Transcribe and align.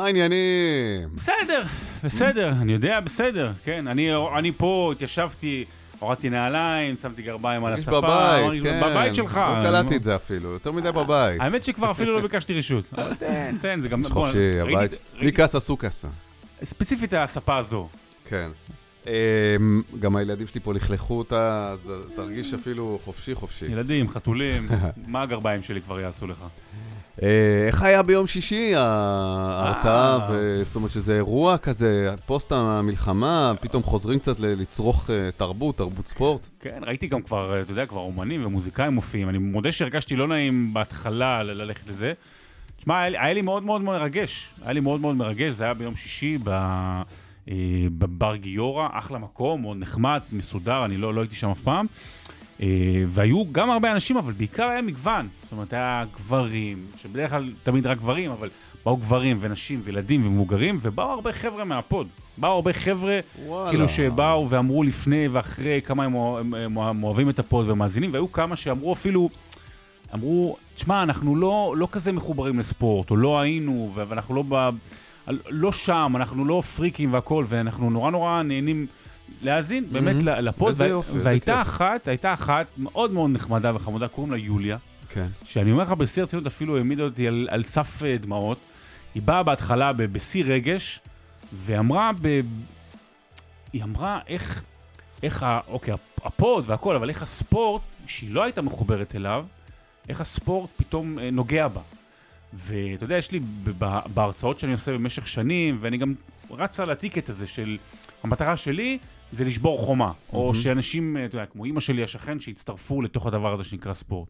מה 0.00 0.06
העניינים? 0.06 1.08
בסדר, 1.14 1.62
בסדר, 2.04 2.48
אני 2.48 2.72
יודע, 2.72 3.00
בסדר, 3.00 3.52
כן. 3.64 3.88
אני, 3.88 4.10
אני 4.38 4.52
פה 4.52 4.92
התיישבתי, 4.96 5.64
הורדתי 5.98 6.30
נעליים, 6.30 6.96
שמתי 6.96 7.22
גרביים 7.22 7.64
על 7.64 7.72
הספה. 7.72 8.00
בבית, 8.00 8.62
כן. 8.62 8.80
בבית 8.84 9.14
שלך. 9.14 9.36
לא 9.36 9.62
קלטתי 9.62 9.96
את 9.96 10.02
זה 10.02 10.16
אפילו, 10.16 10.48
יותר 10.50 10.72
מדי 10.72 10.92
בבית. 10.92 11.40
האמת 11.40 11.62
שכבר 11.62 11.90
אפילו 11.90 12.14
לא 12.14 12.20
ביקשתי 12.20 12.54
רשות. 12.54 12.84
אבל 12.92 13.14
תן, 13.20 13.56
תן, 13.62 13.80
זה 13.80 13.88
גם... 13.88 14.04
חופשי, 14.04 14.60
הבית. 14.60 14.90
מי 15.20 15.32
קאסה 15.32 15.60
סו 15.60 15.76
קאסה. 15.76 16.08
ספציפית 16.64 17.12
הספה 17.12 17.56
הזו. 17.56 17.88
כן. 18.24 18.50
אמ, 19.06 19.12
גם 20.00 20.16
הילדים 20.16 20.46
שלי 20.46 20.60
פה 20.60 20.74
לכלכו 20.74 21.18
אותה, 21.18 21.70
אז 21.72 21.92
תרגיש 22.16 22.54
אפילו 22.54 22.98
חופשי 23.04 23.34
חופשי. 23.34 23.64
ילדים, 23.64 24.08
חתולים, 24.08 24.68
מה 25.06 25.22
הגרביים 25.22 25.62
שלי 25.62 25.80
כבר 25.80 26.00
יעשו 26.00 26.26
לך? 26.26 26.38
אה, 27.22 27.28
איך 27.66 27.82
היה 27.82 28.02
ביום 28.02 28.26
שישי 28.26 28.72
ההרצאה? 28.76 30.18
אה. 30.30 30.64
זאת 30.64 30.76
אומרת 30.76 30.90
שזה 30.90 31.14
אירוע 31.16 31.58
כזה, 31.58 32.14
פוסט 32.26 32.52
המלחמה, 32.52 33.52
פתאום 33.60 33.82
חוזרים 33.82 34.18
קצת 34.18 34.40
לצרוך 34.40 35.10
אה, 35.10 35.30
תרבות, 35.36 35.76
תרבות 35.78 36.06
ספורט. 36.06 36.46
כן, 36.60 36.80
ראיתי 36.86 37.06
גם 37.06 37.22
כבר, 37.22 37.60
אתה 37.62 37.72
יודע, 37.72 37.86
כבר 37.86 38.00
אומנים 38.00 38.46
ומוזיקאים 38.46 38.92
מופיעים. 38.92 39.28
אני 39.28 39.38
מודה 39.38 39.72
שהרגשתי 39.72 40.16
לא 40.16 40.28
נעים 40.28 40.74
בהתחלה 40.74 41.42
ללכת 41.42 41.88
לזה. 41.88 42.12
תשמע, 42.76 43.00
היה, 43.02 43.32
לי- 43.32 43.42
מאוד 43.42 43.62
מאוד 43.62 43.82
מרגש. 43.82 44.50
היה 44.62 44.72
לי 44.72 44.80
מאוד 44.80 45.00
מאוד 45.00 45.16
מרגש, 45.16 45.52
זה 45.54 45.64
היה 45.64 45.74
ביום 45.74 45.96
שישי 45.96 46.38
בבר 47.98 48.36
גיורא, 48.36 48.88
אחלה 48.92 49.18
מקום, 49.18 49.62
מאוד 49.62 49.76
נחמד, 49.76 50.20
מסודר, 50.32 50.84
אני 50.84 50.96
לא, 50.96 51.14
לא 51.14 51.20
הייתי 51.20 51.36
שם 51.36 51.50
אף 51.50 51.60
פעם. 51.60 51.86
אה, 52.62 52.66
והיו 53.08 53.44
גם 53.52 53.70
הרבה 53.70 53.92
אנשים, 53.92 54.16
אבל 54.16 54.32
בעיקר 54.32 54.64
היה 54.64 54.82
מגוון. 54.82 55.28
זאת 55.42 55.52
אומרת, 55.52 55.72
היה 55.72 56.04
גברים, 56.16 56.86
שבדרך 57.02 57.30
כלל 57.30 57.52
תמיד 57.62 57.86
רק 57.86 57.98
גברים, 57.98 58.30
אבל 58.30 58.48
באו 58.84 58.96
גברים 58.96 59.36
ונשים 59.40 59.80
וילדים 59.84 60.26
ומבוגרים, 60.26 60.78
ובאו 60.82 61.10
הרבה 61.10 61.32
חבר'ה 61.32 61.64
מה 61.64 61.78
pod. 61.78 62.06
באו 62.38 62.52
הרבה 62.52 62.72
חבר'ה 62.72 63.20
וואלה. 63.46 63.70
כאילו 63.70 63.88
שבאו 63.88 64.50
ואמרו 64.50 64.82
לפני 64.82 65.28
ואחרי 65.28 65.80
כמה 65.82 66.04
הם, 66.04 66.16
הם, 66.16 66.54
הם, 66.54 66.78
הם 66.78 67.02
אוהבים 67.02 67.30
את 67.30 67.38
ה 67.38 67.46
pod 67.46 67.70
ומאזינים, 67.70 68.12
והיו 68.12 68.32
כמה 68.32 68.56
שאמרו 68.56 68.92
אפילו, 68.92 69.28
אמרו, 70.14 70.56
תשמע, 70.74 71.02
אנחנו 71.02 71.36
לא, 71.36 71.74
לא 71.76 71.88
כזה 71.92 72.12
מחוברים 72.12 72.58
לספורט, 72.58 73.10
או 73.10 73.16
לא 73.16 73.40
היינו, 73.40 73.92
ואנחנו 73.94 74.34
לא, 74.34 74.44
ב, 74.48 74.70
לא 75.48 75.72
שם, 75.72 76.12
אנחנו 76.16 76.44
לא 76.44 76.62
פריקים 76.76 77.12
והכל, 77.12 77.44
ואנחנו 77.48 77.90
נורא 77.90 78.10
נורא 78.10 78.42
נהנים 78.42 78.86
להאזין 79.42 79.92
באמת. 79.92 80.16
ל- 80.22 80.40
לפוד. 80.48 80.74
וה- 80.76 80.86
יופי, 80.86 81.18
והייתה. 81.18 81.62
אחת, 81.62 82.08
הייתה 82.08 82.32
אחת 82.34 82.66
מאוד 82.78 83.12
מאוד 83.12 83.30
נחמדה 83.30 83.76
וחמודה, 83.76 84.08
קוראים 84.08 84.32
לה 84.32 84.38
יוליה. 84.38 84.76
כן. 85.08 85.26
שאני 85.44 85.72
אומר 85.72 85.82
לך 85.82 85.90
בשיא 85.92 86.22
הרצינות 86.22 86.46
אפילו 86.46 86.76
העמידה 86.76 87.02
אותי 87.02 87.28
על, 87.28 87.48
על 87.50 87.62
סף 87.62 88.02
אה, 88.02 88.16
דמעות. 88.16 88.58
היא 89.14 89.22
באה 89.22 89.42
בהתחלה 89.42 89.92
בשיא 89.92 90.44
רגש, 90.46 91.00
ואמרה, 91.64 92.10
ב... 92.22 92.40
היא 93.72 93.82
אמרה 93.82 94.20
איך, 94.28 94.62
איך 95.22 95.42
ה... 95.42 95.60
אוקיי, 95.68 95.94
הפ- 95.94 96.26
הפוד 96.26 96.64
והכל, 96.66 96.96
אבל 96.96 97.08
איך 97.08 97.22
הספורט, 97.22 97.82
שהיא 98.06 98.34
לא 98.34 98.42
הייתה 98.42 98.62
מחוברת 98.62 99.14
אליו, 99.14 99.44
איך 100.08 100.20
הספורט 100.20 100.70
פתאום 100.76 101.18
אה, 101.18 101.30
נוגע 101.30 101.68
בה. 101.68 101.80
ואתה 102.54 103.04
יודע, 103.04 103.16
יש 103.16 103.30
לי 103.32 103.40
בהרצאות 104.14 104.58
שאני 104.58 104.72
עושה 104.72 104.92
במשך 104.92 105.26
שנים, 105.28 105.78
ואני 105.80 105.96
גם 105.98 106.14
רץ 106.50 106.80
על 106.80 106.90
הטיקט 106.90 107.28
הזה 107.28 107.46
של, 107.46 107.76
המטרה 108.24 108.56
שלי 108.56 108.98
זה 109.32 109.44
לשבור 109.44 109.78
חומה, 109.78 110.12
או 110.32 110.42
מהמם. 110.42 110.54
שאנשים, 110.54 111.16
אה, 111.16 111.24
אתה 111.24 111.36
יודע, 111.36 111.46
כמו 111.46 111.64
אימא 111.64 111.80
שלי, 111.80 112.02
השכן, 112.02 112.40
שיצטרפו 112.40 113.02
לתוך 113.02 113.26
הדבר 113.26 113.52
הזה 113.52 113.64
שנקרא 113.64 113.94
ספורט. 113.94 114.28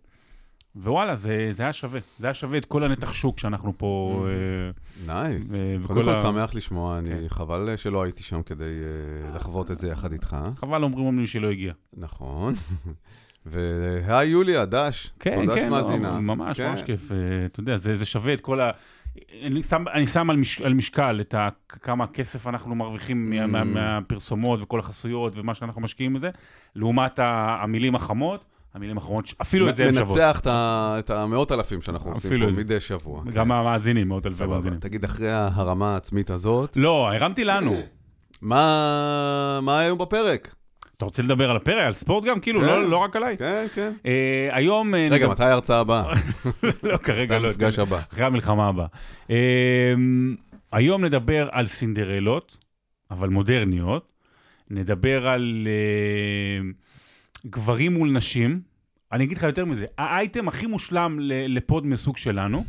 ווואלה, 0.77 1.17
זה, 1.17 1.49
זה 1.53 1.63
היה 1.63 1.73
שווה. 1.73 2.01
זה 2.19 2.27
היה 2.27 2.35
שווה 2.35 2.59
את 2.59 2.65
כל 2.65 2.85
הנתח 2.85 3.13
שוק 3.13 3.39
שאנחנו 3.39 3.73
פה... 3.79 4.25
אה, 4.29 5.15
נייס. 5.15 5.53
ו- 5.53 5.57
קודם 5.87 6.01
וכל 6.01 6.13
כל 6.13 6.15
ה- 6.15 6.23
שמח 6.23 6.55
לשמוע, 6.55 6.99
אני 6.99 7.11
כן. 7.11 7.29
חבל 7.29 7.77
שלא 7.77 8.03
הייתי 8.03 8.23
שם 8.23 8.43
כדי 8.43 8.65
אה, 8.65 9.37
לחוות 9.37 9.71
את 9.71 9.79
זה 9.79 9.89
יחד 9.89 10.13
איתך. 10.13 10.37
חבל 10.57 10.85
אומרים 10.85 11.07
אומרים 11.07 11.27
שלא 11.27 11.51
הגיע. 11.51 11.73
נכון. 11.97 12.55
והי 13.47 14.27
יוליה, 14.27 14.65
דש, 14.65 15.11
כן, 15.21 15.41
תודה 15.41 15.55
כן, 15.55 15.63
שמאזינה. 15.69 16.11
לא, 16.11 16.21
ממש, 16.21 16.57
כן. 16.57 16.71
ממש 16.71 16.83
כיף. 16.83 17.11
אתה 17.47 17.61
יודע, 17.61 17.77
זה, 17.77 17.97
זה 17.97 18.05
שווה 18.05 18.35
את 18.35 18.41
כל 18.41 18.61
ה... 18.61 18.71
אני 19.43 19.63
שם, 19.63 19.85
אני 19.95 20.07
שם 20.07 20.31
על, 20.31 20.37
מש, 20.37 20.61
על 20.61 20.75
משקל 20.75 21.21
את 21.21 21.35
ה, 21.35 21.49
כמה 21.69 22.07
כסף 22.07 22.47
אנחנו 22.47 22.75
מרוויחים 22.75 23.33
Mm. 23.33 23.47
מה, 23.47 23.65
מהפרסומות 23.65 24.63
וכל 24.63 24.81
החסויות 24.81 25.33
ומה 25.37 25.55
שאנחנו 25.55 25.81
משקיעים 25.81 26.15
בזה, 26.15 26.31
לעומת 26.77 27.19
ה, 27.19 27.59
המילים 27.63 27.95
החמות, 27.95 28.45
המילים 28.75 28.99
החמות, 28.99 29.35
אפילו 29.43 29.69
את 29.69 29.77
זה 29.77 29.85
הם 29.87 29.93
שוות. 29.93 30.09
מנצח 30.09 30.41
את 30.99 31.11
המאות 31.11 31.53
אלפים 31.53 31.83
שאנחנו 31.83 32.11
עושים 32.11 32.31
פה. 32.41 32.57
מדי 32.57 32.81
שבוע. 32.81 33.23
כן. 33.25 33.31
גם 33.31 33.53
המאזינים, 33.53 34.09
מאות 34.09 34.27
אלפי. 34.27 34.47
מאזינים. 34.47 34.79
תגיד, 34.81 35.05
אחרי 35.05 35.33
ההרמה 35.33 35.95
העצמית 35.95 36.31
הזאת, 36.31 36.77
לא, 36.77 37.13
הרמתי 37.13 37.45
לנו. 37.45 37.77
מה 38.43 39.59
מה 39.63 39.79
היום 39.79 39.99
בפרק? 39.99 40.55
אתה 41.01 41.07
רוצה 41.07 41.23
לדבר 41.23 41.51
על 41.51 41.57
הפרק, 41.57 41.87
על 41.87 41.93
ספורט 41.93 42.25
גם? 42.25 42.41
כאילו, 42.41 42.61
כן. 42.61 42.67
לא, 42.67 42.91
לא 42.91 42.97
רק 42.97 43.17
עליי. 43.17 43.37
כן, 43.37 43.67
כן. 43.75 43.93
אה, 44.07 44.49
היום... 44.53 44.95
אה, 44.95 45.09
רגע, 45.11 45.17
נדבר- 45.17 45.31
מתי 45.31 45.45
ההרצאה 45.45 45.81
הבאה? 45.81 46.13
לא, 46.83 46.97
כרגע 46.97 47.39
לא. 47.39 47.47
המפגש 47.47 47.79
הבא? 47.79 48.01
אחרי 48.13 48.25
המלחמה 48.25 48.69
הבאה. 48.69 48.87
אמ, 49.31 50.37
היום 50.73 51.05
נדבר 51.05 51.49
על 51.53 51.67
סינדרלות, 51.67 52.57
אבל 53.11 53.29
מודרניות. 53.29 54.13
נדבר 54.71 55.29
על 55.29 55.69
אה, 55.71 56.71
גברים 57.47 57.93
מול 57.95 58.11
נשים. 58.11 58.61
אני 59.13 59.25
אגיד 59.25 59.37
לך 59.37 59.43
יותר 59.43 59.65
מזה, 59.65 59.87
האייטם 59.99 60.49
הכי 60.49 60.67
מושלם 60.67 61.19
לפוד 61.49 61.87
מסוג 61.87 62.17
שלנו. 62.17 62.65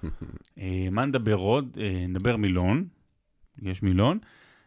אה, 0.60 0.88
מה 0.90 1.04
נדבר 1.04 1.34
עוד? 1.34 1.78
אה, 1.80 2.04
נדבר 2.08 2.36
מילון, 2.36 2.84
יש 3.62 3.82
מילון. 3.82 4.18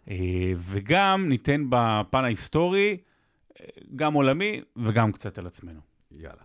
אה, 0.09 0.15
וגם 0.59 1.29
ניתן 1.29 1.65
בפן 1.69 2.23
ההיסטורי, 2.23 2.97
אה, 3.59 3.65
גם 3.95 4.13
עולמי 4.13 4.61
וגם 4.75 5.11
קצת 5.11 5.37
על 5.37 5.45
עצמנו. 5.47 5.79
יאללה. 6.11 6.43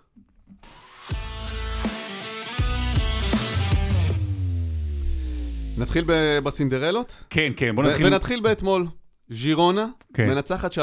נתחיל 5.79 6.05
ב- 6.07 6.39
בסינדרלות? 6.45 7.25
כן, 7.31 7.53
כן, 7.57 7.77
בוא 7.77 7.85
ו- 7.85 7.89
נתחיל. 7.89 8.07
ונתחיל 8.07 8.41
באתמול. 8.41 8.87
ז'ירונה 9.31 9.87
כן. 10.15 10.29
מנצחת 10.29 10.73
3-0 10.73 10.79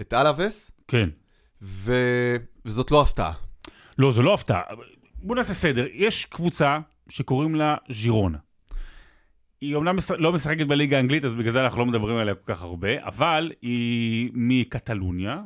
את 0.00 0.12
אלאבס, 0.14 0.70
כן. 0.88 1.08
ו- 1.62 2.36
וזאת 2.64 2.90
לא 2.90 3.02
הפתעה. 3.02 3.32
לא, 3.98 4.12
זו 4.12 4.22
לא 4.22 4.34
הפתעה. 4.34 4.62
בוא 5.14 5.36
נעשה 5.36 5.54
סדר. 5.54 5.86
יש 5.92 6.24
קבוצה 6.24 6.78
שקוראים 7.08 7.54
לה 7.54 7.76
ז'ירונה. 7.90 8.38
היא 9.60 9.74
אומנם. 9.74 9.96
לא 10.18 10.32
משחקת 10.32 10.66
בליגה 10.66 10.96
האנגלית, 10.96 11.24
אז 11.24 11.34
בגלל 11.34 11.52
זה 11.52 11.64
אנחנו 11.64 11.80
לא 11.80 11.86
מדברים 11.86 12.16
עליה 12.16 12.34
כל 12.34 12.54
כך 12.54 12.62
הרבה, 12.62 12.88
אבל 13.06 13.52
היא 13.62 14.30
מקטלוניה, 14.34 15.42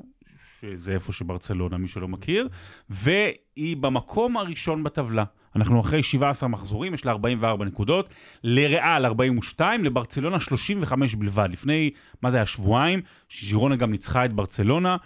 שזה 0.60 0.92
איפה 0.92 1.12
שברצלונה, 1.12 1.76
מי 1.76 1.88
שלא 1.88 2.08
מכיר, 2.08 2.48
והיא 2.90 3.76
במקום 3.76 4.36
הראשון 4.36 4.84
בטבלה. 4.84 5.24
אנחנו 5.56 5.80
אחרי 5.80 6.02
17 6.02 6.48
מחזורים, 6.48 6.94
יש 6.94 7.04
לה 7.04 7.12
44 7.12 7.64
נקודות, 7.64 8.08
לריאל 8.44 9.04
42, 9.04 9.84
לברצלונה 9.84 10.40
35 10.40 11.14
בלבד. 11.14 11.48
לפני, 11.52 11.90
מה 12.22 12.30
זה 12.30 12.36
היה, 12.36 12.46
שבועיים, 12.46 13.00
שז'ירונה 13.28 13.76
גם 13.76 13.90
ניצחה 13.90 14.24
את 14.24 14.32
ברצלונה, 14.32 14.96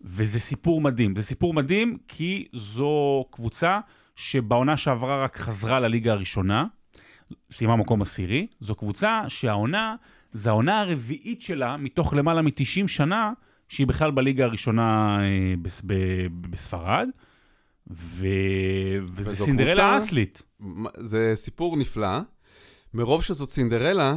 וזה 0.00 0.40
סיפור 0.40 0.80
מדהים. 0.80 1.16
זה 1.16 1.22
סיפור 1.22 1.54
מדהים 1.54 1.98
כי 2.08 2.48
זו 2.52 3.24
קבוצה 3.30 3.80
שבעונה 4.16 4.76
שעברה 4.76 5.24
רק 5.24 5.36
חזרה 5.36 5.80
לליגה 5.80 6.12
הראשונה, 6.12 6.64
סיימה 7.52 7.76
מקום 7.76 8.02
עשירי. 8.02 8.46
זו 8.60 8.74
קבוצה 8.74 9.22
שהעונה, 9.28 9.94
זה 10.32 10.48
העונה 10.50 10.80
הרביעית 10.80 11.42
שלה 11.42 11.76
מתוך 11.76 12.14
למעלה 12.14 12.42
מ-90 12.42 12.86
שנה, 12.88 13.32
שהיא 13.68 13.86
בכלל 13.86 14.10
בליגה 14.10 14.44
הראשונה 14.44 15.18
אה, 15.22 15.26
בס, 15.62 15.82
ב, 15.86 15.94
בספרד. 16.50 17.08
ו... 17.90 18.26
וזה 19.02 19.36
סינדרלה 19.44 19.70
קבוצה- 19.72 19.98
אסלית. 19.98 20.42
זה 20.96 21.32
סיפור 21.34 21.76
נפלא. 21.76 22.18
מרוב 22.94 23.22
שזאת 23.24 23.48
סינדרלה, 23.50 24.14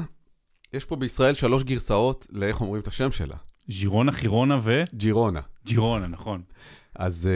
יש 0.74 0.86
פה 0.86 0.96
בישראל 0.96 1.34
שלוש 1.34 1.64
גרסאות 1.64 2.28
לאיך 2.32 2.62
אומרים 2.62 2.82
את 2.82 2.88
השם 2.88 3.12
שלה. 3.12 3.36
ז'ירונה, 3.70 4.12
חירונה 4.12 4.60
ג'ירונה. 4.94 5.40
וג'ירונה, 5.66 6.08
נכון. 6.08 6.42
אז 6.96 7.28
אה, 7.28 7.32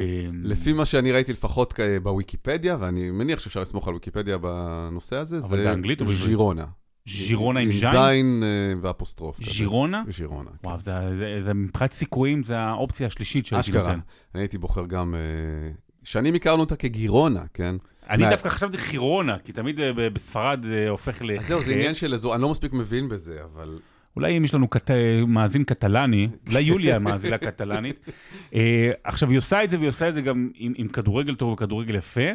אה, 0.00 0.30
לפי 0.42 0.72
מה 0.72 0.84
שאני 0.84 1.12
ראיתי 1.12 1.32
לפחות 1.32 1.74
בוויקיפדיה, 2.02 2.76
ואני 2.80 3.10
מניח 3.10 3.40
שאפשר 3.40 3.60
לסמוך 3.60 3.88
על 3.88 3.94
ויקיפדיה 3.94 4.38
בנושא 4.38 5.16
הזה, 5.16 5.40
זה? 5.40 5.74
ז'ירונה. 6.06 6.64
ז'ירונה 7.08 7.60
עם 7.60 7.70
עם 7.70 7.72
זין? 7.72 8.42
אה, 8.42 8.72
ואפוסטרוף. 8.80 9.44
ז'ירונה? 9.44 10.02
ז'ירונה. 10.08 10.50
כן. 10.62 10.68
וואו, 10.68 10.80
זה, 10.80 11.54
מבחינת 11.54 11.92
סיכויים, 11.92 12.42
זה 12.42 12.58
האופציה 12.58 13.06
השלישית 13.06 13.46
שהייתי 13.46 13.70
אשכרה. 13.70 13.82
נותן. 13.82 14.00
אני 14.34 14.42
הייתי 14.42 14.58
בוחר 14.58 14.86
גם... 14.86 15.14
אה, 15.14 15.70
שנים 16.04 16.34
הכרנו 16.34 16.60
אותה 16.60 16.76
כגירונה, 16.76 17.42
כן? 17.54 17.76
אני 18.10 18.30
דווקא 18.30 18.48
חשבתי 18.48 18.78
חירונה, 18.78 19.38
כי 19.38 19.52
תמיד 19.52 19.80
בספרד 19.96 20.62
זה 20.62 20.88
הופך 20.88 21.22
ל... 21.22 21.38
אז 21.38 21.46
זהו, 21.46 21.62
זה 21.62 21.72
עניין 21.72 21.94
של 21.94 22.14
אזור, 22.14 22.34
אני 22.34 22.42
לא 22.42 22.50
מספיק 22.50 22.72
מבין 22.72 23.08
בזה, 23.08 23.44
אבל... 23.44 23.78
אולי 24.16 24.36
אם 24.36 24.44
יש 24.44 24.54
לנו 24.54 24.68
קט... 24.68 24.90
מאזין 25.26 25.64
קטלני, 25.64 26.28
אולי 26.48 26.60
יוליה 26.60 26.98
מאזינה 26.98 27.38
קטלנית. 27.38 28.10
אה, 28.54 28.90
עכשיו, 29.04 29.30
היא 29.30 29.38
עושה 29.38 29.64
את 29.64 29.70
זה, 29.70 29.78
והיא 29.78 29.88
עושה 29.88 30.08
את 30.08 30.14
זה 30.14 30.20
גם 30.20 30.50
עם, 30.54 30.72
עם 30.76 30.88
כדורגל 30.88 31.34
טוב 31.34 31.52
וכדורגל 31.52 31.94
יפה, 31.94 32.30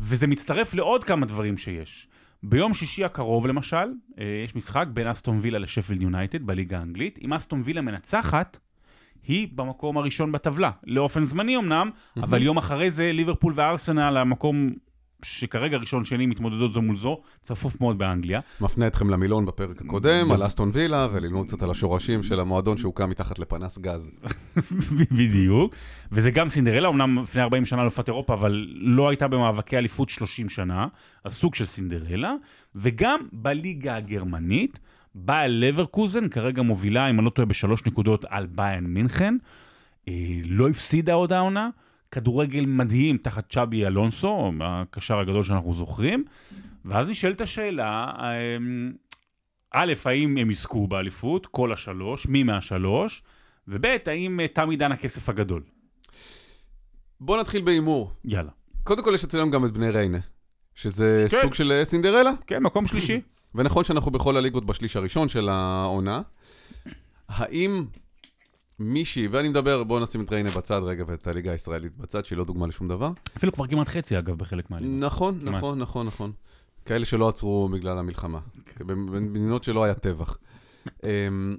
וזה 0.00 0.26
מצטרף 0.26 0.74
לעוד 0.74 1.04
כמה 1.04 1.26
דברים 1.26 1.56
שיש. 1.56 2.08
ביום 2.42 2.74
שישי 2.74 3.04
הקרוב 3.04 3.46
למשל, 3.46 3.76
אה, 4.18 4.42
יש 4.44 4.56
משחק 4.56 4.86
בין 4.92 5.06
אסטון 5.06 5.38
וילה 5.42 5.58
לשפילד 5.58 6.02
יונייטד 6.02 6.42
בליגה 6.42 6.78
האנגלית. 6.78 7.18
אם 7.22 7.32
אסטון 7.32 7.62
וילה 7.64 7.80
מנצחת, 7.80 8.58
היא 9.26 9.48
במקום 9.54 9.98
הראשון 9.98 10.32
בטבלה. 10.32 10.70
לאופן 10.84 11.24
זמני 11.24 11.56
אמנם, 11.56 11.90
אבל 12.16 12.42
יום 12.42 12.56
אחרי 12.58 12.90
זה 12.90 13.12
ליברפול 13.12 13.52
וארסנל, 13.56 14.16
המקום 14.16 14.70
שכרגע 15.24 15.76
ראשון 15.76 16.04
שני 16.04 16.26
מתמודדות 16.26 16.72
זו 16.72 16.82
מול 16.82 16.96
זו, 16.96 17.20
צפוף 17.40 17.80
מאוד 17.80 17.98
באנגליה. 17.98 18.40
מפנה 18.60 18.86
אתכם 18.86 19.10
למילון 19.10 19.46
בפרק 19.46 19.80
הקודם, 19.80 20.32
על 20.32 20.46
אסטון 20.46 20.70
וילה, 20.72 21.08
וללמוד 21.12 21.46
קצת 21.46 21.62
על 21.62 21.70
השורשים 21.70 22.22
של 22.22 22.40
המועדון 22.40 22.76
שהוקם 22.76 23.10
מתחת 23.10 23.38
לפנס 23.38 23.78
גז. 23.78 24.12
בדיוק. 25.18 25.74
וזה 26.12 26.30
גם 26.30 26.48
סינדרלה, 26.48 26.88
אמנם 26.88 27.18
לפני 27.22 27.42
40 27.42 27.64
שנה 27.64 27.82
אלופת 27.82 28.08
אירופה, 28.08 28.34
אבל 28.34 28.66
לא 28.74 29.08
הייתה 29.08 29.28
במאבקי 29.28 29.78
אליפות 29.78 30.08
30 30.08 30.48
שנה, 30.48 30.86
אז 31.24 31.34
סוג 31.34 31.54
של 31.54 31.64
סינדרלה. 31.64 32.34
וגם 32.74 33.20
בליגה 33.32 33.96
הגרמנית, 33.96 34.80
באייר 35.14 35.52
לברקוזן 35.54 36.28
כרגע 36.28 36.62
מובילה, 36.62 37.10
אם 37.10 37.18
אני 37.18 37.24
לא 37.24 37.30
טועה, 37.30 37.46
בשלוש 37.46 37.86
נקודות 37.86 38.24
על 38.28 38.46
ביין 38.46 38.84
מינכן. 38.84 39.36
אה, 40.08 40.14
לא 40.44 40.68
הפסידה 40.68 41.12
עוד 41.12 41.32
העונה. 41.32 41.68
כדורגל 42.12 42.66
מדהים 42.66 43.18
תחת 43.18 43.52
צ'אבי 43.52 43.86
אלונסו, 43.86 44.52
הקשר 44.60 45.18
הגדול 45.18 45.42
שאנחנו 45.42 45.74
זוכרים. 45.74 46.24
ואז 46.84 47.08
נשאלת 47.08 47.40
השאלה, 47.40 48.12
אמ, 48.56 48.92
א', 49.70 49.92
האם 50.04 50.36
הם 50.36 50.50
יזכו 50.50 50.86
באליפות, 50.86 51.46
כל 51.46 51.72
השלוש, 51.72 52.26
מי 52.26 52.42
מהשלוש, 52.42 53.22
וב', 53.68 53.86
האם 54.06 54.40
אה, 54.40 54.48
תם 54.48 54.70
עידן 54.70 54.92
הכסף 54.92 55.28
הגדול. 55.28 55.62
בוא 57.20 57.40
נתחיל 57.40 57.62
בהימור. 57.62 58.12
יאללה. 58.24 58.50
קודם 58.84 59.04
כל 59.04 59.12
יש 59.14 59.24
אצלנו 59.24 59.50
גם 59.50 59.64
את 59.64 59.72
בני 59.72 59.90
ריינה, 59.90 60.18
שזה 60.74 61.26
כן. 61.30 61.40
סוג 61.40 61.54
של 61.54 61.72
אה, 61.72 61.84
סינדרלה, 61.84 62.30
כן, 62.46 62.62
מקום 62.62 62.86
שלישי. 62.86 63.20
ונכון 63.54 63.84
שאנחנו 63.84 64.10
בכל 64.10 64.36
הליגות 64.36 64.66
בשליש 64.66 64.96
הראשון 64.96 65.28
של 65.28 65.48
העונה. 65.48 66.22
האם 67.28 67.84
מישהי, 68.80 69.26
ואני 69.26 69.48
מדבר, 69.48 69.84
בואו 69.84 70.00
נשים 70.00 70.24
את 70.24 70.32
ריינה 70.32 70.50
בצד 70.50 70.80
רגע 70.82 71.04
ואת 71.06 71.26
הליגה 71.26 71.52
הישראלית 71.52 71.96
בצד, 71.96 72.24
שהיא 72.24 72.38
לא 72.38 72.44
דוגמה 72.44 72.66
לשום 72.66 72.88
דבר. 72.88 73.12
אפילו 73.36 73.52
כבר 73.52 73.66
כמעט 73.66 73.88
חצי, 73.88 74.18
אגב, 74.18 74.38
בחלק 74.38 74.70
מהליגות. 74.70 75.00
נכון, 75.00 75.40
כמעט. 75.40 75.54
נכון, 75.54 75.78
נכון, 75.78 76.06
נכון. 76.06 76.32
כאלה 76.84 77.04
שלא 77.04 77.28
עצרו 77.28 77.68
בגלל 77.72 77.98
המלחמה. 77.98 78.38
במדינות 78.80 79.64
שלא 79.64 79.84
היה 79.84 79.94
טבח. 79.94 80.38
אמ, 81.04 81.56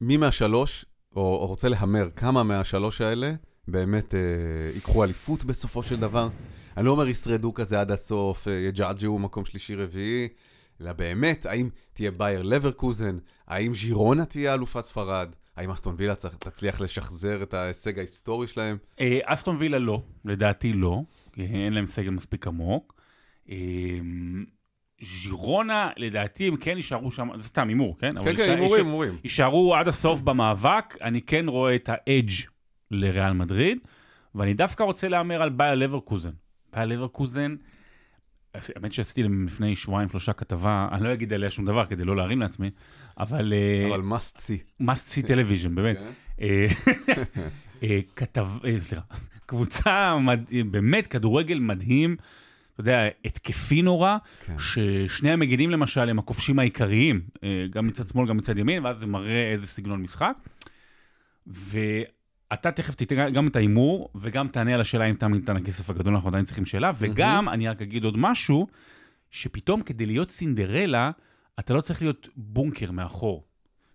מי 0.00 0.16
מהשלוש, 0.16 0.84
או, 1.16 1.20
או 1.20 1.46
רוצה 1.46 1.68
להמר, 1.68 2.08
כמה 2.16 2.42
מהשלוש 2.42 3.00
האלה 3.00 3.32
באמת 3.68 4.14
אה, 4.14 4.20
ייקחו 4.74 5.04
אליפות 5.04 5.44
בסופו 5.44 5.82
של 5.82 5.96
דבר? 5.96 6.28
אני 6.76 6.86
לא 6.86 6.90
אומר 6.90 7.08
ישרדו 7.08 7.54
כזה 7.54 7.80
עד 7.80 7.90
הסוף, 7.90 8.48
אה, 8.48 8.52
יג'עג'עו 8.52 9.18
מקום 9.18 9.44
שלישי-רביעי, 9.44 10.28
אלא 10.80 10.92
באמת, 10.92 11.46
האם 11.46 11.68
תהיה 11.92 12.10
בייר 12.10 12.42
לברקוזן? 12.42 13.18
האם 13.46 13.74
ז'ירונה 13.74 14.24
תהיה 14.24 14.54
אלופת 14.54 14.84
ספרד? 14.84 15.34
האם 15.56 15.70
אסטון 15.70 15.94
וילה 15.98 16.14
תצליח 16.14 16.80
לשחזר 16.80 17.42
את 17.42 17.54
ההישג 17.54 17.98
ההיסטורי 17.98 18.46
שלהם? 18.46 18.76
אה, 19.00 19.18
אסטון 19.24 19.56
וילה 19.56 19.78
לא, 19.78 20.02
לדעתי 20.24 20.72
לא, 20.72 21.00
כי 21.32 21.42
אין 21.42 21.72
להם 21.72 21.86
סגל 21.86 22.10
מספיק 22.10 22.46
עמוק. 22.46 23.00
אה, 23.50 23.56
ז'ירונה, 25.02 25.90
לדעתי, 25.96 26.48
הם 26.48 26.56
כן 26.56 26.76
יישארו 26.76 27.10
שם, 27.10 27.28
זה 27.36 27.48
סתם 27.48 27.68
הימור, 27.68 27.98
כן? 27.98 28.24
כן, 28.24 28.36
כן, 28.36 28.50
הימורים, 28.50 28.84
הימורים. 28.84 29.16
יישארו 29.24 29.74
עד 29.74 29.88
הסוף 29.88 30.20
במאבק, 30.20 30.96
אני 31.02 31.22
כן 31.22 31.48
רואה 31.48 31.74
את 31.74 31.88
האדג' 31.92 32.32
לריאל 32.90 33.32
מדריד, 33.32 33.78
ואני 34.34 34.54
דווקא 34.54 34.82
רוצה 34.82 35.08
להמר 35.08 35.42
על 35.42 35.50
בייר 35.50 35.74
לברקוזן. 35.74 36.32
בייר 36.72 36.86
לברקוזן, 36.86 37.56
האמת 38.54 38.92
שעשיתי 38.92 39.22
להם 39.22 39.46
לפני 39.46 39.76
שבועיים 39.76 40.08
שלושה 40.08 40.32
כתבה, 40.32 40.88
אני 40.92 41.04
לא 41.04 41.12
אגיד 41.12 41.32
עליה 41.32 41.50
שום 41.50 41.64
דבר 41.64 41.86
כדי 41.86 42.04
לא 42.04 42.16
להרים 42.16 42.40
לעצמי, 42.40 42.70
אבל 43.18 43.52
אה, 43.52 43.94
אבל 43.94 44.00
must 44.00 44.36
see. 44.36 44.82
must 44.82 45.14
see 45.14 45.26
television, 45.26 45.68
באמת. 45.74 45.98
כן. 45.98 46.10
אה, 46.40 46.66
אה, 47.82 48.00
כתב, 48.16 48.48
סליחה, 48.80 49.04
קבוצה, 49.46 50.16
באמת 50.70 51.06
כדורגל 51.06 51.58
מדהים, 51.58 52.16
אתה 52.72 52.80
יודע, 52.80 53.08
התקפי 53.24 53.82
נורא, 53.82 54.16
כן. 54.46 54.54
ששני 54.58 55.30
המגינים 55.30 55.70
למשל 55.70 56.08
הם 56.08 56.18
הכובשים 56.18 56.58
העיקריים, 56.58 57.20
גם 57.70 57.86
מצד 57.86 58.08
שמאל, 58.08 58.28
גם 58.28 58.36
מצד 58.36 58.58
ימין, 58.58 58.84
ואז 58.84 58.98
זה 58.98 59.06
מראה 59.06 59.52
איזה 59.52 59.66
סגנון 59.66 60.02
משחק. 60.02 60.36
ואתה 62.50 62.70
תכף 62.72 62.94
תיתן 62.94 63.32
גם 63.32 63.48
את 63.48 63.56
ההימור, 63.56 64.08
וגם 64.14 64.48
תענה 64.48 64.74
על 64.74 64.80
השאלה 64.80 65.04
אם 65.10 65.14
תם 65.14 65.34
ניתן 65.34 65.56
הכסף 65.56 65.90
הגדול, 65.90 66.14
אנחנו 66.14 66.28
עדיין 66.28 66.44
צריכים 66.44 66.64
שאלה, 66.66 66.92
וגם, 66.98 67.48
אני 67.48 67.68
רק 67.68 67.82
אגיד 67.82 68.04
עוד 68.04 68.16
משהו, 68.18 68.66
שפתאום 69.30 69.82
כדי 69.82 70.06
להיות 70.06 70.30
סינדרלה, 70.30 71.10
אתה 71.58 71.74
לא 71.74 71.80
צריך 71.80 72.02
להיות 72.02 72.28
בונקר 72.36 72.90
מאחור. 72.90 73.44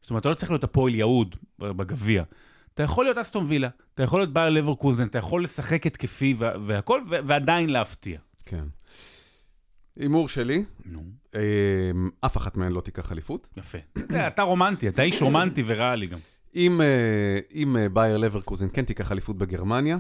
זאת 0.02 0.10
אומרת, 0.10 0.22
אתה 0.22 0.30
לא 0.30 0.34
צריך 0.34 0.52
להיות 0.52 0.64
הפועל 0.64 0.96
יהוד 0.96 1.36
בגביע. 1.60 2.24
אתה 2.74 2.84
יכול 2.84 3.06
להיות 3.06 3.18
אסטון 3.18 3.46
וילה, 3.50 3.70
אתה 3.94 4.04
יכול 4.04 4.20
להיות 4.20 4.34
בייר 4.34 4.50
לברקוזן, 4.50 5.08
אתה 5.08 5.18
יכול 5.18 5.44
לשחק 5.44 5.88
התקפי 5.88 6.36
וה- 6.38 6.54
והכל, 6.68 7.02
ו- 7.10 7.16
ועדיין 7.26 7.70
להפתיע. 7.70 8.20
כן. 8.46 8.64
הימור 10.00 10.30
שלי, 10.30 10.64
נו, 10.86 11.04
אמ, 11.36 11.40
אף 12.26 12.38
אחת 12.38 12.58
מהן 12.58 12.72
לא 12.72 12.82
תיקח 12.82 13.12
אליפות. 13.12 13.50
יפה. 13.58 13.78
אתה- 13.98 14.28
אתה 14.28 14.42
רומנטי, 14.42 14.88
אתה 14.90 15.02
איש 15.02 15.22
רומנטי 15.22 15.64
וריאלי 15.66 16.08
גם. 16.08 16.20
אם, 16.56 16.82
אה, 16.82 17.40
אם 17.56 17.78
אה, 17.78 17.90
בייר 17.90 18.18
לברקוזן 18.18 18.68
כן 18.74 18.86
תיקח 18.86 19.12
אליפות 19.12 19.38
בגרמניה, 19.38 19.98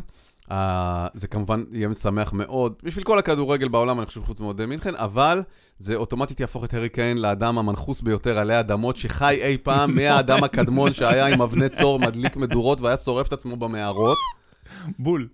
אה, 0.51 1.07
זה 1.13 1.27
כמובן 1.27 1.63
יהיה 1.71 1.87
משמח 1.87 2.33
מאוד, 2.33 2.73
בשביל 2.83 3.03
כל 3.03 3.19
הכדורגל 3.19 3.67
בעולם, 3.67 3.99
אני 3.99 4.05
חושב, 4.05 4.23
חוץ 4.23 4.39
מאוהדי 4.39 4.65
מינכן, 4.65 4.95
אבל 4.95 5.41
זה 5.77 5.95
אוטומטית 5.95 6.39
יהפוך 6.39 6.63
את 6.63 6.73
הארי 6.73 6.89
קיין 6.89 7.17
לאדם 7.17 7.57
המנחוס 7.57 8.01
ביותר 8.01 8.37
עלי 8.39 8.59
אדמות 8.59 8.97
שחי 8.97 9.37
אי 9.41 9.57
פעם, 9.57 9.91
מהאדם 9.95 10.43
הקדמון 10.43 10.93
שהיה 10.93 11.27
עם 11.27 11.41
אבני 11.41 11.69
צור, 11.69 11.99
מדליק 11.99 12.35
מדורות 12.35 12.81
והיה 12.81 12.97
שורף 12.97 13.27
את 13.27 13.33
עצמו 13.33 13.57
במערות, 13.57 14.17
בול, 14.99 15.27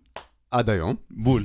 עד 0.51 0.69
היום. 0.69 0.95
בול. 1.11 1.43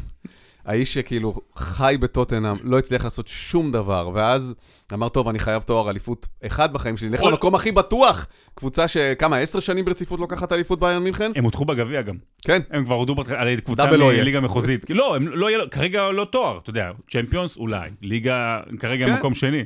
האיש 0.66 0.94
שכאילו 0.94 1.34
חי 1.56 1.96
בטוטנאם, 2.00 2.56
לא 2.62 2.78
הצליח 2.78 3.04
לעשות 3.04 3.28
שום 3.28 3.72
דבר, 3.72 4.10
ואז 4.14 4.54
אמר, 4.92 5.08
טוב, 5.08 5.28
אני 5.28 5.38
חייב 5.38 5.62
תואר 5.62 5.90
אליפות 5.90 6.26
אחד 6.46 6.72
בחיים 6.72 6.96
שלי, 6.96 7.08
לך 7.08 7.20
כל- 7.20 7.28
למקום 7.30 7.54
הכי 7.54 7.72
בטוח. 7.72 8.26
קבוצה 8.54 8.88
שכמה, 8.88 9.36
עשר 9.36 9.60
שנים 9.60 9.84
ברציפות 9.84 10.20
לוקחת 10.20 10.52
אליפות 10.52 10.80
ביירן 10.80 11.02
מינכן? 11.02 11.32
הם 11.36 11.44
הודחו 11.44 11.64
בגביע 11.64 12.02
גם. 12.02 12.14
כן. 12.44 12.62
הם 12.70 12.84
כבר 12.84 12.94
הודו 12.94 13.14
על 13.36 13.60
קבוצה 13.60 13.96
לא. 13.96 14.08
מליגה 14.08 14.40
מחוזית. 14.40 14.90
לא, 14.90 15.16
לא 15.20 15.50
יהיה, 15.50 15.58
לו- 15.58 15.70
כרגע 15.70 16.10
לא 16.10 16.24
תואר, 16.24 16.58
אתה 16.62 16.70
יודע, 16.70 16.90
צ'מפיונס 17.10 17.56
אולי, 17.56 17.90
ליגה 18.02 18.60
כרגע 18.78 19.06
כן. 19.06 19.12
מקום 19.14 19.34
שני. 19.34 19.62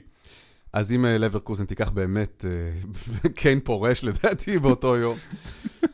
אז 0.72 0.92
אם 0.92 1.06
אה, 1.06 1.18
לברקוזן 1.18 1.64
תיקח 1.64 1.90
באמת, 1.90 2.44
אה, 2.48 3.28
קיין 3.40 3.60
פורש 3.60 4.04
לדעתי 4.04 4.58
באותו 4.58 4.96
יום, 4.96 5.18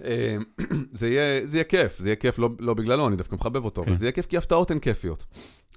אה, 0.05 0.37
זה 0.93 1.09
יהיה, 1.09 1.47
זה 1.47 1.57
יהיה 1.57 1.65
כיף, 1.65 1.99
זה 1.99 2.09
יהיה 2.09 2.17
כיף 2.17 2.39
לא, 2.39 2.51
לא 2.59 2.75
בגללו, 2.75 3.09
אני 3.09 3.17
דווקא 3.17 3.35
מחבב 3.35 3.65
אותו, 3.65 3.83
כן. 3.83 3.89
אבל 3.89 3.97
זה 3.97 4.05
יהיה 4.05 4.13
כיף 4.13 4.27
כי 4.27 4.37
הפתעות 4.37 4.71
הן 4.71 4.79
כיפיות. 4.79 5.27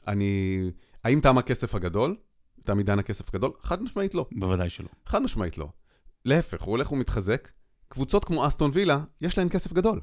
אני, 0.08 0.58
האם 1.04 1.20
תם 1.20 1.38
הכסף 1.38 1.76
הגדול? 1.76 2.16
תם 2.64 2.78
עידן 2.78 3.00
הכסף 3.00 3.30
הגדול? 3.30 3.52
חד 3.62 3.84
משמעית 3.84 4.16
לא. 4.16 4.26
בוודאי 4.32 4.70
שלא. 4.70 4.88
חד 5.06 5.22
משמעית 5.22 5.58
לא. 5.58 5.68
להפך, 6.26 6.62
הוא 6.62 6.72
הולך 6.72 6.92
ומתחזק. 6.92 7.50
קבוצות 7.88 8.26
כמו 8.26 8.48
אסטון 8.48 8.72
וילה, 8.74 9.00
יש 9.22 9.38
להן 9.38 9.50
כסף 9.50 9.74
גדול. 9.74 10.00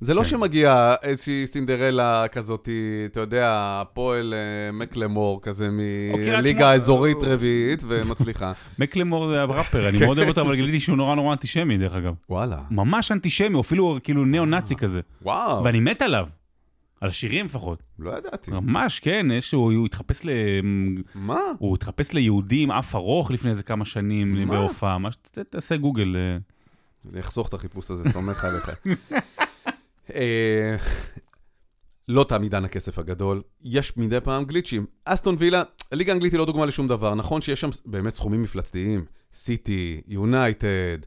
זה 0.00 0.14
לא 0.14 0.22
כן. 0.22 0.28
שמגיע 0.28 0.94
איזושהי 1.02 1.46
סינדרלה 1.46 2.28
כזאת, 2.28 2.68
אתה 3.06 3.20
יודע, 3.20 3.48
הפועל 3.82 4.34
אה, 4.34 4.72
מקלמור 4.72 5.42
כזה 5.42 5.68
מליגה 5.70 6.58
שמונה. 6.58 6.72
אזורית 6.72 7.16
רביעית 7.22 7.82
ומצליחה. 7.86 8.52
מקלמור 8.78 9.28
זה 9.28 9.40
הראפר, 9.40 9.88
אני 9.88 9.98
מאוד 9.98 10.18
אוהב 10.18 10.28
אותו, 10.28 10.40
אבל 10.40 10.54
גיליתי 10.54 10.80
שהוא 10.80 10.96
נורא 10.96 11.14
נורא 11.14 11.32
אנטישמי, 11.32 11.78
דרך 11.78 11.92
אגב. 11.92 12.14
וואלה, 12.30 12.62
ממש 12.70 13.12
אנטישמי, 13.12 13.60
אפילו 13.60 13.98
כאילו 14.02 14.24
ניאו-נאצי 14.24 14.76
כזה. 14.76 15.00
וואו, 15.22 15.64
ואני 15.64 15.80
מת 15.80 16.02
עליו. 16.02 16.26
על 17.00 17.08
השירים 17.08 17.46
לפחות. 17.46 17.82
לא 17.98 18.18
ידעתי. 18.18 18.50
ממש, 18.50 19.00
כן, 19.00 19.26
יש, 19.34 19.52
הוא, 19.52 19.72
הוא 19.72 19.86
התחפש 19.86 20.24
ל... 20.24 20.30
מה? 21.14 21.40
הוא 21.58 21.74
התחפש 21.74 22.12
ליהודי 22.12 22.62
עם 22.62 22.70
אף 22.70 22.94
ארוך 22.94 23.30
לפני 23.30 23.50
איזה 23.50 23.62
כמה 23.62 23.84
שנים? 23.84 24.48
בהופעה. 24.48 24.98
מה. 24.98 25.08
תעשה 25.50 25.76
גוגל. 25.76 26.16
אה. 26.16 26.38
זה 27.04 27.18
יחסוך 27.18 27.48
את 27.48 27.54
החיפוש 27.54 27.90
הזה, 27.90 28.10
סומך 28.10 28.44
עליך. 28.44 28.70
אה, 30.14 30.76
לא 32.08 32.24
תם 32.24 32.42
עידן 32.42 32.64
הכסף 32.64 32.98
הגדול, 32.98 33.42
יש 33.62 33.96
מדי 33.96 34.20
פעם 34.20 34.44
גליצ'ים. 34.44 34.86
אסטון 35.04 35.36
וילה, 35.38 35.62
הליגה 35.92 36.12
האנגלית 36.12 36.32
היא 36.32 36.38
לא 36.38 36.44
דוגמה 36.44 36.66
לשום 36.66 36.88
דבר. 36.88 37.14
נכון 37.14 37.40
שיש 37.40 37.60
שם 37.60 37.70
באמת 37.86 38.12
סכומים 38.12 38.42
מפלצתיים, 38.42 39.04
סיטי, 39.32 40.00
יונייטד, 40.06 40.98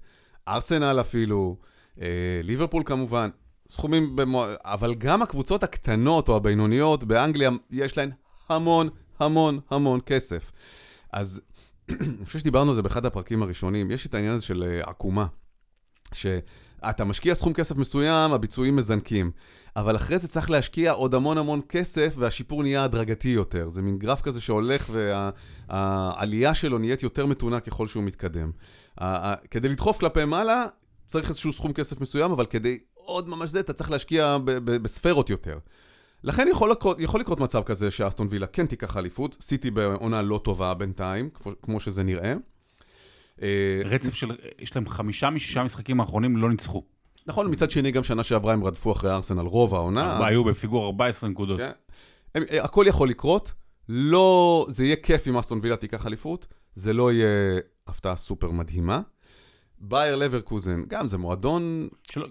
ארסנל 0.48 1.02
אפילו, 1.02 1.58
אה, 2.02 2.08
ליברפול 2.44 2.84
כמובן, 2.86 3.30
סכומים, 3.70 4.16
במו... 4.16 4.46
אבל 4.64 4.96
גם 4.96 5.22
הקבוצות 5.22 5.64
הקטנות 5.64 6.30
או 6.30 6.36
הבינוניות 6.36 7.04
באנגליה, 7.04 7.50
יש 7.72 7.98
להן 7.98 8.12
המון, 8.50 8.90
המון, 9.20 9.60
המון 9.72 10.00
כסף. 10.06 10.52
אז 11.14 11.42
אני 11.90 12.26
חושב 12.26 12.40
שדיברנו 12.40 12.70
על 12.70 12.76
זה 12.76 12.82
באחד 12.82 13.06
הפרקים 13.06 13.44
הראשונים, 13.44 13.92
יש 13.92 14.06
את 14.06 14.14
העניין 14.14 14.34
הזה 14.34 14.44
של 14.44 14.64
אה, 14.64 14.90
עקומה. 14.90 15.26
אתה 16.90 17.04
משקיע 17.04 17.36
סכום 17.36 17.54
כסף 17.54 17.76
מסוים, 17.76 18.34
הביצועים 18.34 18.76
מזנקים. 18.76 19.32
אבל 19.76 19.96
אחרי 19.96 20.18
זה 20.18 20.28
צריך 20.28 20.52
להשקיע 20.52 20.92
עוד 20.92 21.16
המון 21.16 21.38
המון 21.38 21.62
כסף, 21.70 22.14
והשיפור 22.18 22.64
נהיה 22.64 22.84
הדרגתי 22.84 23.30
יותר. 23.30 23.70
זה 23.70 23.82
מין 23.82 23.98
גרף 23.98 24.22
כזה 24.22 24.42
שהולך, 24.42 24.90
והעלייה 25.70 26.54
שלו 26.54 26.78
נהיית 26.78 27.04
יותר 27.04 27.26
מתונה 27.26 27.60
ככל 27.60 27.88
שהוא 27.88 28.04
מתקדם. 28.04 28.52
כדי 29.52 29.70
לדחוף 29.70 30.00
כלפי 30.00 30.26
מעלה, 30.26 30.66
צריך 31.08 31.30
איזשהו 31.30 31.54
סכום 31.54 31.74
כסף 31.74 32.02
מסוים, 32.02 32.32
אבל 32.32 32.46
כדי 32.46 32.80
עוד 32.94 33.30
ממש 33.30 33.50
זה, 33.50 33.60
אתה 33.60 33.74
צריך 33.74 33.92
להשקיע 33.92 34.38
בספרות 34.66 35.30
יותר. 35.30 35.58
לכן 36.24 36.48
יכול 36.48 36.72
לקרות, 36.72 36.98
יכול 37.00 37.20
לקרות 37.20 37.40
מצב 37.40 37.64
כזה 37.64 37.92
שאסטון 37.92 38.28
וילה 38.30 38.48
כן 38.48 38.66
תיקח 38.66 38.98
אליפות, 38.98 39.38
סיטי 39.42 39.72
בעונה 39.72 40.22
לא 40.22 40.42
טובה 40.44 40.74
בינתיים, 40.74 41.30
כמו 41.62 41.80
שזה 41.80 42.04
נראה. 42.04 42.34
אה, 43.42 43.82
רצף 43.86 44.14
של, 44.14 44.32
יש 44.60 44.76
להם 44.76 44.88
חמישה 44.88 45.30
משישה 45.30 45.64
משחקים 45.64 46.00
האחרונים 46.00 46.38
לא 46.38 46.50
ניצחו. 46.50 46.84
נכון, 47.28 47.52
מצד 47.52 47.72
שני 47.72 47.92
גם 47.92 48.04
שנה 48.04 48.24
שעברה 48.24 48.54
הם 48.54 48.64
רדפו 48.64 48.92
אחרי 48.92 49.12
ארסנל 49.12 49.46
רוב 49.46 49.76
העונה. 49.76 50.28
היו 50.28 50.44
בפיגור 50.44 50.86
14 50.86 51.30
נקודות. 51.30 51.60
כן. 51.60 51.72
הם, 52.36 52.44
אה, 52.52 52.64
הכל 52.64 52.86
יכול 52.88 53.10
לקרות, 53.10 53.54
לא, 53.90 54.66
זה 54.70 54.86
יהיה 54.86 54.96
כיף 54.96 55.28
אם 55.28 55.38
אסטון 55.38 55.60
וילה 55.64 55.76
תיקח 55.76 56.08
אליפות, 56.08 56.48
זה 56.76 56.94
לא 56.94 57.12
יהיה 57.12 57.60
הפתעה 57.88 58.16
סופר 58.16 58.52
מדהימה. 58.52 59.02
בייר 59.82 60.16
לברקוזן, 60.16 60.84
גם 60.88 61.08
זה 61.08 61.18
מועדון 61.18 61.88
שלא, 62.04 62.28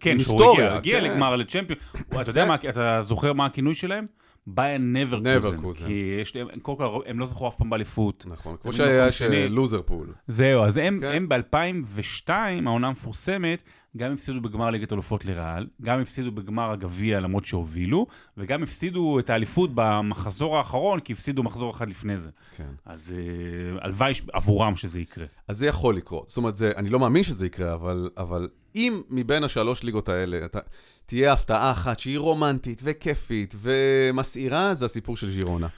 כן, 0.00 0.18
שהוא 0.18 0.52
הגיע, 0.52 0.74
הגיע 0.74 1.00
כן. 1.00 1.04
לגמר 1.04 1.36
לצ'מפיון. 1.36 1.78
אתה 2.20 2.30
יודע 2.30 2.46
מה, 2.46 2.54
אתה 2.54 3.02
זוכר 3.02 3.32
מה 3.32 3.46
הכינוי 3.46 3.74
שלהם? 3.74 4.06
בייר 4.46 4.78
נברקוזן. 4.78 5.86
כי 5.86 6.16
יש 6.20 6.36
קודם 6.62 6.78
כל, 6.78 7.00
הם 7.06 7.18
לא 7.18 7.26
זכו 7.26 7.48
אף 7.48 7.56
פעם 7.56 7.70
באליפות. 7.70 8.24
נכון, 8.28 8.56
כמו 8.62 8.72
שהיה 8.72 9.12
של 9.12 9.46
לוזר 9.50 9.82
פול. 9.82 10.12
זהו, 10.26 10.64
אז 10.64 10.76
הם, 10.76 10.98
כן. 11.00 11.06
הם 11.06 11.28
ב-2002, 11.28 12.30
העונה 12.66 12.86
המפורסמת, 12.88 13.62
גם 13.96 14.12
הפסידו 14.12 14.40
בגמר 14.40 14.70
ליגת 14.70 14.92
אלופות 14.92 15.24
לרעל, 15.24 15.66
גם 15.82 16.00
הפסידו 16.00 16.32
בגמר 16.32 16.70
הגביע 16.70 17.20
למרות 17.20 17.44
שהובילו, 17.44 18.06
וגם 18.36 18.62
הפסידו 18.62 19.18
את 19.18 19.30
האליפות 19.30 19.70
במחזור 19.74 20.58
האחרון, 20.58 21.00
כי 21.00 21.12
הפסידו 21.12 21.42
מחזור 21.42 21.70
אחד 21.70 21.88
לפני 21.88 22.20
זה. 22.20 22.30
כן. 22.56 22.68
אז 22.84 23.14
uh, 23.14 23.84
הלוואי 23.84 24.12
עבורם 24.32 24.76
שזה 24.76 25.00
יקרה. 25.00 25.26
אז 25.48 25.56
זה 25.58 25.66
יכול 25.66 25.96
לקרות. 25.96 26.28
זאת 26.28 26.36
אומרת, 26.36 26.54
זה, 26.54 26.72
אני 26.76 26.90
לא 26.90 26.98
מאמין 26.98 27.22
שזה 27.22 27.46
יקרה, 27.46 27.74
אבל, 27.74 28.10
אבל 28.16 28.48
אם 28.74 29.02
מבין 29.10 29.44
השלוש 29.44 29.82
ליגות 29.82 30.08
האלה, 30.08 30.44
אתה, 30.44 30.58
תהיה 31.06 31.32
הפתעה 31.32 31.72
אחת 31.72 31.98
שהיא 31.98 32.18
רומנטית 32.18 32.80
וכיפית 32.84 33.54
ומסעירה, 33.58 34.74
זה 34.74 34.84
הסיפור 34.86 35.16
של 35.16 35.30
ז'ירונה. 35.30 35.68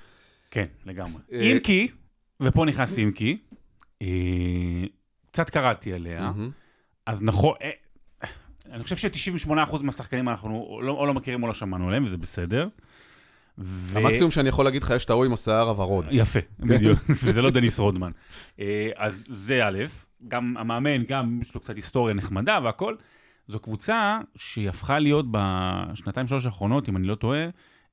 כן, 0.50 0.66
לגמרי. 0.86 1.22
אה, 1.32 1.40
אם 1.40 1.58
כי, 1.58 1.88
ופה 2.40 2.64
נכנס 2.64 2.98
אם 2.98 3.12
כי, 3.14 3.38
אה, 4.02 4.08
קצת 5.30 5.50
קראתי 5.50 5.92
עליה, 5.92 6.32
אז 7.06 7.22
נכון, 7.22 7.54
אני 8.70 8.82
חושב 8.82 8.96
ש-98% 8.96 9.82
מהשחקנים 9.82 10.28
אנחנו 10.28 10.80
לא, 10.82 10.92
או 10.92 11.06
לא 11.06 11.14
מכירים 11.14 11.42
או 11.42 11.48
לא 11.48 11.54
שמענו 11.54 11.88
עליהם, 11.88 12.04
וזה 12.04 12.16
בסדר. 12.16 12.68
ו... 13.58 13.98
המקסימום 13.98 14.30
שאני 14.30 14.48
יכול 14.48 14.64
להגיד 14.64 14.82
לך, 14.82 14.90
יש 14.96 15.04
את 15.04 15.10
ההוא 15.10 15.24
עם 15.24 15.32
השיער 15.32 15.68
הוורוד. 15.68 16.04
יפה, 16.10 16.40
כן. 16.40 16.68
בדיוק, 16.68 16.98
וזה 17.24 17.42
לא 17.42 17.50
דניס 17.50 17.78
רודמן. 17.78 18.10
אה, 18.60 18.90
אז 18.96 19.26
זה 19.28 19.66
א', 19.66 19.84
גם 20.28 20.56
המאמן, 20.56 21.04
גם 21.04 21.38
יש 21.42 21.54
לו 21.54 21.60
קצת 21.60 21.76
היסטוריה 21.76 22.14
נחמדה 22.14 22.58
והכל. 22.64 22.94
זו 23.48 23.58
קבוצה 23.58 24.18
שהיא 24.36 24.68
הפכה 24.68 24.98
להיות 24.98 25.26
בשנתיים 25.30 26.26
שלוש 26.26 26.46
האחרונות, 26.46 26.88
אם 26.88 26.96
אני 26.96 27.06
לא 27.06 27.14
טועה, 27.14 27.46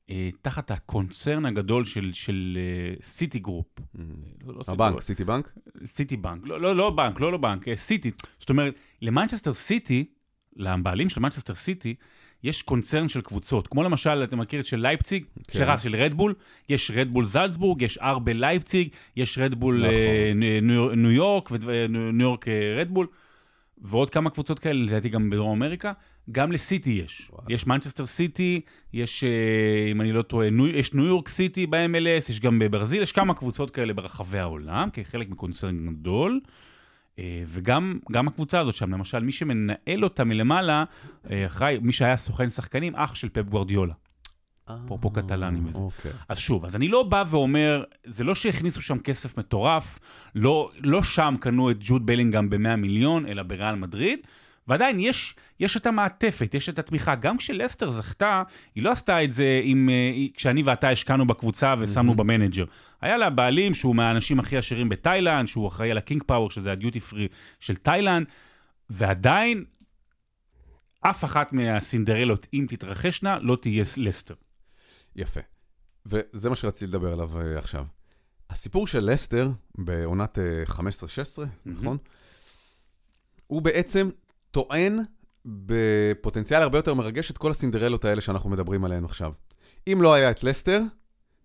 אה, 0.10 0.30
תחת 0.42 0.72
הקונצרן 0.72 1.46
הגדול 1.46 1.86
של 2.14 2.58
סיטי 3.02 3.40
גרופ. 3.40 3.68
Mm-hmm. 3.80 4.00
לא, 4.46 4.54
לא 4.54 4.62
הבנק, 4.68 5.02
סיטי 5.02 5.24
בנק? 5.24 5.54
סיטי 5.86 6.18
בנק, 6.18 6.42
לא, 6.46 6.62
לא, 6.62 6.76
לא 6.76 6.90
בנק, 6.90 7.20
לא, 7.20 7.32
לא 7.32 7.38
בנק, 7.38 7.74
סיטי. 7.76 8.12
זאת 8.40 8.50
אומרת, 8.50 8.74
למנצ'סטר 9.02 9.54
סיטי, 9.54 10.06
לבעלים 10.56 11.10
של 11.10 11.20
מנצ'סטר 11.20 11.56
סיטי, 11.56 11.96
יש 12.44 12.62
קונצרן 12.62 13.08
של 13.08 13.22
קבוצות, 13.22 13.68
כמו 13.68 13.84
למשל, 13.84 14.24
אתה 14.24 14.36
מכיר 14.36 14.60
את 14.60 14.66
של 14.66 14.80
לייפציג, 14.80 15.24
כן. 15.48 15.60
שרץ 15.60 15.84
של 15.84 15.96
רדבול, 15.96 16.34
יש 16.70 16.92
רדבול 16.96 17.26
זלצבורג, 17.26 17.82
יש 17.82 17.98
אר.בי 17.98 18.34
לייפציג, 18.34 18.90
יש 19.16 19.38
רדבול 19.38 19.76
נכון. 19.76 19.90
אה, 19.90 20.60
ניו 20.96 21.12
יורק, 21.12 21.52
ניו 21.90 22.26
יורק 22.26 22.46
רדבול, 22.80 23.08
ועוד 23.82 24.10
כמה 24.10 24.30
קבוצות 24.30 24.60
כאלה, 24.60 24.86
לדעתי 24.86 25.10
גם 25.10 25.30
בדרום 25.30 25.64
אמריקה, 25.64 25.94
גם 26.32 26.52
לסיטי 26.52 26.90
יש. 27.06 27.30
וואו. 27.32 27.44
יש 27.50 27.68
מנצ'סטר 27.68 28.06
סיטי, 28.06 28.62
יש, 28.94 29.24
אה, 29.24 29.92
אם 29.92 30.02
אני 30.02 30.12
לא 30.12 30.22
טועה, 30.22 30.50
ניו, 30.50 30.68
יש 30.68 30.94
ניו 30.94 31.06
יורק 31.06 31.30
סיטי 31.30 31.68
ב-MLS, 31.68 32.30
יש 32.30 32.40
גם 32.40 32.60
בברזיל, 32.60 33.02
יש 33.02 33.12
כמה 33.12 33.34
קבוצות 33.34 33.72
כאלה 33.72 33.94
ברחבי 33.94 34.40
העולם, 34.40 34.90
כחלק 34.94 35.30
מקונצרן 35.30 35.88
גדול. 35.88 36.40
אה, 37.20 37.44
וגם 37.48 38.28
הקבוצה 38.28 38.60
הזאת 38.60 38.76
שם, 38.76 38.92
למשל, 38.92 39.20
מי 39.20 39.32
שמנהל 39.32 40.04
אותה 40.04 40.24
מלמעלה, 40.24 40.84
אה, 41.32 41.46
אחראי, 41.46 41.78
מי 41.82 41.92
שהיה 41.92 42.18
סוכן 42.18 42.50
שחקנים, 42.50 42.96
אח 42.96 43.16
של 43.16 43.30
פפ 43.30 43.50
גוורדיולה. 43.50 43.94
אפרופו 44.86 45.12
אה, 45.16 45.22
קטלנים 45.22 45.66
וזה. 45.68 45.78
אוקיי. 45.78 46.12
אז 46.30 46.38
שוב, 46.38 46.66
אז 46.66 46.76
אני 46.76 46.88
לא 46.88 47.04
בא 47.04 47.24
ואומר, 47.28 47.84
זה 48.06 48.24
לא 48.24 48.36
שהכניסו 48.36 48.82
שם 48.82 48.98
כסף 49.00 49.38
מטורף, 49.38 50.00
לא, 50.36 50.72
לא 50.80 51.04
שם 51.04 51.36
קנו 51.40 51.72
את 51.72 51.78
ג'וד 51.80 52.06
בלינגהם 52.06 52.50
ב-100 52.50 52.76
מיליון, 52.76 53.26
אלא 53.26 53.44
בריאל 53.44 53.76
מדריד, 53.76 54.20
ועדיין 54.68 55.00
יש, 55.00 55.36
יש 55.60 55.78
את 55.78 55.86
המעטפת, 55.86 56.54
יש 56.54 56.70
את 56.70 56.80
התמיכה. 56.80 57.16
גם 57.16 57.38
כשלסטר 57.38 57.90
זכתה, 57.90 58.44
היא 58.76 58.84
לא 58.84 58.92
עשתה 58.92 59.24
את 59.24 59.32
זה 59.34 59.62
עם, 59.64 59.90
כשאני 60.34 60.64
ואתה 60.64 60.90
השקענו 60.90 61.28
בקבוצה 61.28 61.76
ושמנו 61.80 62.14
במנג'ר. 62.14 62.66
היה 63.02 63.18
לה 63.18 63.30
בעלים 63.30 63.74
שהוא 63.74 63.96
מהאנשים 63.96 64.40
הכי 64.40 64.58
עשירים 64.58 64.90
בתאילנד, 64.90 65.48
שהוא 65.48 65.68
אחראי 65.68 65.92
על 65.92 65.98
הקינג 65.98 66.24
פאוור, 66.24 66.52
שזה 66.52 66.72
הדיוטי 66.72 67.00
פרי 67.00 67.28
של 67.60 67.76
תאילנד, 67.76 68.28
ועדיין 68.90 69.66
אף 71.02 71.24
אחת 71.24 71.54
מהסינדרלות, 71.54 72.48
אם 72.54 72.66
תתרחשנה, 72.70 73.40
לא 73.40 73.58
תהיה 73.62 73.84
לסטר. 73.98 74.34
יפה. 75.16 75.40
וזה 76.06 76.50
מה 76.50 76.56
שרציתי 76.56 76.88
לדבר 76.88 77.14
עליו 77.14 77.32
uh, 77.34 77.60
עכשיו. 77.60 77.86
הסיפור 78.50 78.88
של 78.88 79.12
לסטר 79.12 79.50
בעונת 79.78 80.38
uh, 80.68 80.72
15-16, 80.72 80.80
mm-hmm. 80.80 81.46
נכון? 81.66 81.98
הוא 83.48 83.62
בעצם 83.62 84.10
טוען 84.52 85.00
בפוטנציאל 85.46 86.62
הרבה 86.62 86.78
יותר 86.78 86.94
מרגש 86.94 87.32
את 87.32 87.38
כל 87.38 87.52
הסינדרלות 87.52 88.06
האלה 88.06 88.22
שאנחנו 88.22 88.50
מדברים 88.50 88.86
עליהן 88.86 89.06
עכשיו. 89.06 89.32
אם 89.88 90.02
לא 90.02 90.14
היה 90.14 90.32
את 90.32 90.44
לסטר, 90.44 90.82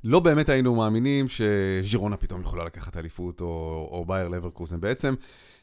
לא 0.04 0.20
באמת 0.20 0.48
היינו 0.48 0.74
מאמינים 0.74 1.26
שז'ירונה 1.28 2.16
פתאום 2.16 2.40
יכולה 2.40 2.64
לקחת 2.64 2.96
אליפות, 2.96 3.40
או, 3.40 3.88
או 3.90 4.04
בייר 4.04 4.28
לברקוזן. 4.28 4.80
בעצם, 4.80 5.14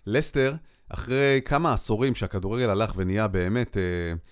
לסטר, 0.07 0.53
אחרי 0.89 1.41
כמה 1.45 1.73
עשורים 1.73 2.15
שהכדורגל 2.15 2.69
הלך 2.69 2.93
ונהיה 2.95 3.27
באמת 3.27 3.77
אה, 3.77 3.81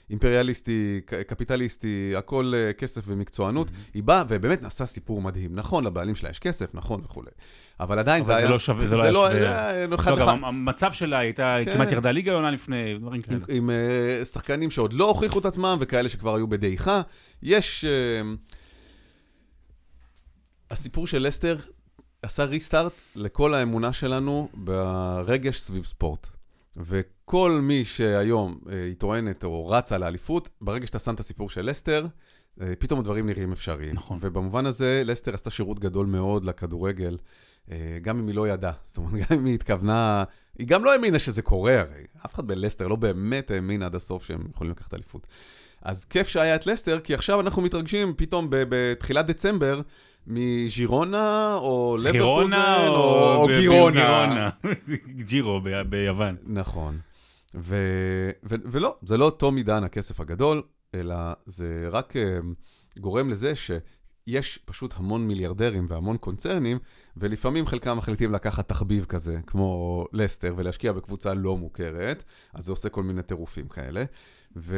אימפריאליסטי, 0.09 1.01
קפיטליסטי, 1.27 2.13
הכל 2.17 2.53
אה, 2.55 2.73
כסף 2.73 3.01
ומקצוענות, 3.07 3.67
mm-hmm. 3.67 3.91
היא 3.93 4.03
באה 4.03 4.23
ובאמת 4.27 4.61
נעשה 4.61 4.85
סיפור 4.85 5.21
מדהים. 5.21 5.55
נכון, 5.55 5.83
לבעלים 5.83 6.15
שלה 6.15 6.29
יש 6.29 6.39
כסף, 6.39 6.75
נכון 6.75 7.01
וכולי. 7.03 7.31
אבל 7.79 7.99
עדיין 7.99 8.23
אבל 8.23 8.27
זה, 8.27 8.33
זה 8.33 8.37
היה... 8.37 8.49
לא 8.49 8.59
שווה, 8.59 8.87
זה 8.87 8.95
לא 8.95 9.01
היה 9.01 9.11
לא 9.11 9.29
שווה. 9.31 10.11
לא, 10.11 10.19
לא, 10.19 10.27
גם 10.27 10.45
המצב 10.45 10.91
שלה 10.91 11.19
הייתה, 11.19 11.57
כן. 11.65 11.73
כמעט 11.73 11.91
ירדה 11.91 12.11
ליגה 12.11 12.33
עונה 12.33 12.51
לפני, 12.51 12.97
דברים 12.99 13.21
כאלה. 13.21 13.37
עם, 13.37 13.43
עם 13.49 13.69
uh, 13.69 14.25
שחקנים 14.25 14.71
שעוד 14.71 14.93
לא 14.93 15.05
הוכיחו 15.05 15.39
את 15.39 15.45
עצמם, 15.45 15.77
וכאלה 15.81 16.09
שכבר 16.09 16.35
היו 16.35 16.47
בדעיכה. 16.47 17.01
יש... 17.43 17.85
Uh, 17.85 18.60
הסיפור 20.71 21.07
של 21.07 21.27
לסטר 21.27 21.57
עשה 22.21 22.43
ריסטארט 22.43 22.93
לכל 23.15 23.53
האמונה 23.53 23.93
שלנו 23.93 24.49
ברגש 24.53 25.59
סביב 25.59 25.85
ספורט. 25.85 26.27
וכל 26.77 27.59
מי 27.63 27.85
שהיום 27.85 28.59
אה, 28.69 28.83
היא 28.83 28.95
טוענת 28.95 29.43
או 29.43 29.67
רצה 29.67 29.97
לאליפות, 29.97 30.49
ברגע 30.61 30.87
שאתה 30.87 30.99
שם 30.99 31.13
את 31.13 31.19
הסיפור 31.19 31.49
של 31.49 31.61
לסטר, 31.61 32.05
אה, 32.61 32.73
פתאום 32.79 32.99
הדברים 32.99 33.25
נראים 33.25 33.51
אפשריים. 33.51 33.95
נכון. 33.95 34.17
ובמובן 34.21 34.65
הזה, 34.65 35.01
לסטר 35.05 35.33
עשתה 35.33 35.49
שירות 35.49 35.79
גדול 35.79 36.05
מאוד 36.05 36.45
לכדורגל, 36.45 37.17
אה, 37.71 37.97
גם 38.01 38.19
אם 38.19 38.27
היא 38.27 38.35
לא 38.35 38.47
ידעה. 38.47 38.73
זאת 38.85 38.97
אומרת, 38.97 39.13
גם 39.13 39.37
אם 39.37 39.45
היא 39.45 39.53
התכוונה... 39.53 40.23
היא 40.57 40.67
גם 40.67 40.83
לא 40.83 40.93
האמינה 40.93 41.19
שזה 41.19 41.41
קורה 41.41 41.79
הרי. 41.79 42.03
אף 42.25 42.35
אחד 42.35 42.47
בלסטר 42.47 42.87
לא 42.87 42.95
באמת 42.95 43.51
האמין 43.51 43.83
עד 43.83 43.95
הסוף 43.95 44.25
שהם 44.25 44.41
יכולים 44.53 44.71
לקחת 44.71 44.93
אליפות. 44.93 45.27
אז 45.81 46.05
כיף 46.05 46.27
שהיה 46.27 46.55
את 46.55 46.67
לסטר, 46.67 46.99
כי 46.99 47.13
עכשיו 47.13 47.41
אנחנו 47.41 47.61
מתרגשים 47.61 48.13
פתאום 48.17 48.47
בתחילת 48.49 49.25
דצמבר. 49.25 49.81
מז'ירונה, 50.27 51.55
או 51.61 51.97
לברקוזן, 51.99 52.87
או, 52.87 53.35
או 53.35 53.47
גירונה. 53.47 54.49
ג'ירו 55.27 55.61
ביוון. 55.89 56.35
נכון. 56.43 56.99
ו, 57.55 57.75
ו, 58.43 58.55
ולא, 58.65 58.95
זה 59.01 59.17
לא 59.17 59.25
אותו 59.25 59.51
מידן 59.51 59.83
הכסף 59.83 60.19
הגדול, 60.19 60.61
אלא 60.95 61.15
זה 61.45 61.87
רק 61.91 62.13
uh, 62.15 62.99
גורם 62.99 63.29
לזה 63.29 63.53
שיש 63.55 64.57
פשוט 64.65 64.93
המון 64.97 65.27
מיליארדרים 65.27 65.85
והמון 65.89 66.17
קונצרנים, 66.17 66.79
ולפעמים 67.17 67.67
חלקם 67.67 67.97
מחליטים 67.97 68.31
לקחת 68.31 68.69
תחביב 68.69 69.05
כזה, 69.05 69.39
כמו 69.47 70.05
לסטר, 70.13 70.53
ולהשקיע 70.57 70.91
בקבוצה 70.91 71.33
לא 71.33 71.57
מוכרת, 71.57 72.23
אז 72.53 72.63
זה 72.63 72.71
עושה 72.71 72.89
כל 72.89 73.03
מיני 73.03 73.23
טירופים 73.23 73.67
כאלה. 73.67 74.03
ו... 74.55 74.77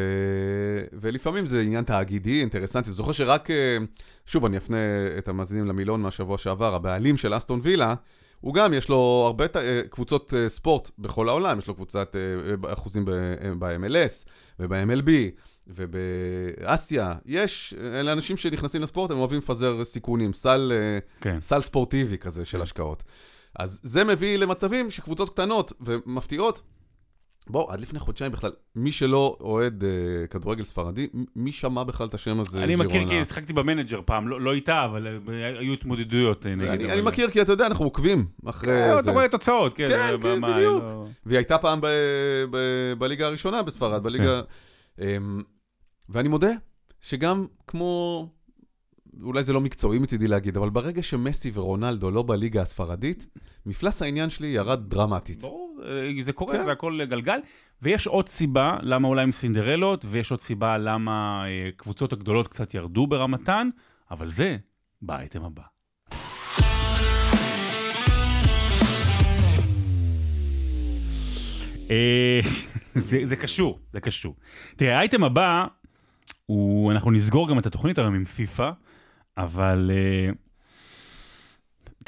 ולפעמים 0.94 1.46
זה 1.46 1.62
עניין 1.62 1.84
תאגידי, 1.84 2.40
אינטרסנטי. 2.42 2.92
זוכר 2.92 3.12
שרק, 3.12 3.52
אה, 3.52 3.78
שוב, 4.26 4.46
אני 4.46 4.58
אפנה 4.58 4.78
את 5.18 5.28
המאזינים 5.28 5.66
למילון 5.66 6.02
מהשבוע 6.02 6.38
שעבר, 6.38 6.76
הבעלים 6.76 7.18
של 7.18 7.38
אסטון 7.38 7.60
וילה, 7.64 7.94
הוא 8.42 8.54
גם, 8.54 8.74
יש 8.74 8.90
לו 8.90 9.24
הרבה 9.26 9.48
ת- 9.48 9.56
אה, 9.56 9.82
קבוצות 9.90 10.34
אה, 10.34 10.50
ספורט 10.50 10.92
בכל 11.00 11.30
העולם, 11.30 11.58
יש 11.60 11.68
לו 11.68 11.76
קבוצת 11.76 12.16
אחוזים 12.68 13.06
ב-MLS 13.60 14.26
וב-MLB 14.60 15.10
ובאסיה. 15.68 17.14
יש, 17.26 17.74
אלה 17.80 18.14
אנשים 18.14 18.38
שנכנסים 18.38 18.82
לספורט, 18.82 19.12
הם 19.12 19.18
אוהבים 19.20 19.38
לפזר 19.38 19.84
סיכונים, 19.86 20.34
סל, 20.34 20.72
כן. 21.22 21.38
סל 21.42 21.62
ספורטיבי 21.62 22.18
כזה 22.18 22.46
של 22.46 22.62
השקעות. 22.62 23.04
אז 23.60 23.80
זה 23.84 24.04
מביא 24.04 24.38
למצבים 24.38 24.92
שקבוצות 24.92 25.30
קטנות 25.30 25.74
ומפתיעות, 25.82 26.62
בוא, 27.50 27.74
עד 27.74 27.82
לפני 27.82 28.00
חודשיים 28.00 28.32
בכלל, 28.32 28.52
מי 28.76 28.92
שלא 28.92 29.38
אוהד 29.42 29.84
אה, 29.84 30.28
כדורגל 30.28 30.64
ספרדי, 30.64 31.08
מי 31.36 31.52
שמע 31.52 31.84
בכלל 31.84 32.08
את 32.08 32.14
השם 32.14 32.40
הזה, 32.40 32.64
אני 32.64 32.76
מכיר? 32.76 33.10
כי 33.10 33.26
שיחקתי 33.26 33.54
במנג'ר 33.54 34.02
פעם, 34.06 34.28
לא 34.28 34.42
לא 34.42 34.54
איתה, 34.54 34.86
אבל 34.86 35.08
אה, 35.08 35.60
היו 35.60 35.74
התמודדויות 35.74 36.46
אה, 36.46 36.56
נגד. 36.56 36.70
אני, 36.70 36.92
אני 36.92 37.02
מכיר 37.02 37.30
כי 37.30 37.42
אתה 37.42 37.52
יודע, 37.52 37.66
אנחנו 37.66 37.86
עוקבים 37.86 38.26
אחרי 38.46 38.82
אה, 38.82 38.96
זה. 38.96 39.00
אתה 39.00 39.12
רואה 39.12 39.28
תוצאות, 39.28 39.74
כן. 39.74 39.88
כן, 39.88 40.16
כן, 40.22 40.42
בדיוק. 40.42 40.84
לא- 40.84 41.06
והיא 41.26 41.38
הייתה 41.38 41.58
פעם 41.58 41.82
ב, 41.82 41.88
ב, 42.52 42.58
בליגה 42.98 43.28
הראשונה 43.28 43.62
בספרד, 43.62 44.04
בליגה... 44.04 44.42
כן. 44.98 45.04
אמ, 45.04 45.42
ואני 46.10 46.28
מודה 46.28 46.52
שגם 47.02 47.46
כמו... 47.68 48.28
אולי 49.22 49.44
זה 49.44 49.54
לא 49.54 49.62
מקצועי 49.62 50.00
מצידי 50.00 50.28
להגיד, 50.28 50.58
אבל 50.58 50.70
ברגע 50.70 51.04
שמסי 51.04 51.52
ורונלדו 51.54 52.12
לא 52.12 52.24
בליגה 52.28 52.62
הספרדית, 52.62 53.28
מפלס 53.66 54.02
העניין 54.02 54.30
שלי 54.30 54.48
ירד 54.48 54.90
דרמטית. 54.90 55.42
ברור, 55.42 55.73
זה 56.24 56.34
קורה, 56.34 56.58
כן. 56.58 56.64
זה 56.64 56.72
הכל 56.72 57.06
גלגל. 57.06 57.40
ויש 57.82 58.08
עוד 58.08 58.30
סיבה 58.30 58.78
למה 58.82 59.08
אולי 59.08 59.24
עם 59.24 59.32
סינדרלות, 59.32 60.06
ויש 60.10 60.32
עוד 60.32 60.40
סיבה 60.40 60.78
למה 60.78 61.44
אה, 61.46 61.70
קבוצות 61.78 62.14
הגדולות 62.14 62.48
קצת 62.48 62.74
ירדו 62.74 63.08
ברמתן, 63.08 63.70
אבל 64.12 64.30
זה 64.30 64.58
באייטם 65.02 65.44
הבא. 65.44 65.62
אה, 71.92 72.40
זה, 72.96 73.20
זה 73.24 73.36
קשור, 73.36 73.80
זה 73.94 74.00
קשור. 74.00 74.36
תראה, 74.76 74.98
האייטם 74.98 75.24
הבא, 75.24 75.66
הוא, 76.46 76.92
אנחנו 76.92 77.12
נסגור 77.12 77.50
גם 77.50 77.60
את 77.60 77.66
התוכנית 77.66 77.98
היום 77.98 78.16
עם 78.16 78.26
פיפא, 78.26 78.72
אבל 79.38 79.92
תראה, 79.94 80.34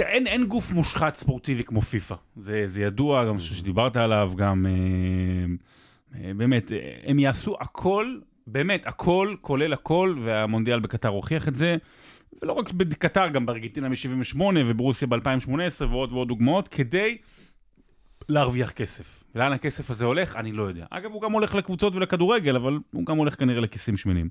אין, 0.01 0.27
אין 0.27 0.45
גוף 0.45 0.71
מושחת 0.71 1.15
ספורטיבי 1.15 1.63
כמו 1.63 1.81
פיפא. 1.81 2.15
זה, 2.35 2.67
זה 2.67 2.81
ידוע, 2.81 3.25
גם 3.25 3.39
שדיברת 3.39 3.95
עליו, 3.95 4.31
גם 4.35 4.65
אה, 4.65 4.71
אה, 6.23 6.33
באמת, 6.33 6.71
אה, 6.71 6.77
הם 7.03 7.19
יעשו 7.19 7.57
הכל, 7.59 8.17
באמת, 8.47 8.87
הכל, 8.87 9.35
כולל 9.41 9.73
הכל, 9.73 10.15
והמונדיאל 10.23 10.79
בקטר 10.79 11.09
הוכיח 11.09 11.47
את 11.47 11.55
זה. 11.55 11.77
ולא 12.41 12.53
רק 12.53 12.71
בקטר, 12.71 13.27
גם 13.27 13.45
בארגנטינה 13.45 13.89
מ-78 13.89 14.41
וברוסיה 14.67 15.07
ב-2018 15.07 15.85
ועוד 15.89 16.11
ועוד 16.11 16.27
דוגמאות, 16.27 16.67
כדי 16.67 17.17
להרוויח 18.29 18.71
כסף. 18.71 19.23
ולאן 19.35 19.51
הכסף 19.51 19.91
הזה 19.91 20.05
הולך? 20.05 20.35
אני 20.35 20.51
לא 20.51 20.63
יודע. 20.63 20.85
אגב, 20.89 21.11
הוא 21.11 21.21
גם 21.21 21.31
הולך 21.31 21.55
לקבוצות 21.55 21.95
ולכדורגל, 21.95 22.55
אבל 22.55 22.79
הוא 22.91 23.05
גם 23.05 23.17
הולך 23.17 23.39
כנראה 23.39 23.61
לכיסים 23.61 23.97
שמנים. 23.97 24.29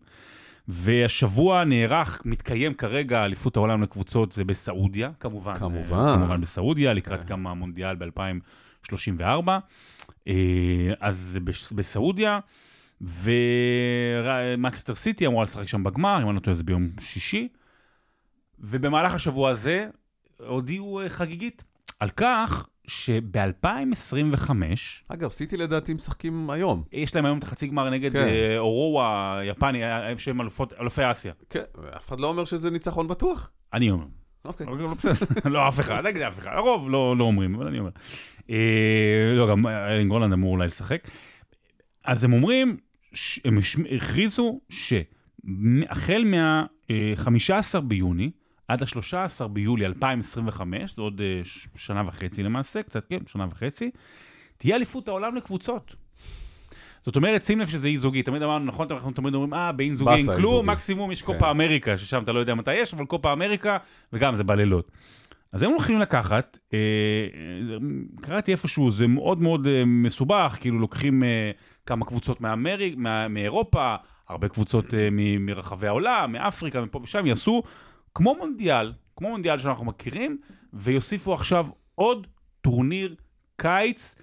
והשבוע 0.68 1.64
נערך, 1.64 2.23
מתקיים 2.25 2.75
כרגע 2.75 3.25
אליפות 3.25 3.56
העולם 3.56 3.83
לקבוצות, 3.83 4.33
זה 4.33 4.44
בסעודיה, 4.44 5.11
כמובן. 5.21 5.54
כמובן. 5.59 5.97
אה, 5.97 6.14
כמובן 6.16 6.40
בסעודיה, 6.40 6.92
לקראת 6.92 7.25
גם 7.25 7.47
המונדיאל 7.47 7.97
ב-2034. 7.97 9.50
אז 11.00 11.16
זה 11.18 11.40
בש- 11.40 11.73
בסעודיה, 11.73 12.38
ומקסטר 13.00 14.94
סיטי 14.94 15.26
אמורה 15.26 15.44
לשחק 15.44 15.68
שם 15.68 15.85
בגמר, 15.85 16.23
אם 16.23 16.28
אני 16.28 16.35
לא 16.35 16.40
טועה 16.40 16.56
זה 16.56 16.62
ביום 16.62 16.88
שישי. 17.00 17.49
ובמהלך 18.59 19.14
השבוע 19.14 19.50
הזה 19.50 19.88
הודיעו 20.47 21.00
אה, 21.00 21.09
חגיגית 21.09 21.64
על 22.00 22.09
כך 22.11 22.68
שב-2025, 22.86 24.50
אגב, 25.08 25.30
סיטי 25.30 25.56
לדעתי 25.56 25.94
משחקים 25.94 26.50
היום. 26.50 26.82
יש 26.92 27.14
להם 27.14 27.24
היום 27.24 27.38
את 27.38 27.42
החצי 27.42 27.66
גמר 27.66 27.90
נגד 27.90 28.12
כן. 28.12 28.24
כן. 28.24 28.54
אורווה 28.59 29.40
יפני, 29.44 29.85
אה, 29.85 30.18
שהם 30.18 30.40
אלופות- 30.40 30.74
אלופי 30.80 31.11
אסיה. 31.11 31.32
כן, 31.50 31.62
אף 31.96 32.09
אחד 32.09 32.20
לא 32.20 32.28
אומר 32.28 32.44
שזה 32.44 32.70
ניצחון 32.70 33.09
בטוח. 33.09 33.50
אני 33.72 33.90
אומר. 33.90 34.04
אוקיי. 34.44 34.66
לא 34.66 34.94
לא 35.50 35.68
אף 35.68 35.80
אחד, 35.80 36.06
נגד 36.06 36.20
אף 36.22 36.38
אחד, 36.38 36.50
הרוב 36.54 36.90
לא, 36.90 37.16
לא 37.16 37.24
אומרים, 37.24 37.54
אבל 37.54 37.66
אני 37.66 37.78
אומר. 37.78 37.90
אה, 38.50 39.32
לא, 39.37 39.50
גם 39.50 39.66
אלן 39.66 40.09
גולנד 40.09 40.32
אמור 40.32 40.52
אולי 40.52 40.66
לשחק. 40.66 41.09
אז 42.04 42.24
הם 42.24 42.32
אומרים, 42.32 42.76
הם 43.44 43.59
הכריזו 43.96 44.61
שהחל 44.68 46.24
מה-15 46.24 47.80
ביוני 47.80 48.30
עד 48.68 48.83
ה-13 48.83 49.46
ביולי 49.48 49.87
2025, 49.87 50.96
זה 50.96 51.03
עוד 51.03 51.20
ש- 51.44 51.68
שנה 51.77 52.03
וחצי 52.07 52.42
למעשה, 52.42 52.83
קצת 52.83 53.07
כן, 53.09 53.18
שנה 53.27 53.46
וחצי, 53.50 53.90
תהיה 54.59 54.77
אליפות 54.77 55.09
העולם 55.09 55.35
לקבוצות. 55.35 55.94
זאת 57.03 57.16
אומרת, 57.16 57.44
שים 57.44 57.61
לב 57.61 57.66
שזה 57.68 57.88
אי 57.88 57.98
זוגי, 57.98 58.22
תמיד 58.22 58.42
אמרנו, 58.42 58.64
נכון, 58.64 58.87
אנחנו 58.90 59.11
תמיד 59.11 59.35
אומרים, 59.35 59.55
אה, 59.55 59.72
באין 59.72 59.94
זוגי 59.94 60.11
אין 60.14 60.27
כלום, 60.27 60.55
זוגי." 60.57 60.66
מקסימום 60.66 61.12
יש 61.12 61.22
כן. 61.22 61.33
קופה 61.33 61.50
אמריקה, 61.50 61.98
ששם 61.98 62.22
אתה 62.22 62.33
לא 62.33 62.38
יודע 62.38 62.55
מתי 62.55 62.74
יש, 62.74 62.94
אבל 62.94 63.05
קופה 63.07 63.33
אמריקה, 63.33 63.79
וגם 64.12 64.37
זה 64.37 64.44
בלילות. 64.44 64.90
אז 65.53 65.62
הם 65.62 65.70
הולכים 65.70 65.98
לקחת, 65.98 66.59
אה, 66.74 66.79
אה, 66.79 67.77
קראתי 68.20 68.53
איפשהו, 68.53 68.90
זה 68.90 69.07
מאוד 69.07 69.42
מאוד 69.42 69.66
אה, 69.66 69.83
מסובך, 69.87 70.57
כאילו 70.61 70.79
לוקחים 70.79 71.24
אה, 71.24 71.50
כמה 71.87 72.05
קבוצות 72.07 72.40
מאמריק, 72.40 72.94
מה, 72.96 73.29
מאירופה, 73.29 73.94
הרבה 74.29 74.48
קבוצות 74.48 74.94
אה, 74.94 75.09
מ- 75.12 75.46
מרחבי 75.46 75.87
העולם, 75.87 76.33
מאפריקה, 76.33 76.83
מפה 76.85 77.00
ושם, 77.03 77.27
יעשו 77.27 77.62
כמו 78.14 78.35
מונדיאל, 78.35 78.92
כמו 79.16 79.29
מונדיאל 79.29 79.59
שאנחנו 79.59 79.85
מכירים, 79.85 80.38
ויוסיפו 80.72 81.35
עכשיו 81.35 81.66
עוד 81.94 82.27
טורניר 82.61 83.14
קיץ, 83.57 84.14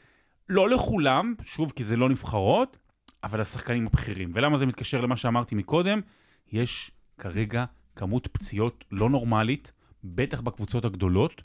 לא 0.49 0.69
לכולם, 0.69 1.34
שוב, 1.43 1.71
כי 1.75 1.84
זה 1.84 1.97
לא 1.97 2.10
נבחרות, 2.10 2.77
אבל 3.23 3.41
השחקנים 3.41 3.88
הבכירים. 3.88 4.32
ולמה 4.34 4.58
זה 4.58 4.65
מתקשר 4.65 5.01
למה 5.01 5.17
שאמרתי 5.17 5.56
מקודם? 5.56 6.01
יש 6.51 6.91
כרגע 7.17 7.65
כמות 7.95 8.27
פציעות 8.27 8.84
לא 8.91 9.10
נורמלית, 9.10 9.71
בטח 10.04 10.41
בקבוצות 10.41 10.86
הגדולות. 10.86 11.41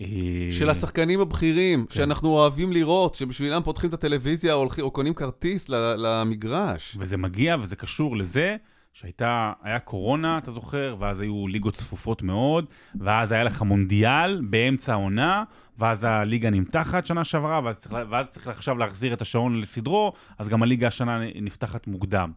אה, 0.00 0.06
של 0.50 0.70
השחקנים 0.70 1.20
הבכירים, 1.20 1.86
שאנחנו 1.90 2.28
אוהבים 2.28 2.72
לראות, 2.72 3.14
שבשבילם 3.14 3.62
פותחים 3.62 3.88
את 3.88 3.94
הטלוויזיה 3.94 4.54
או 4.54 4.68
או 4.80 4.90
קונים 4.90 5.14
כרטיס 5.14 5.68
למגרש. 5.68 6.96
וזה 7.00 7.16
מגיע 7.16 7.56
וזה 7.60 7.76
קשור 7.76 8.16
לזה 8.16 8.56
שהייתה, 8.96 9.52
היה 9.62 9.78
קורונה, 9.78 10.38
אתה 10.38 10.52
זוכר, 10.52 10.96
ואז 10.98 11.20
היו 11.20 11.48
ליגות 11.48 11.74
צפופות 11.74 12.22
מאוד, 12.22 12.66
ואז 12.94 13.32
היה 13.32 13.44
לך 13.44 13.62
מונדיאל 13.62 14.40
באמצע 14.50 14.92
העונה, 14.92 15.44
ואז 15.78 16.04
הליגה 16.04 16.50
נמתחת 16.50 17.06
שנה 17.06 17.24
שעברה, 17.24 17.60
ואז 17.64 17.80
צריך, 17.80 17.94
ואז 18.10 18.32
צריך 18.32 18.48
עכשיו 18.48 18.78
להחזיר 18.78 19.12
את 19.12 19.22
השעון 19.22 19.60
לסדרו, 19.60 20.12
אז 20.38 20.48
גם 20.48 20.62
הליגה 20.62 20.86
השנה 20.86 21.18
נפתחת 21.34 21.86
מוקדם. 21.86 22.32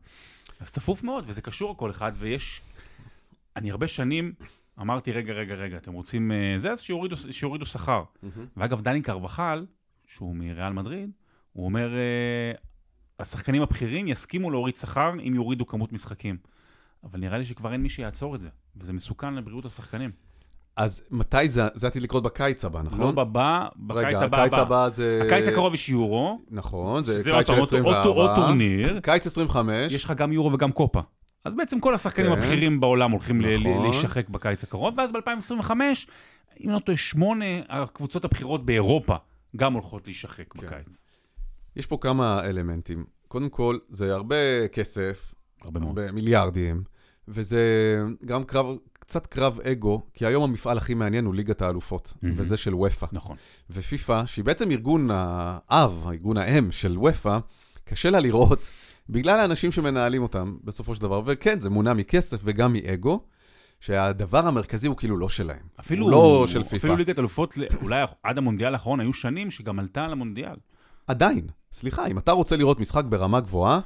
אז 0.60 0.72
צפוף 0.72 1.04
מאוד, 1.04 1.24
וזה 1.28 1.41
קשור 1.41 1.72
לכל 1.72 1.89
אחד, 1.89 2.12
ויש... 2.15 2.62
אני 3.56 3.72
הרבה 3.72 3.88
שנים 3.88 4.34
אמרתי, 4.82 5.12
רגע, 5.12 5.34
רגע, 5.34 5.56
רגע, 5.56 5.78
אתם 5.78 5.93
רוצים... 5.93 6.32
אה, 6.32 6.56
זה, 6.58 6.72
אז 6.72 6.82
שיורידו, 6.82 7.15
שיורידו 7.17 7.65
שכר. 7.65 8.04
ואגב, 8.58 8.82
דני 8.82 9.02
קרבחל, 9.02 9.65
שהוא 10.08 10.36
מריאל 10.36 10.74
מדריד, 10.74 11.12
הוא 11.54 11.65
אומר, 11.65 11.93
אה, 11.93 12.52
השחקנים 13.19 13.62
הבכירים 13.62 14.08
יסכימו 14.08 14.51
להוריד 14.51 14.75
שכר 14.75 15.13
אם 15.27 15.36
יורידו 15.36 15.65
כמות 15.65 15.93
משחקים. 15.93 16.38
אבל 17.03 17.19
נראה 17.19 17.38
לי 17.38 17.45
שכבר 17.45 17.73
אין 17.73 17.82
מי 17.82 17.89
שיעצור 17.89 18.36
את 18.36 18.41
זה, 18.41 18.49
וזה 18.77 18.93
מסוכן 18.93 19.34
לבריאות 19.36 19.65
השחקנים. 19.65 20.12
אז 20.75 21.03
מתי 21.12 21.49
זה? 21.49 21.63
זה 21.73 21.88
עתיד 21.88 22.01
לקרות 22.03 22.23
בקיץ 22.23 22.65
הבא, 22.65 22.79
לא 22.79 22.86
נכון? 22.86 23.15
בבא, 23.15 23.67
בקיץ 23.75 24.05
רגע, 24.05 24.19
הבא 24.25 24.41
הקיץ 24.43 24.53
הבא. 24.53 24.89
זה... 24.89 25.21
הקיץ 25.25 25.47
הקרוב 25.47 25.73
יש 25.73 25.89
יורו, 25.89 26.41
נכון, 26.49 27.03
זה 27.03 27.13
קיץ 27.23 27.23
של 27.25 27.32
פעם, 27.32 27.58
עוד- 27.58 27.60
עוד- 27.60 27.63
24. 27.63 28.10
עוד 28.10 28.36
טורניר. 28.36 28.99
קיץ 28.99 29.27
25. 29.27 29.91
יש 29.93 30.03
לך 30.03 30.12
גם 30.12 30.32
יורו 30.32 30.53
וגם 30.53 30.71
קופה. 30.71 31.01
אז 31.45 31.53
בעצם 31.55 31.79
כל 31.79 31.93
השחקנים 31.95 32.36
כן. 32.36 32.38
הבכירים 32.38 32.79
בעולם 32.79 33.12
הולכים 33.12 33.41
נכון. 33.41 33.84
להישחק 33.84 34.29
בקיץ 34.29 34.63
הקרוב, 34.63 34.93
ואז 34.97 35.12
ב-2025, 35.12 35.71
אם 36.65 36.69
לא 36.69 36.79
טועה, 36.79 36.97
שמונה 36.97 37.45
הקבוצות 37.69 38.25
הבכירות 38.25 38.65
באירופה 38.65 39.15
גם 39.55 39.73
הולכות 39.73 40.05
להישחק 40.05 40.53
כן. 40.53 40.67
בקיץ. 40.67 41.01
יש 41.80 41.86
פה 41.86 41.98
כמה 42.02 42.44
אלמנטים. 42.44 43.06
קודם 43.28 43.50
כל, 43.50 43.78
זה 43.89 44.13
הרבה 44.13 44.68
כסף, 44.68 45.34
הרבה 45.62 45.80
מאוד. 45.80 45.96
במיליארדים, 45.96 46.84
וזה 47.28 47.63
גם 48.26 48.44
קרב, 48.44 48.65
קצת 48.94 49.28
קרב 49.28 49.60
אגו, 49.60 50.02
כי 50.13 50.26
היום 50.26 50.44
המפעל 50.44 50.78
הכי 50.78 50.94
מעניין 50.94 51.26
הוא 51.26 51.36
ליגת 51.36 51.62
האלופות, 51.62 52.13
מהמם. 52.22 52.36
וזה 52.38 52.58
של 52.58 52.76
ופא. 52.76 53.06
נכון. 53.12 53.38
ופיפ"א, 53.70 54.26
שהיא 54.26 54.46
בעצם 54.46 54.72
ארגון 54.72 55.10
האב, 55.12 56.04
הארגון 56.06 56.38
האם 56.38 56.72
של 56.72 56.98
ופא, 56.98 57.38
קשה 57.84 58.10
לה 58.10 58.20
לראות, 58.20 58.68
בגלל 59.10 59.39
האנשים 59.39 59.72
שמנהלים 59.72 60.24
אותם 60.24 60.58
בסופו 60.63 60.96
של 60.96 61.02
דבר, 61.02 61.22
וכן, 61.26 61.60
זה 61.60 61.70
מונע 61.70 61.94
מכסף 61.94 62.42
וגם 62.44 62.74
מאגו, 62.74 63.24
שהדבר 63.80 64.48
המרכזי 64.48 64.88
הוא 64.88 64.98
כאילו 64.98 65.18
לא 65.18 65.30
שלהם. 65.30 65.65
אפילו, 65.80 66.06
הוא 66.06 66.12
לא 66.12 66.48
של 66.48 66.63
פיפ"א. 66.63 66.78
אפילו 66.78 66.96
ליגת 66.96 67.20
אלופות, 67.20 67.58
אולי 67.82 68.04
עד 68.24 68.38
המונדיאל 68.38 68.74
האחרון, 68.74 69.00
היו 69.00 69.13
שנים 69.13 69.52
שגם 69.52 69.80
עלתה 69.80 70.06
על 70.06 70.12
המונדיאל. 70.12 70.56
עדיין, 71.10 71.48
סליחה, 71.72 72.08
אם 72.08 72.17
אתה 72.17 72.32
רוצה 72.32 72.56
לראות 72.56 72.80
משחק 72.80 73.06
ברמה 73.06 73.39
גבוהה, 73.39 73.80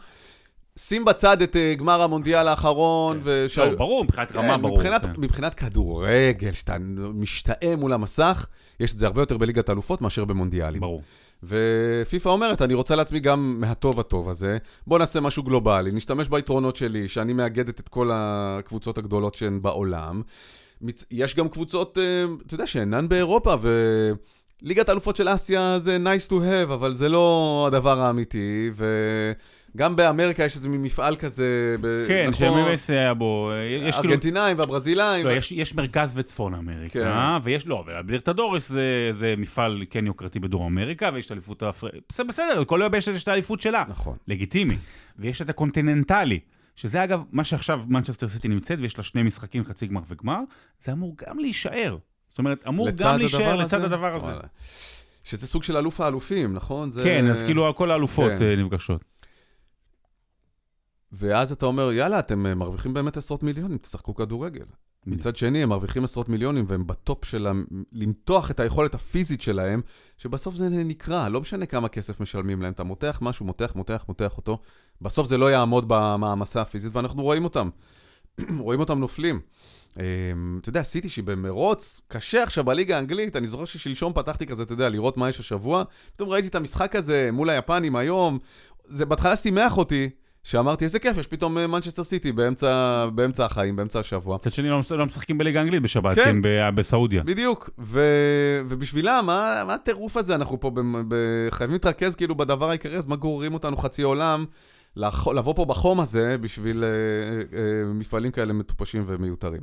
שים 0.78 1.06
בצד 1.06 1.42
את 1.42 1.56
אה, 1.56 1.76
גמר 1.76 2.02
המונדיאל 2.02 2.48
האחרון, 2.48 3.20
וש... 3.24 3.58
לא, 3.58 3.76
ברור, 3.76 4.04
מבחינת 4.04 4.32
כן, 4.32 4.40
רמה 4.40 4.58
ברור. 4.58 4.78
מבחינת, 4.78 5.06
כן. 5.06 5.12
מבחינת 5.18 5.54
כדורגל, 5.54 6.52
שאתה 6.52 6.78
משתאה 7.14 7.76
מול 7.76 7.94
המסך, 7.94 8.48
יש 8.80 8.94
את 8.94 8.98
זה 8.98 9.06
הרבה 9.06 9.22
יותר 9.22 9.38
בליגת 9.38 9.70
האלופות 9.70 10.02
מאשר 10.02 10.26
במונדיאלים. 10.26 10.82
ברור. 10.82 11.02
ופיפ"א 11.44 12.30
אומרת, 12.30 12.62
אני 12.62 12.74
רוצה 12.74 12.96
לעצמי 12.96 13.20
גם 13.20 13.56
מהטוב 13.60 14.00
הטוב 14.00 14.30
הזה, 14.30 14.58
בוא 14.88 15.00
נעשה 15.00 15.20
משהו 15.20 15.44
גלובלי, 15.44 15.92
נשתמש 15.92 16.30
ביתרונות 16.30 16.76
שלי, 16.76 17.08
שאני 17.08 17.34
מאגדת 17.34 17.80
את 17.80 17.90
כל 17.90 18.10
הקבוצות 18.14 18.98
הגדולות 18.98 19.36
שהן 19.36 19.62
בעולם. 19.62 20.22
יש 21.12 21.36
גם 21.36 21.50
קבוצות, 21.50 21.98
אה, 21.98 22.26
אתה 22.48 22.54
יודע, 22.54 22.68
שאינן 22.68 23.10
באירופה, 23.10 23.56
וליגת 24.64 24.90
האלופות 24.90 25.16
של 25.16 25.28
אסיה 25.34 25.80
זה 25.80 25.98
nice 26.04 26.30
to 26.30 26.34
have, 26.34 26.74
אבל 26.74 26.94
זה 26.94 27.10
לא 27.10 27.64
הדבר 27.68 28.00
האמיתי, 28.00 28.72
וגם 29.76 29.96
באמריקה 29.96 30.44
יש 30.44 30.56
איזה 30.56 30.70
מין 30.70 30.82
מפעל 30.82 31.16
כזה, 31.16 31.76
ב- 31.82 32.04
כן, 32.08 32.30
נכון? 32.30 32.66
שמסי 32.68 32.90
היה 32.90 33.14
בו, 33.14 33.52
יש 33.70 33.96
כאילו... 33.96 34.10
הארגנטינאים 34.10 34.60
והברזילאים. 34.60 35.26
לא, 35.26 35.32
ו- 35.32 35.34
יש, 35.34 35.52
יש 35.52 35.76
מרכז 35.76 36.14
וצפון 36.16 36.54
אמריקה, 36.54 37.00
כן. 37.00 37.44
ויש, 37.44 37.68
לא, 37.68 37.80
אבל 37.86 38.02
ליברטדורס 38.02 38.70
זה, 38.70 39.12
זה 39.14 39.34
מפעל 39.38 39.84
כן 39.90 40.08
יוקרתי 40.08 40.40
בדרום 40.40 40.78
אמריקה, 40.78 41.10
ויש 41.14 41.26
את 41.26 41.32
האליפות 41.32 41.64
האפריקאית, 41.64 42.04
בסדר, 42.10 42.28
בסדר, 42.28 42.64
כל 42.66 42.80
יום 42.84 42.96
יש 42.96 43.24
את 43.24 43.28
האליפות 43.28 43.62
שלה, 43.62 43.84
נכון. 43.90 44.18
לגיטימי. 44.28 44.76
ויש 45.20 45.42
את 45.42 45.50
הקונטיננטלי, 45.50 46.40
שזה 46.76 47.04
אגב, 47.04 47.22
מה 47.32 47.44
שעכשיו 47.44 47.82
מנצ'סטר 47.88 48.28
סיטי 48.28 48.48
נמצאת, 48.48 48.80
ויש 48.82 48.98
לה 48.98 49.04
שני 49.04 49.24
משחקים, 49.24 49.66
חצי 49.66 49.88
גמר 49.88 50.02
וגמר, 50.10 50.40
זה 50.80 50.92
אמור 50.92 51.16
גם 51.28 51.40
להישאר. 51.40 51.98
זאת 52.34 52.40
אומרת, 52.40 52.68
אמור 52.68 52.90
גם 52.90 53.18
להישאר 53.18 53.42
הדבר 53.42 53.56
לצד 53.56 53.78
הזה? 53.78 53.86
הדבר 53.86 54.16
הזה. 54.16 54.26
וואלה. 54.26 54.48
שזה 55.24 55.48
סוג 55.48 55.64
של 55.64 55.78
אלוף 55.78 56.02
האלופים, 56.02 56.54
נכון? 56.54 56.90
זה... 56.90 57.04
כן, 57.04 57.30
אז 57.32 57.44
כאילו 57.44 57.76
כל 57.76 57.92
האלופות 57.92 58.32
כן. 58.40 58.46
אה, 58.46 58.56
נפגשות. 58.56 59.02
ואז 61.12 61.52
אתה 61.52 61.66
אומר, 61.66 61.92
יאללה, 61.92 62.20
אתם 62.20 62.46
אה, 62.46 62.56
מרוויחים 62.56 62.94
באמת 62.94 63.18
עשרות 63.18 63.44
מיליונים, 63.44 63.78
תשחקו 63.78 64.16
כדורגל. 64.16 64.66
מצד 65.06 65.36
שני, 65.36 65.64
הם 65.64 65.70
מרוויחים 65.70 66.04
עשרות 66.04 66.30
מיליונים, 66.30 66.66
והם 66.68 66.88
בטופ 66.88 67.26
של. 67.26 67.48
למתוח 67.92 68.52
את 68.52 68.60
היכולת 68.60 68.94
הפיזית 68.94 69.42
שלהם, 69.42 69.82
שבסוף 70.18 70.56
זה 70.56 70.70
נקרע, 70.70 71.30
לא 71.30 71.42
משנה 71.42 71.66
כמה 71.66 71.90
כסף 71.90 72.20
משלמים 72.20 72.62
להם. 72.62 72.74
אתה 72.74 72.84
מותח 72.84 73.20
משהו, 73.22 73.46
מותח, 73.46 73.72
מותח, 73.76 74.06
מותח 74.08 74.38
אותו, 74.38 74.60
בסוף 75.02 75.28
זה 75.28 75.38
לא 75.38 75.52
יעמוד 75.52 75.86
במעמסה 75.88 76.62
הפיזית, 76.62 76.96
ואנחנו 76.96 77.24
רואים 77.24 77.44
אותם. 77.44 77.70
רואים 78.60 78.80
אותם 78.80 79.00
נופלים. 79.00 79.42
אה, 80.00 80.04
אתה 80.62 80.70
יודע, 80.70 80.84
סיטי 80.84 81.10
שהיא 81.10 81.24
במרוץ 81.24 82.02
קשה 82.08 82.44
עכשיו 82.44 82.64
בליגה 82.64 82.96
האנגלית, 82.96 83.36
אני 83.36 83.48
זוכר 83.48 83.66
ששלשום 83.66 84.14
פתחתי 84.14 84.46
כזה, 84.46 84.64
אתה 84.64 84.74
יודע, 84.74 84.90
לראות 84.90 85.18
מה 85.18 85.30
יש 85.30 85.40
השבוע, 85.40 85.84
פתאום 86.16 86.30
ראיתי 86.30 86.48
את 86.48 86.56
המשחק 86.56 86.96
הזה 86.96 87.30
מול 87.34 87.50
היפנים 87.50 87.96
היום, 87.96 88.40
זה 88.86 89.06
בהתחלה 89.06 89.36
שימח 89.36 89.78
אותי, 89.78 90.10
שאמרתי, 90.44 90.86
איזה 90.86 91.00
כיף, 91.00 91.18
יש 91.18 91.28
פתאום 91.28 91.58
אה, 91.58 91.68
מנצ'סטר 91.68 92.04
סיטי 92.04 92.32
באמצע, 92.32 93.06
באמצע 93.16 93.46
החיים, 93.46 93.76
באמצע 93.76 94.00
השבוע. 94.00 94.36
מצד 94.36 94.54
שני, 94.54 94.70
לא 94.70 94.82
לא 94.92 95.06
משחקים 95.06 95.38
בליגה 95.38 95.60
האנגלית 95.60 95.82
בשבת, 95.82 96.16
כן. 96.16 96.42
ב- 96.42 96.70
בסעודיה. 96.76 97.24
בדיוק, 97.24 97.70
ו... 97.80 98.02
ובשבילם, 98.68 99.24
מה, 99.26 99.64
מה 99.68 99.74
הטירוף 99.74 100.18
הזה? 100.18 100.36
אנחנו 100.36 100.60
פה 100.60 100.70
ב... 100.70 100.80
ב... 101.08 101.16
חייבים 101.50 101.74
להתרכז 101.74 102.16
כאילו 102.16 102.36
בדבר 102.36 102.70
העיקרי, 102.70 102.98
אז 102.98 103.08
מה 103.08 103.16
גוררים 103.16 103.54
אותנו 103.54 103.78
חצי 103.78 104.02
עולם. 104.02 104.46
לבוא 105.36 105.54
פה 105.56 105.66
בחום 105.66 106.00
הזה 106.00 106.38
בשביל 106.38 106.84
אה, 106.84 106.90
אה, 107.58 107.94
מפעלים 107.94 108.32
כאלה 108.32 108.54
מטופשים 108.54 109.04
ומיותרים. 109.08 109.62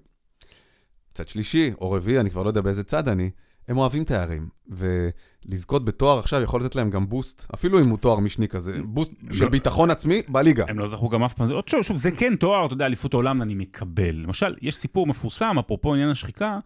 צד 1.12 1.28
שלישי, 1.28 1.72
או 1.80 1.90
רביעי, 1.90 2.20
אני 2.20 2.30
כבר 2.30 2.42
לא 2.42 2.48
יודע 2.48 2.60
באיזה 2.60 2.84
צד 2.84 3.08
אני, 3.08 3.30
הם 3.68 3.78
אוהבים 3.78 4.04
תארים, 4.04 4.48
ולזכות 4.68 5.84
בתואר 5.84 6.18
עכשיו 6.18 6.42
יכול 6.42 6.60
לתת 6.60 6.76
להם 6.76 6.90
גם 6.90 7.08
בוסט, 7.08 7.46
אפילו 7.54 7.80
אם 7.80 7.88
הוא 7.88 7.98
תואר 7.98 8.18
משני 8.18 8.48
כזה, 8.48 8.72
בוסט 8.84 9.12
של 9.32 9.48
ביטחון 9.48 9.90
עצמי 9.90 10.22
בליגה. 10.28 10.64
הם 10.68 10.78
לא 10.78 10.86
זכו 10.86 11.08
גם 11.08 11.22
אף 11.22 11.32
פעם, 11.32 11.48
שוב, 11.66 11.82
שוב, 11.82 11.96
זה 11.96 12.10
כן 12.10 12.36
תואר, 12.36 12.66
אתה 12.66 12.74
יודע, 12.74 12.86
אליפות 12.86 13.14
העולם 13.14 13.42
אני 13.42 13.54
מקבל. 13.54 14.14
למשל, 14.14 14.54
יש 14.62 14.76
סיפור 14.76 15.06
מפורסם, 15.06 15.58
אפרופו 15.58 15.94
עניין 15.94 16.10
השחיקה, 16.10 16.58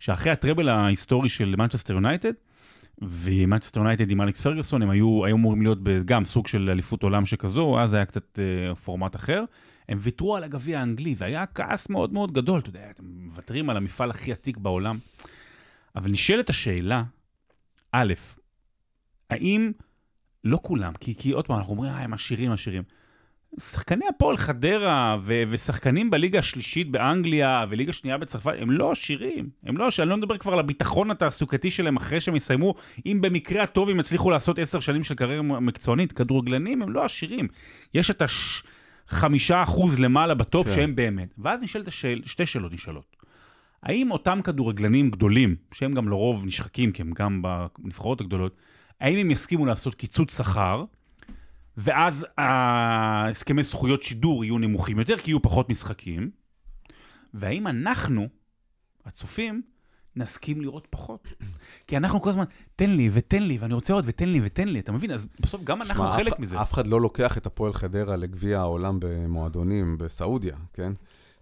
שאחרי 0.00 0.32
הטרבל 0.32 0.68
ההיסטורי 0.68 1.28
של 1.28 1.54
מנצ'סטר 1.58 1.94
יונייטד, 1.94 2.32
ומנצ'סטר 3.02 3.80
יונייטד 3.80 4.10
עם 4.10 4.20
אלכס 4.20 4.40
פרגוסון, 4.40 4.82
הם 4.82 4.90
היו, 4.90 5.24
היו 5.24 5.36
אמורים 5.36 5.62
להיות 5.62 5.78
גם 6.04 6.24
סוג 6.24 6.46
של 6.46 6.70
אליפות 6.70 7.02
עולם 7.02 7.26
שכזו, 7.26 7.80
אז 7.80 7.94
היה 7.94 8.04
קצת 8.04 8.38
אה, 8.38 8.74
פורמט 8.74 9.16
אחר. 9.16 9.44
הם 9.88 9.98
ויתרו 10.00 10.36
על 10.36 10.44
הגביע 10.44 10.80
האנגלי, 10.80 11.14
והיה 11.18 11.46
כעס 11.46 11.88
מאוד 11.88 12.12
מאוד 12.12 12.32
גדול, 12.32 12.60
אתה 12.60 12.68
יודע, 12.68 12.90
אתם 12.90 13.04
מוותרים 13.04 13.70
על 13.70 13.76
המפעל 13.76 14.10
הכי 14.10 14.32
עתיק 14.32 14.56
בעולם. 14.56 14.98
אבל 15.96 16.10
נשאלת 16.10 16.50
השאלה, 16.50 17.04
א', 17.92 18.12
האם, 19.30 19.72
לא 20.44 20.58
כולם, 20.62 20.92
כי, 21.00 21.14
כי 21.14 21.30
עוד 21.30 21.46
פעם, 21.46 21.58
אנחנו 21.58 21.72
אומרים, 21.72 21.92
אה, 21.92 21.98
הם 21.98 22.12
עשירים, 22.12 22.52
עשירים. 22.52 22.82
שחקני 23.60 24.04
הפועל 24.08 24.36
חדרה 24.36 25.16
ו- 25.22 25.42
ושחקנים 25.50 26.10
בליגה 26.10 26.38
השלישית 26.38 26.90
באנגליה 26.90 27.64
וליגה 27.68 27.92
שנייה 27.92 28.18
בצרפת, 28.18 28.54
הם 28.58 28.70
לא 28.70 28.92
עשירים. 28.92 29.50
הם 29.64 29.76
לא 29.76 29.86
עשירים. 29.86 30.08
אני 30.08 30.10
לא 30.10 30.16
מדבר 30.16 30.38
כבר 30.38 30.52
על 30.52 30.58
הביטחון 30.58 31.10
התעסוקתי 31.10 31.70
שלהם 31.70 31.96
אחרי 31.96 32.20
שהם 32.20 32.36
יסיימו, 32.36 32.74
אם 33.06 33.18
במקרה 33.20 33.62
הטוב 33.62 33.88
הם 33.88 34.00
יצליחו 34.00 34.30
לעשות 34.30 34.58
עשר 34.58 34.80
שנים 34.80 35.04
של 35.04 35.14
קריירה 35.14 35.42
מקצוענית. 35.42 36.12
כדורגלנים 36.12 36.82
הם 36.82 36.92
לא 36.92 37.04
עשירים. 37.04 37.48
יש 37.94 38.10
את 38.10 38.22
החמישה 39.08 39.62
אחוז 39.62 39.98
למעלה 39.98 40.34
בטופ 40.34 40.66
כן. 40.66 40.74
שהם 40.74 40.96
באמת. 40.96 41.34
ואז 41.38 41.62
נשאלת 41.62 41.88
השאל, 41.88 42.22
שתי 42.24 42.46
שאלות 42.46 42.72
נשאלות. 42.72 43.16
האם 43.82 44.10
אותם 44.10 44.40
כדורגלנים 44.44 45.10
גדולים, 45.10 45.56
שהם 45.72 45.94
גם 45.94 46.08
לרוב 46.08 46.46
נשחקים, 46.46 46.92
כי 46.92 47.02
הם 47.02 47.12
גם 47.12 47.42
בנבחרות 47.42 48.20
הגדולות, 48.20 48.56
האם 49.00 49.18
הם 49.18 49.30
יסכימו 49.30 49.66
לעשות 49.66 49.94
קיצוץ 49.94 50.38
שכר, 50.38 50.84
ואז 51.76 52.26
ההסכמי 52.38 53.62
זכויות 53.62 54.02
שידור 54.02 54.44
יהיו 54.44 54.58
נמוכים 54.58 54.98
יותר, 54.98 55.18
כי 55.18 55.30
יהיו 55.30 55.42
פחות 55.42 55.70
משחקים, 55.70 56.30
והאם 57.34 57.66
אנחנו, 57.66 58.28
הצופים, 59.04 59.62
נסכים 60.16 60.60
לראות 60.60 60.86
פחות? 60.90 61.28
כי 61.86 61.96
אנחנו 61.96 62.20
כל 62.20 62.30
הזמן, 62.30 62.44
תן 62.76 62.90
לי 62.90 63.10
ותן 63.12 63.42
לי, 63.42 63.58
ואני 63.58 63.74
רוצה 63.74 63.92
עוד, 63.92 64.04
ותן 64.08 64.28
לי 64.28 64.40
ותן 64.44 64.68
לי, 64.68 64.80
אתה 64.80 64.92
מבין? 64.92 65.10
אז 65.10 65.26
בסוף 65.40 65.64
גם 65.64 65.82
אנחנו 65.82 66.04
שמע, 66.04 66.16
חלק 66.16 66.32
אף, 66.32 66.38
מזה. 66.38 66.62
אף 66.62 66.72
אחד 66.72 66.86
לא 66.86 67.00
לוקח 67.00 67.38
את 67.38 67.46
הפועל 67.46 67.72
חדרה 67.72 68.16
לגביע 68.16 68.60
העולם 68.60 68.98
במועדונים 69.00 69.98
בסעודיה, 69.98 70.56
כן? 70.72 70.92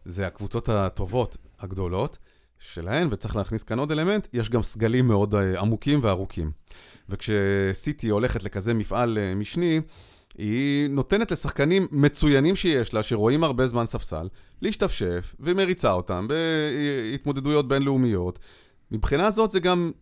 זה 0.04 0.26
הקבוצות 0.26 0.68
הטובות, 0.68 1.36
הגדולות, 1.60 2.18
שלהן, 2.58 3.08
וצריך 3.10 3.36
להכניס 3.36 3.62
כאן 3.62 3.78
עוד 3.78 3.92
אלמנט, 3.92 4.28
יש 4.32 4.50
גם 4.50 4.62
סגלים 4.62 5.08
מאוד 5.08 5.34
אה, 5.34 5.60
עמוקים 5.60 6.00
וארוכים. 6.02 6.50
וכשסיטי 7.08 8.08
הולכת 8.08 8.42
לכזה 8.42 8.74
מפעל 8.74 9.18
אה, 9.18 9.34
משני, 9.34 9.80
היא 10.38 10.88
נותנת 10.88 11.30
לשחקנים 11.30 11.86
מצוינים 11.90 12.56
שיש 12.56 12.94
לה, 12.94 13.02
שרואים 13.02 13.44
הרבה 13.44 13.66
זמן 13.66 13.86
ספסל, 13.86 14.28
להשתפשף, 14.62 15.34
ומריצה 15.40 15.92
אותם 15.92 16.28
בהתמודדויות 16.28 17.68
בינלאומיות. 17.68 18.38
מבחינה 18.90 19.30
זאת 19.30 19.50
זה 19.50 19.60
גם 19.60 19.92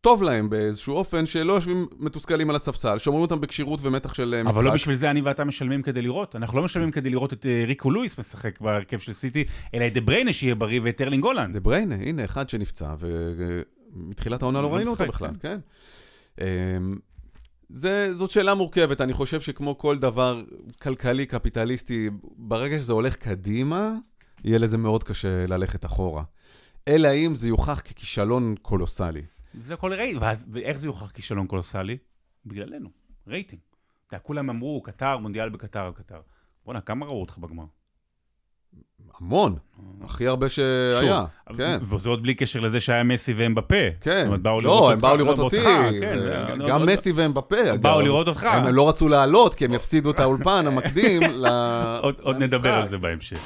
טוב 0.00 0.22
להם 0.22 0.50
באיזשהו 0.50 0.94
אופן, 0.94 1.26
שלא 1.26 1.52
יושבים 1.52 1.86
מתוסכלים 1.98 2.50
על 2.50 2.56
הספסל, 2.56 2.98
שומרים 2.98 3.22
אותם 3.22 3.40
בכשירות 3.40 3.80
ומתח 3.82 4.14
של 4.14 4.34
אה, 4.34 4.42
משחק. 4.42 4.56
אבל 4.56 4.64
לא 4.64 4.74
בשביל 4.74 4.96
זה 4.96 5.10
אני 5.10 5.20
ואתה 5.20 5.44
משלמים 5.44 5.82
כדי 5.82 6.02
לראות. 6.02 6.36
אנחנו 6.36 6.58
לא 6.58 6.64
משלמים 6.64 6.90
כדי 6.90 7.10
לראות 7.10 7.32
את 7.32 7.46
אה, 7.46 7.64
ריקו 7.66 7.90
לואיס 7.90 8.18
משחק 8.18 8.60
בהרכב 8.60 8.98
של 8.98 9.12
סיטי, 9.12 9.44
אלא 9.74 9.86
את 9.86 9.94
דה 9.94 10.00
בריינה 10.00 10.32
שיהיה 10.32 10.54
בריא 10.54 10.80
ואת 10.84 11.00
ארלינג 11.00 11.24
הולאנד. 11.24 11.54
דה 11.54 11.60
בריינה, 11.60 11.94
הנה, 11.94 12.24
אחד 12.24 12.48
שנפצע, 12.48 12.94
ומתחילת 12.98 14.42
העונה 14.42 14.62
לא 14.62 14.68
לא 14.68 14.74
ראינו 14.74 14.90
אותו 14.90 15.06
בכלל, 15.06 15.30
כן. 15.40 15.58
זה, 17.68 18.14
זאת 18.14 18.30
שאלה 18.30 18.54
מורכבת, 18.54 19.00
אני 19.00 19.12
חושב 19.12 19.40
שכמו 19.40 19.78
כל 19.78 19.98
דבר 19.98 20.42
כלכלי, 20.82 21.26
קפיטליסטי, 21.26 22.10
ברגע 22.36 22.78
שזה 22.78 22.92
הולך 22.92 23.16
קדימה, 23.16 23.94
יהיה 24.44 24.58
לזה 24.58 24.78
מאוד 24.78 25.04
קשה 25.04 25.46
ללכת 25.46 25.84
אחורה. 25.84 26.22
אלא 26.88 27.08
אם 27.14 27.34
זה 27.34 27.48
יוכח 27.48 27.80
ככישלון 27.80 28.54
קולוסלי. 28.62 29.22
זה 29.54 29.74
הכל 29.74 29.92
רייטינג. 29.92 30.22
ואיך 30.52 30.78
זה 30.78 30.86
יוכח 30.86 31.10
כישלון 31.10 31.46
קולוסלי? 31.46 31.98
בגללנו, 32.46 32.90
רייטינג. 33.26 33.62
אתה 34.06 34.14
יודע, 34.14 34.24
כולם 34.24 34.50
אמרו, 34.50 34.82
קטר, 34.82 35.18
מונדיאל 35.18 35.48
בקטר, 35.48 35.92
קטר. 35.94 36.20
בואנה, 36.64 36.80
כמה 36.80 37.06
ראו 37.06 37.20
אותך 37.20 37.38
בגמר? 37.38 37.64
המון, 39.20 39.56
הכי 40.04 40.26
הרבה 40.26 40.48
שהיה, 40.48 41.24
כן. 41.56 41.78
וזה 41.90 42.08
עוד 42.08 42.22
בלי 42.22 42.34
קשר 42.34 42.60
לזה 42.60 42.80
שהיה 42.80 43.02
מסי. 43.02 43.34
כן, 44.00 44.26
אומרת, 44.26 44.40
באו 44.42 44.60
לראות 44.60 44.80
לא, 44.80 44.92
הם 44.92 45.00
באו 45.00 45.16
לראות 45.16 45.38
לא, 45.38 45.44
אותי, 45.44 45.60
כן, 46.00 46.18
גם 46.68 46.86
מסי 46.86 47.12
ואמבפה, 47.12 47.62
אגב. 47.72 47.82
באו 47.82 48.00
לראות 48.00 48.28
אותך. 48.28 48.44
הם 48.44 48.66
לא 48.74 48.88
רצו 48.88 49.08
לעלות, 49.08 49.54
כי 49.54 49.64
הם 49.64 49.74
יפסידו 49.74 50.10
את 50.10 50.20
האולפן 50.20 50.66
המקדים 50.66 51.22
ל- 51.42 51.46
עוד, 52.02 52.14
למשחק. 52.24 52.42
נדבר 52.42 52.74
על 52.74 52.88
זה 52.88 52.98
בהמשך. 52.98 53.38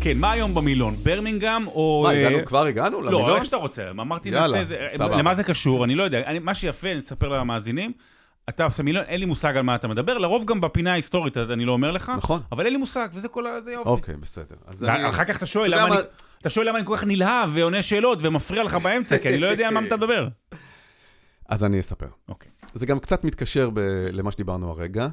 כן, 0.00 0.18
מה 0.18 0.32
היום 0.32 0.54
במילון? 0.54 0.94
ברמינגהם 1.02 1.66
או... 1.66 2.02
מה, 2.06 2.12
אה, 2.14 2.26
הגענו, 2.26 2.44
כבר 2.46 2.64
הגענו 2.64 3.00
לא, 3.00 3.06
למילון? 3.12 3.36
איך 3.36 3.44
שאתה 3.44 3.56
רוצה. 3.56 3.90
אמרתי, 3.90 4.30
נעשה 4.30 4.62
את 4.62 4.68
זה. 4.68 4.76
למה 4.98 5.34
זה 5.34 5.44
קשור? 5.44 5.84
אני 5.84 5.94
לא 5.94 6.02
יודע. 6.02 6.18
אני, 6.26 6.38
מה 6.38 6.54
שיפה, 6.54 6.92
אני 6.92 7.00
אספר 7.00 7.28
למאזינים, 7.28 7.92
אתה 8.48 8.64
עושה 8.64 8.82
מילון, 8.82 9.04
אין 9.04 9.20
לי 9.20 9.26
מושג 9.26 9.56
על 9.56 9.62
מה 9.62 9.74
אתה 9.74 9.88
מדבר, 9.88 10.18
לרוב 10.18 10.44
גם 10.44 10.60
בפינה 10.60 10.92
ההיסטורית 10.92 11.36
אני 11.36 11.64
לא 11.64 11.72
אומר 11.72 11.90
לך, 11.92 12.12
נכון. 12.16 12.40
אבל 12.52 12.64
אין 12.64 12.72
לי 12.72 12.78
מושג, 12.78 13.08
וזה 13.14 13.28
כל 13.28 13.46
ה... 13.46 13.60
זה 13.60 13.72
יופי. 13.72 13.88
אוקיי, 13.88 14.16
בסדר. 14.16 14.56
ואחר 14.78 15.24
כך 15.24 15.36
אתה 15.36 15.46
שואל, 15.46 15.74
למה 15.74 15.88
מה- 15.88 15.94
אני... 15.94 16.04
אתה 16.40 16.50
שואל 16.50 16.68
למה 16.68 16.78
אני 16.78 16.86
כל 16.86 16.96
כך 16.96 17.04
נלהב 17.04 17.50
ועונה 17.52 17.82
שאלות 17.82 18.18
ומפריע 18.22 18.64
לך 18.64 18.74
באמצע, 18.74 19.18
כי 19.18 19.28
אני 19.28 19.38
לא 19.38 19.46
יודע 19.46 19.70
מה 19.70 19.80
אתה 19.86 19.96
מדבר. 19.96 20.28
אז 21.48 21.64
אני 21.64 21.80
אספר. 21.80 22.08
אוקיי. 22.28 22.50
זה 22.74 22.86
גם 22.86 22.98
קצת 22.98 23.24
מתקשר 23.24 23.70
ב- 23.74 23.80
למה 24.12 24.32
שדיברנו 24.32 24.70
הרגע. 24.70 25.08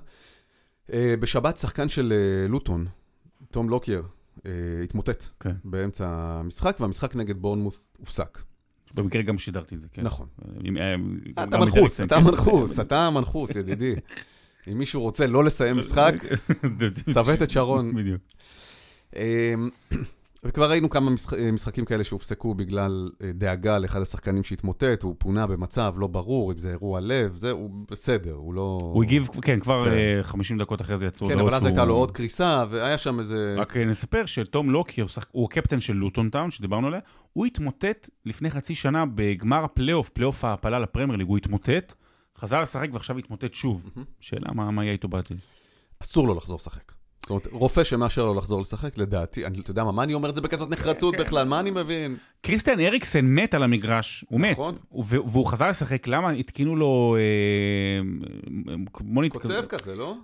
אה, 0.93 1.15
בשבת 1.19 1.57
שחקן 1.57 1.89
של 1.89 2.13
אה, 2.13 2.47
לוטון, 2.47 2.85
תום 3.51 3.69
לוקייר, 3.69 4.03
אה, 4.45 4.51
התמוטט 4.83 5.23
כן. 5.39 5.51
באמצע 5.63 6.05
המשחק, 6.09 6.77
והמשחק 6.79 7.15
נגד 7.15 7.37
בורנמוס 7.37 7.87
הופסק. 7.97 8.37
במקרה 8.95 9.21
גם 9.21 9.37
שידרתי 9.37 9.75
את 9.75 9.81
זה, 9.81 9.87
כן. 9.93 10.01
נכון. 10.01 10.27
עם- 10.63 10.77
אה, 10.77 10.95
אתה 11.43 11.57
מנחוס, 11.59 12.01
אתה 12.01 12.15
כן. 12.15 12.23
מנחוס, 12.23 12.79
אתה 12.79 13.09
מנחוס, 13.09 13.55
ידידי. 13.55 13.93
אם 14.71 14.77
מישהו 14.77 15.01
רוצה 15.01 15.27
לא 15.27 15.43
לסיים 15.43 15.77
משחק, 15.77 16.13
צוואת 17.13 17.49
שרון. 17.49 17.95
בדיוק. 17.95 18.21
וכבר 20.45 20.69
ראינו 20.69 20.89
כמה 20.89 21.09
משחק, 21.09 21.37
משחקים 21.53 21.85
כאלה 21.85 22.03
שהופסקו 22.03 22.53
בגלל 22.55 23.09
אה, 23.23 23.31
דאגה 23.33 23.77
לאחד 23.79 24.01
השחקנים 24.01 24.43
שהתמוטט, 24.43 25.03
הוא 25.03 25.15
פונה 25.17 25.47
במצב 25.47 25.93
לא 25.97 26.07
ברור, 26.07 26.51
אם 26.51 26.57
זה 26.57 26.69
אירוע 26.71 26.99
לב, 27.01 27.35
זה, 27.35 27.51
הוא 27.51 27.69
בסדר, 27.91 28.33
הוא 28.33 28.53
לא... 28.53 28.79
הוא 28.93 29.03
הגיב, 29.03 29.27
כן, 29.41 29.59
כבר 29.59 29.85
כן. 29.85 29.91
אה, 30.17 30.23
50 30.23 30.57
דקות 30.57 30.81
אחרי 30.81 30.97
זה 30.97 31.05
יצאו 31.05 31.27
כן, 31.27 31.39
אבל 31.39 31.53
אז 31.53 31.61
שהוא- 31.61 31.67
הייתה 31.67 31.85
לו 31.85 31.95
עוד 31.95 32.11
קריסה, 32.11 32.63
והיה 32.69 32.97
שם 32.97 33.19
איזה... 33.19 33.55
רק 33.57 33.77
אה, 33.77 33.85
נספר 33.85 34.25
שתום 34.25 34.69
לוקייר 34.71 35.01
הוא 35.01 35.07
שח- 35.09 35.25
הוא 35.31 35.47
הקפטן 35.51 35.79
של 35.79 35.93
לוטון 35.93 36.29
טאון, 36.29 36.51
שדיברנו 36.51 36.87
עליה, 36.87 36.99
הוא 37.33 37.45
התמוטט 37.45 38.09
לפני 38.25 38.49
חצי 38.49 38.75
שנה 38.75 39.03
בגמר 39.15 39.63
הפלייאוף, 39.63 40.09
פלייאוף 40.09 40.45
ההעפלה 40.45 40.79
לפרמייר 40.79 41.17
ליג, 41.17 41.27
הוא 41.27 41.37
התמוטט, 41.37 41.93
חזר 42.37 42.61
לשחק 42.61 42.89
ועכשיו 42.93 43.17
התמוטט 43.17 43.53
שוב. 43.53 43.89
מהמם. 43.95 44.05
שאלה 44.19 44.47
מה 44.53 44.71
מה 44.71 44.83
יהיה 44.83 44.93
איתו 44.93 45.07
בעתיד. 45.07 45.37
אסור 46.03 46.27
לו 46.27 46.33
לחזור 46.35 46.55
לשחק. 46.55 46.91
זאת 47.25 47.29
אומרת, 47.29 47.47
רופא 47.51 47.83
שמאשר 47.83 48.25
לו 48.25 48.33
לחזור 48.33 48.61
לשחק, 48.61 48.97
לדעתי, 48.97 49.45
אני, 49.45 49.59
אתה 49.59 49.71
יודע 49.71 49.83
מה, 49.83 49.91
מה 49.91 50.03
אני 50.03 50.13
אומר 50.13 50.29
את 50.29 50.35
זה 50.35 50.41
בכזאת 50.41 50.69
נחרצות 50.69 51.15
כן. 51.15 51.21
בכלל, 51.23 51.47
מה 51.47 51.59
אני 51.59 51.71
מבין? 51.71 52.15
קריסטיאן 52.41 52.79
אריקסן 52.79 53.25
מת 53.25 53.53
על 53.53 53.63
המגרש, 53.63 54.25
הוא 54.29 54.39
מת, 54.39 54.51
נכון. 54.51 54.75
והוא 55.09 55.45
חזר 55.45 55.69
לשחק, 55.69 56.07
למה 56.07 56.29
התקינו 56.29 56.75
לו 56.75 57.15
אה, 57.19 58.01
מוניטור, 59.01 59.41
קוצב 59.41 59.65
כזה, 59.65 59.95
לא? 59.95 60.15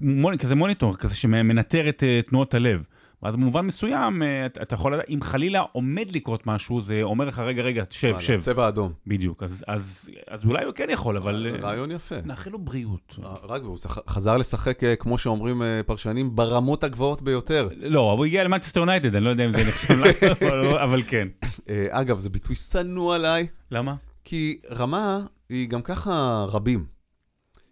מוני, 0.00 0.38
כזה 0.38 0.54
מוניטור, 0.54 0.96
כזה 0.96 1.14
שמנטר 1.14 1.88
את 1.88 2.04
אה, 2.04 2.20
תנועות 2.22 2.54
הלב. 2.54 2.82
ואז 3.22 3.36
במובן 3.36 3.66
מסוים, 3.66 4.22
אה, 4.22 4.46
אתה 4.46 4.62
אתה 4.62 4.74
יכול 4.74 4.94
לדעת, 4.94 5.04
אם 5.10 5.18
חלילה 5.22 5.60
עומד 5.72 6.16
לקרות 6.16 6.46
משהו, 6.46 6.80
זה 6.80 7.00
אומר 7.02 7.24
לך, 7.24 7.38
רגע, 7.38 7.62
רגע, 7.62 7.84
שב, 7.90 8.18
שב. 8.20 8.40
צבע 8.40 8.68
אדום. 8.68 8.92
בדיוק, 9.06 9.42
אז, 9.42 9.64
אז, 9.68 10.10
אז 10.28 10.44
אולי 10.44 10.64
הוא 10.64 10.72
כן 10.74 10.86
יכול, 10.90 11.16
אבל... 11.16 11.46
אה, 11.54 11.60
רעיון 11.60 11.90
יפה. 11.90 12.14
נאחל 12.24 12.50
לו 12.50 12.58
בריאות. 12.58 13.16
אה, 13.24 13.34
רק, 13.42 13.62
והוא 13.62 13.76
חזר 14.08 14.36
לשחק, 14.36 14.84
אה, 14.84 14.96
כמו 14.96 15.18
שאומרים 15.18 15.62
אה, 15.62 15.80
פרשנים, 15.86 16.36
ברמות 16.36 16.84
הגבוהות 16.84 17.22
ביותר. 17.22 17.68
לא, 17.76 18.08
אבל 18.12 18.18
הוא 18.18 18.26
הגיע 18.26 18.44
למנצ'סטר 18.44 18.80
יונייטד, 18.80 19.14
אני 19.14 19.24
לא 19.24 19.30
יודע 19.30 19.44
אם 19.44 19.52
זה 19.52 19.68
נחשב, 19.68 19.94
לך, 20.04 20.22
אבל- 20.82 21.02
כן. 21.08 21.28
אה, 21.68 21.86
אגב, 21.90 22.18
זה 22.18 22.30
ביטוי 22.30 22.56
שנוא 22.56 23.14
עליי, 23.14 23.46
למה? 23.70 23.94
כי 24.24 24.58
רמה 24.70 25.20
היא 25.48 25.68
גם 25.68 25.82
ככה 25.82 26.44
רבים. 26.48 26.97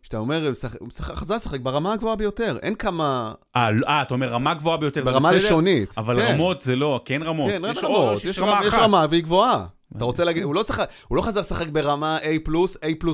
כשאתה 0.06 0.18
אומר, 0.18 0.52
הוא 0.78 0.88
משחק- 0.88 1.14
חזר 1.14 1.34
לשחק 1.36 1.60
ברמה 1.60 1.92
הגבוהה 1.92 2.16
ביותר, 2.16 2.56
אין 2.62 2.74
כמה... 2.74 3.32
אה, 3.56 3.70
לא- 3.70 3.86
אה, 3.86 4.02
אתה 4.02 4.14
אומר 4.14 4.28
רמה 4.28 4.54
גבוהה 4.54 4.76
ביותר, 4.76 5.04
זה 5.04 5.10
ברמה 5.10 5.28
בסדר? 5.32 5.44
לשונית. 5.46 5.94
אבל 5.98 6.20
כן. 6.20 6.32
רמות 6.34 6.60
זה 6.60 6.76
לא, 6.76 7.00
כן 7.04 7.22
רמות. 7.22 7.50
כן, 7.50 7.62
יש 7.70 7.78
רמות, 7.84 7.96
עוד- 7.98 8.18
יש 8.24 8.38
רמה- 8.38 8.60
יש. 8.66 8.74
רמה 8.74 9.06
והיא 9.10 9.22
גבוהה. 9.22 9.66
אתה 9.96 10.04
רוצה 10.04 10.24
להגיד, 10.24 10.42
הוא 10.42 10.54
לא 10.54 10.62
שחק- 10.64 10.88
הוא 11.08 11.16
לא 11.16 11.22
חזר 11.22 11.40
לשחק 11.40 11.68
ברמה 11.68 12.18
A+, 12.18 12.48
A++ 12.82 13.04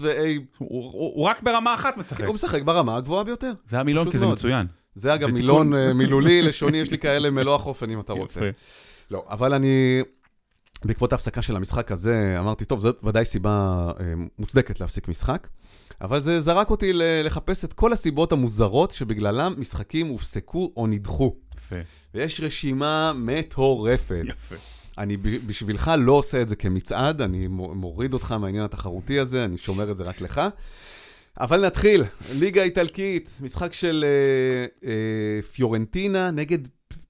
ו-A... 0.00 0.12
הוא- 0.58 0.92
הוא 1.14 1.24
רק 1.26 1.42
ברמה 1.42 1.74
אחת 1.74 1.96
משחק. 1.96 2.24
הוא 2.24 2.34
משחק 2.34 2.62
ברמה 2.62 2.96
הגבוהה 2.96 3.24
ביותר. 3.24 3.52
זה 3.66 3.80
המילון, 3.80 4.10
כי 4.10 4.18
זה 4.18 4.24
מאוד. 4.24 4.36
מצוין. 4.38 4.66
זה 4.94 5.14
אגב 5.14 5.30
מילון. 5.30 5.74
אה, 5.74 5.92
מילולי, 5.92 6.42
לשוני, 6.48 6.78
יש 6.78 6.90
לי 6.90 6.98
כאלה 6.98 7.30
מלוא 7.30 7.54
החופן 7.54 7.90
אם 7.90 8.00
אתה 8.00 8.12
רוצה. 8.12 8.40
לא, 9.10 9.24
אבל 9.30 9.54
אני, 9.54 10.00
בעקבות 10.84 11.12
ההפסקה 11.12 11.42
של 11.42 11.56
המשחק 11.56 11.92
הזה, 11.92 12.36
אמרתי, 12.38 12.64
טוב, 12.64 12.80
זאת 12.80 13.04
ודאי 13.04 13.24
סיבה 13.24 13.88
אה, 14.00 14.04
מוצדקת 14.38 14.80
להפסיק 14.80 15.08
משחק, 15.08 15.48
אבל 16.00 16.20
זה 16.20 16.40
זרק 16.40 16.70
אותי 16.70 16.90
לחפש 16.94 17.64
את 17.64 17.72
כל 17.72 17.92
הסיבות 17.92 18.32
המוזרות 18.32 18.90
שבגללם 18.90 19.54
משחקים 19.58 20.06
הופסקו 20.06 20.72
או 20.76 20.86
נדחו. 20.86 21.34
יפה. 21.56 21.76
ויש 22.14 22.40
רשימה 22.40 23.12
מטורפת. 23.16 24.22
יפה. 24.28 24.54
אני 24.98 25.16
בשבילך 25.16 25.90
לא 25.98 26.12
עושה 26.12 26.42
את 26.42 26.48
זה 26.48 26.56
כמצעד, 26.56 27.22
אני 27.22 27.46
מו- 27.46 27.74
מוריד 27.74 28.12
אותך 28.14 28.32
מהעניין 28.32 28.64
התחרותי 28.64 29.18
הזה, 29.18 29.44
אני 29.44 29.58
שומר 29.58 29.90
את 29.90 29.96
זה 29.96 30.04
רק 30.04 30.20
לך. 30.20 30.40
אבל 31.40 31.66
נתחיל, 31.66 32.04
ליגה 32.32 32.62
איטלקית, 32.62 33.38
משחק 33.40 33.72
של 33.72 34.04
אה, 34.04 34.88
אה, 34.88 35.42
פיורנטינה 35.42 36.30
נגד 36.30 36.58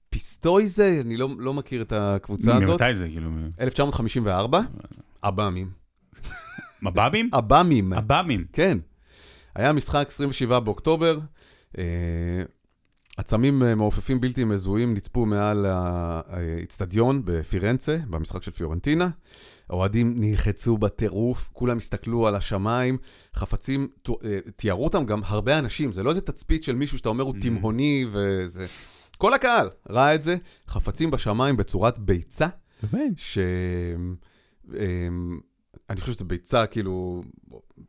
פיסטויזה, 0.09 1.01
אני 1.05 1.17
לא, 1.17 1.29
לא 1.37 1.53
מכיר 1.53 1.81
את 1.81 1.93
הקבוצה 1.95 2.55
הזאת. 2.55 2.81
ממתי 2.81 2.95
זה, 2.95 3.07
כאילו? 3.07 3.29
1954, 3.61 4.61
אב"מים. 5.23 5.69
מב"בים? 6.81 7.29
אב"מים, 7.33 7.93
עב"מים. 7.93 8.45
כן. 8.53 8.77
היה 9.55 9.73
משחק 9.73 10.05
27 10.07 10.59
באוקטובר, 10.59 11.19
אה, 11.77 11.83
עצמים 13.17 13.63
אה, 13.63 13.75
מעופפים 13.75 14.21
בלתי 14.21 14.43
מזוהים 14.43 14.93
נצפו 14.93 15.25
מעל 15.25 15.65
האיצטדיון 15.69 17.21
בפירנצה, 17.25 17.97
במשחק 18.09 18.43
של 18.43 18.51
פיורנטינה. 18.51 19.09
האוהדים 19.69 20.13
נלחצו 20.17 20.77
בטירוף, 20.77 21.49
כולם 21.53 21.77
הסתכלו 21.77 22.27
על 22.27 22.35
השמיים, 22.35 22.97
חפצים, 23.35 23.87
אה, 24.09 24.39
תיארו 24.55 24.83
אותם 24.83 25.05
גם 25.05 25.21
הרבה 25.25 25.59
אנשים, 25.59 25.91
זה 25.91 26.03
לא 26.03 26.09
איזה 26.09 26.21
תצפית 26.21 26.63
של 26.63 26.75
מישהו 26.75 26.97
שאתה 26.97 27.09
אומר 27.09 27.23
הוא 27.23 27.35
Mm. 27.35 27.41
תימהוני 27.41 28.05
וזה... 28.11 28.65
כל 29.19 29.33
הקהל 29.33 29.69
ראה 29.89 30.15
את 30.15 30.21
זה, 30.21 30.35
חפצים 30.67 31.11
בשמיים 31.11 31.57
בצורת 31.57 31.99
ביצה, 31.99 32.47
באמת? 32.83 33.11
ש... 33.17 33.37
אמ, 34.73 35.39
אני 35.89 36.01
חושב 36.01 36.13
שזה 36.13 36.25
ביצה, 36.25 36.65
כאילו, 36.65 37.23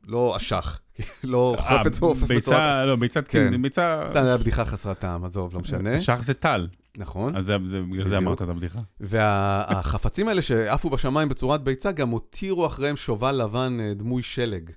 לא 0.07 0.37
אשך, 0.37 0.81
לא 1.25 1.57
אה, 1.59 1.79
חופץ 1.79 2.01
מעופף 2.01 2.23
בצורת... 2.23 2.37
ביצה, 2.37 2.85
לא, 2.85 2.97
ביצת, 2.97 3.29
כן. 3.29 3.51
כן, 3.51 3.63
ביצה... 3.63 4.05
סתם, 4.09 4.25
זו 4.25 4.39
בדיחה 4.39 4.65
חסרת 4.65 4.99
טעם, 4.99 5.25
עזוב, 5.25 5.55
לא 5.55 5.61
משנה. 5.61 6.01
שח 6.01 6.23
זה 6.23 6.35
טל, 6.35 6.69
נכון. 6.99 7.37
אז 7.37 7.53
בגלל 7.91 8.09
זה. 8.09 8.17
אמרת 8.17 8.43
את 8.43 8.49
הבדיחה. 8.49 8.81
והחפצים 9.01 10.29
האלה 10.29 10.43
שעפו 10.43 10.91
בשמיים 10.91 11.29
בצורת 11.29 11.63
ביצה, 11.63 11.93
גם 11.93 12.09
הותירו 12.09 12.67
אחריהם 12.67 12.97
שובל 12.97 13.43
לבן 13.43 13.79
אה, 13.81 13.95
דמוי 13.95 14.23
שלג, 14.23 14.71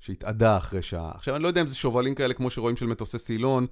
שהתאדה 0.00 0.56
אחרי 0.56 0.82
שעה. 0.82 1.10
עכשיו, 1.14 1.34
אני 1.34 1.42
לא 1.42 1.48
יודע 1.48 1.60
אם 1.60 1.66
זה 1.66 1.74
שובלים 1.74 2.14
כאלה 2.14 2.34
כמו 2.34 2.50
שרואים 2.50 2.76
של 2.76 2.86
מטוסי 2.86 3.18
סילון, 3.18 3.66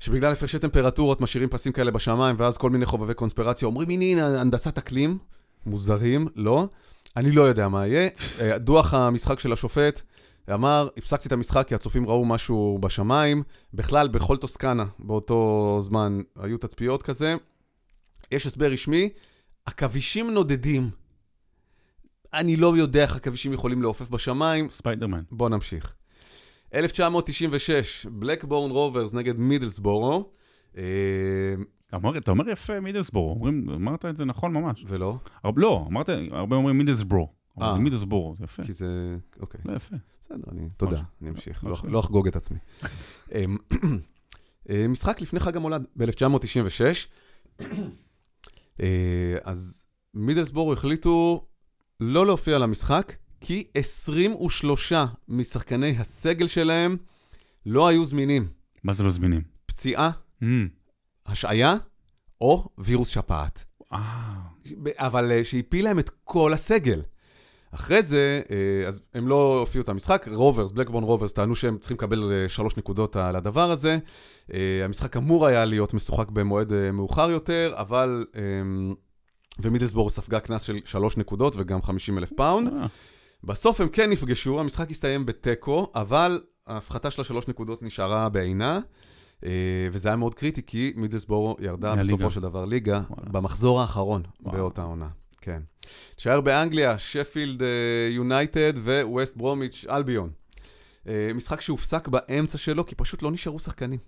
שבגלל 0.00 0.32
הפרשי 0.32 0.58
טמפרטורות 0.58 1.20
משאירים 1.20 1.48
פסים 1.48 1.72
כאלה 1.72 1.90
בשמיים, 1.90 2.36
ואז 2.38 2.58
כל 2.58 2.70
מיני 2.70 2.86
חובבי 2.86 3.14
קונספירציה 3.14 3.66
אומרים, 3.66 3.88
הנה, 3.88 4.04
הנה, 4.04 4.40
הנדסת 4.40 4.78
אקלים, 4.78 5.18
מוזרים, 5.66 6.28
לא. 6.36 6.68
אני 7.16 7.32
לא 7.32 7.42
יודע 7.42 7.68
מה 7.68 7.86
יהיה. 7.86 8.08
אה, 8.40 8.58
דוח 8.58 8.94
המשחק 8.94 9.40
של 9.40 9.52
השופט 9.52 10.02
אמר, 10.54 10.88
הפסקתי 10.96 11.28
את 11.28 11.32
המשחק 11.32 11.68
כי 11.68 11.74
הצופים 11.74 12.06
ראו 12.06 12.24
משהו 12.24 12.78
בשמיים. 12.82 13.42
בכלל, 13.74 14.08
בכל 14.08 14.36
טוסקנה 14.36 14.84
באותו 14.98 15.78
זמן 15.82 16.20
היו 16.36 16.58
תצפיות 16.58 17.02
כזה. 17.02 17.34
יש 18.32 18.46
הסבר 18.46 18.72
רשמי, 18.72 19.08
עכבישים 19.66 20.30
נודדים. 20.30 20.90
אני 22.34 22.56
לא 22.56 22.76
יודע 22.76 23.02
איך 23.02 23.16
עכבישים 23.16 23.52
יכולים 23.52 23.82
לעופף 23.82 24.08
בשמיים, 24.08 24.70
ספיידרמן. 24.70 25.22
בוא 25.30 25.48
נמשיך. 25.48 25.92
1996, 26.74 28.06
בלקבורן 28.06 28.70
רוברס 28.70 29.14
נגד 29.14 29.38
מידלסבורו, 29.38 30.30
אה, 30.76 30.82
אתה 31.88 32.30
אומר- 32.30 32.48
יפה 32.48 32.80
מידלסבורו, 32.80 33.30
אומרים, 33.30 33.70
אמרת 33.70 34.04
את 34.04 34.16
זה 34.16 34.24
נכון 34.24 34.52
ממש. 34.52 34.84
ולא, 34.88 35.14
לא, 35.56 35.84
אמרת, 35.88 36.08
הרבה 36.30 36.56
אומרים 36.56 36.78
מידלסבורו. 36.78 37.28
אבל 37.58 37.66
אה. 37.66 37.72
זה 37.72 37.78
מידלסבורו, 37.78 38.34
זה 38.38 38.44
יפה. 38.44 38.62
כי 38.62 38.72
זה... 38.72 39.16
אוקיי, 39.40 39.60
לא 39.64 39.76
יפה. 39.76 39.96
בסדר, 40.22 40.42
אני... 40.52 40.68
תודה. 40.76 41.00
אני 41.22 41.30
אמשיך, 41.30 41.64
משהו. 41.64 41.86
לא- 41.86 41.92
לא 41.92 42.00
אחגוג 42.00 42.26
את 42.28 42.36
עצמי. 42.36 42.58
אמ, 43.34 43.56
אה, 44.70 44.86
משחק 44.88 45.20
לפני 45.20 45.40
חג 45.40 45.56
המולד, 45.56 45.84
ב-1996. 45.96 46.82
אז 49.44 49.86
מידלסבורו 50.14 50.72
החליטו 50.72 51.46
לא 52.00 52.26
להופיע 52.26 52.58
למשחק, 52.58 53.12
כי 53.40 53.64
23 53.74 54.92
משחקני 55.28 55.96
הסגל 55.98 56.46
שלהם 56.46 56.96
לא 57.66 57.88
היו 57.88 58.04
זמינים. 58.04 58.48
מה 58.84 58.92
זה 58.92 59.02
לא 59.02 59.10
זמינים? 59.10 59.42
פציעה, 59.66 60.10
Mm. 60.42 60.46
השעיה 61.26 61.74
או 62.40 62.68
וירוס 62.78 63.08
שפעת. 63.08 63.64
אה, 63.92 64.40
אבל 64.96 65.32
אה, 65.32 65.44
שהפיל 65.44 65.84
להם 65.84 65.98
את 65.98 66.10
כל 66.24 66.52
הסגל. 66.52 67.02
אחרי 67.70 68.02
זה, 68.02 68.40
אה, 68.50 68.88
אז 68.88 69.02
הם 69.14 69.28
לא 69.28 69.58
הופיעו 69.60 69.82
את 69.84 69.88
המשחק, 69.88 70.28
רוברס, 70.32 70.70
בלקבורן 70.70 71.04
רוברס, 71.04 71.32
טענו 71.32 71.54
שהם 71.56 71.78
צריכים 71.78 71.96
לקבל 71.96 72.32
אה, 72.32 72.48
שלוש 72.48 72.76
נקודות 72.76 73.16
על 73.16 73.36
הדבר 73.36 73.70
הזה. 73.70 73.98
המשחק 74.84 75.16
אמור 75.16 75.46
היה 75.46 75.64
להיות 75.64 75.94
משוחק 75.94 76.28
במועד 76.28 76.72
מאוחר 76.92 77.30
יותר, 77.30 77.72
אבל... 77.76 78.24
אה, 78.36 78.42
ומידלסברו 79.62 80.10
ספגה 80.10 80.40
קנס 80.40 80.62
של 80.62 80.78
שלוש 80.84 81.16
נקודות 81.16 81.54
וגם 81.56 81.82
50 81.82 82.18
אלף 82.18 82.32
פאונד. 82.36 82.72
בסוף 83.44 83.80
הם 83.80 83.88
כן 83.88 84.10
נפגשו, 84.10 84.60
המשחק 84.60 84.90
הסתיים 84.90 85.26
בתיקו, 85.26 85.92
אבל 85.94 86.40
ההפחתה 86.66 87.10
של 87.10 87.20
השלוש 87.20 87.48
נקודות 87.48 87.82
נשארה 87.82 88.28
בעינה. 88.28 88.80
אה, 89.44 89.50
וזה 89.92 90.08
היה 90.08 90.16
מאוד 90.16 90.34
קריטי, 90.34 90.62
כי 90.66 90.92
מידסבורו 90.96 91.56
ירדה 91.60 91.94
מהליגה. 91.94 92.16
בסופו 92.16 92.30
של 92.30 92.40
דבר 92.40 92.64
ליגה, 92.64 93.00
וואלה. 93.10 93.30
במחזור 93.30 93.80
האחרון 93.80 94.22
וואלה. 94.40 94.58
באותה 94.58 94.82
עונה. 94.82 95.08
כן. 95.40 95.62
נשאר 96.18 96.40
באנגליה, 96.40 96.98
שפילד 96.98 97.62
אה, 97.62 97.68
יונייטד 98.10 98.72
וווסט 98.76 99.36
ברומיץ' 99.36 99.86
אלביון. 99.90 100.30
אה, 101.08 101.30
משחק 101.34 101.60
שהופסק 101.60 102.08
באמצע 102.08 102.58
שלו, 102.58 102.86
כי 102.86 102.94
פשוט 102.94 103.22
לא 103.22 103.30
נשארו 103.30 103.58
שחקנים. 103.58 103.98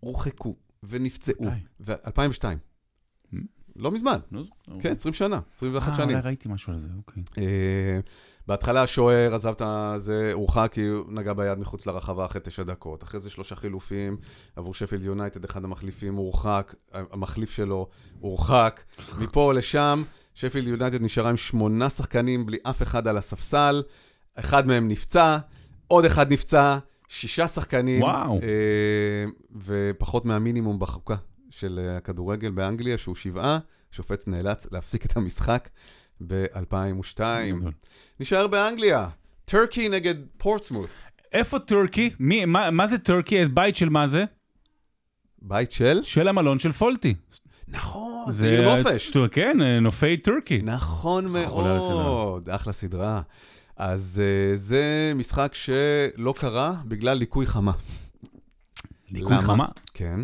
הורחקו 0.00 0.56
ונפצעו. 0.82 1.44
ב-2002. 1.86 2.44
לא 3.76 3.90
מזמן, 3.90 4.18
לא? 4.32 4.42
כן, 4.80 4.90
20 4.90 5.12
שנה, 5.12 5.40
21 5.54 5.88
אה, 5.88 5.94
שנים. 5.94 6.08
אולי 6.08 6.20
ראיתי 6.20 6.48
משהו 6.48 6.72
על 6.72 6.80
זה, 6.80 6.86
אוקיי. 6.96 7.22
אה, 7.38 8.00
בהתחלה 8.46 8.82
השוער 8.82 9.34
עזב 9.34 9.54
את 9.60 9.62
זה, 10.00 10.30
הורחק 10.32 10.70
כי 10.72 10.86
הוא 10.86 11.04
נגע 11.08 11.32
ביד 11.32 11.58
מחוץ 11.58 11.86
לרחבה 11.86 12.26
אחרי 12.26 12.40
תשע 12.44 12.62
דקות. 12.62 13.02
אחרי 13.02 13.20
זה 13.20 13.30
שלושה 13.30 13.56
חילופים 13.56 14.16
עבור 14.56 14.74
שפילד 14.74 15.04
יונייטד, 15.04 15.44
אחד 15.44 15.64
המחליפים 15.64 16.14
הורחק, 16.14 16.74
המחליף 16.92 17.50
שלו 17.50 17.88
הורחק. 18.20 18.80
מפה 19.20 19.52
לשם, 19.54 20.02
שפילד 20.34 20.68
יונייטד 20.68 21.02
נשארה 21.02 21.30
עם 21.30 21.36
שמונה 21.36 21.90
שחקנים 21.90 22.46
בלי 22.46 22.58
אף 22.62 22.82
אחד 22.82 23.08
על 23.08 23.16
הספסל, 23.16 23.82
אחד 24.34 24.66
מהם 24.66 24.88
נפצע, 24.88 25.38
עוד 25.88 26.04
אחד 26.04 26.32
נפצע, 26.32 26.78
שישה 27.08 27.48
שחקנים. 27.48 28.02
וואו. 28.02 28.40
אה, 28.42 29.24
ופחות 29.66 30.24
מהמינימום 30.24 30.78
בחוקה 30.78 31.14
של 31.52 31.80
אה, 31.82 31.96
הכדורגל 31.96 32.50
באנגליה, 32.50 32.98
שהוא 32.98 33.14
שבעה. 33.14 33.58
שופט 33.90 34.28
נאלץ 34.28 34.66
להפסיק 34.72 35.06
את 35.06 35.16
המשחק 35.16 35.68
ב-2002. 36.26 37.20
גדול. 37.58 37.72
נשאר 38.20 38.46
באנגליה, 38.46 39.08
טורקי 39.44 39.88
נגד 39.88 40.14
פורטסמות'. 40.38 40.88
איפה 41.32 41.58
טורקי? 41.58 42.10
מי- 42.18 42.44
מה 42.44 42.70
מה 42.70 42.86
זה 42.86 42.98
טורקי? 42.98 43.44
בית 43.44 43.76
של 43.76 43.88
מה 43.88 44.06
זה? 44.06 44.24
בית 45.42 45.72
של? 45.72 46.02
של 46.02 46.28
המלון 46.28 46.58
של 46.58 46.72
פולטי. 46.72 47.14
נכון, 47.68 48.32
זה 48.32 48.50
עיר 48.50 48.76
נופש. 48.76 49.16
כן, 49.30 49.62
אה, 49.62 49.80
נופי 49.80 50.16
טורקי. 50.16 50.60
נכון 50.62 51.28
מאוד, 51.28 52.50
אחלה 52.50 52.72
סדרה. 52.72 53.22
אז 53.76 54.22
uh, 54.22 54.56
זה 54.56 55.12
משחק 55.14 55.54
שלא 55.54 56.34
קרה 56.36 56.74
בגלל 56.84 57.16
ליקוי 57.18 57.46
חמה. 57.46 57.72
ליקוי? 59.10 59.38
חמה? 59.42 59.66
כן. 59.94 60.20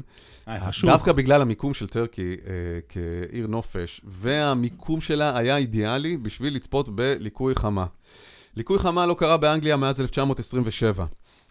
אה. 0.48 0.70
דווקא 0.84 1.12
בגלל 1.12 1.42
המיקום 1.42 1.74
של 1.74 1.88
טורקי 1.88 2.37
uh, 2.37 2.46
כעיר 2.88 3.46
נופש, 3.46 4.00
והמיקום 4.04 5.00
שלה 5.00 5.38
היה 5.38 5.56
אידיאלי 5.56 6.16
בשביל 6.16 6.54
לצפות 6.54 6.88
בליקוי 6.88 7.54
חמה. 7.54 7.87
ליקוי 8.56 8.78
חמה 8.78 9.06
לא 9.06 9.14
קרה 9.14 9.37
באנגליה 9.37 9.76
מאז 9.76 10.00
1927. 10.00 11.04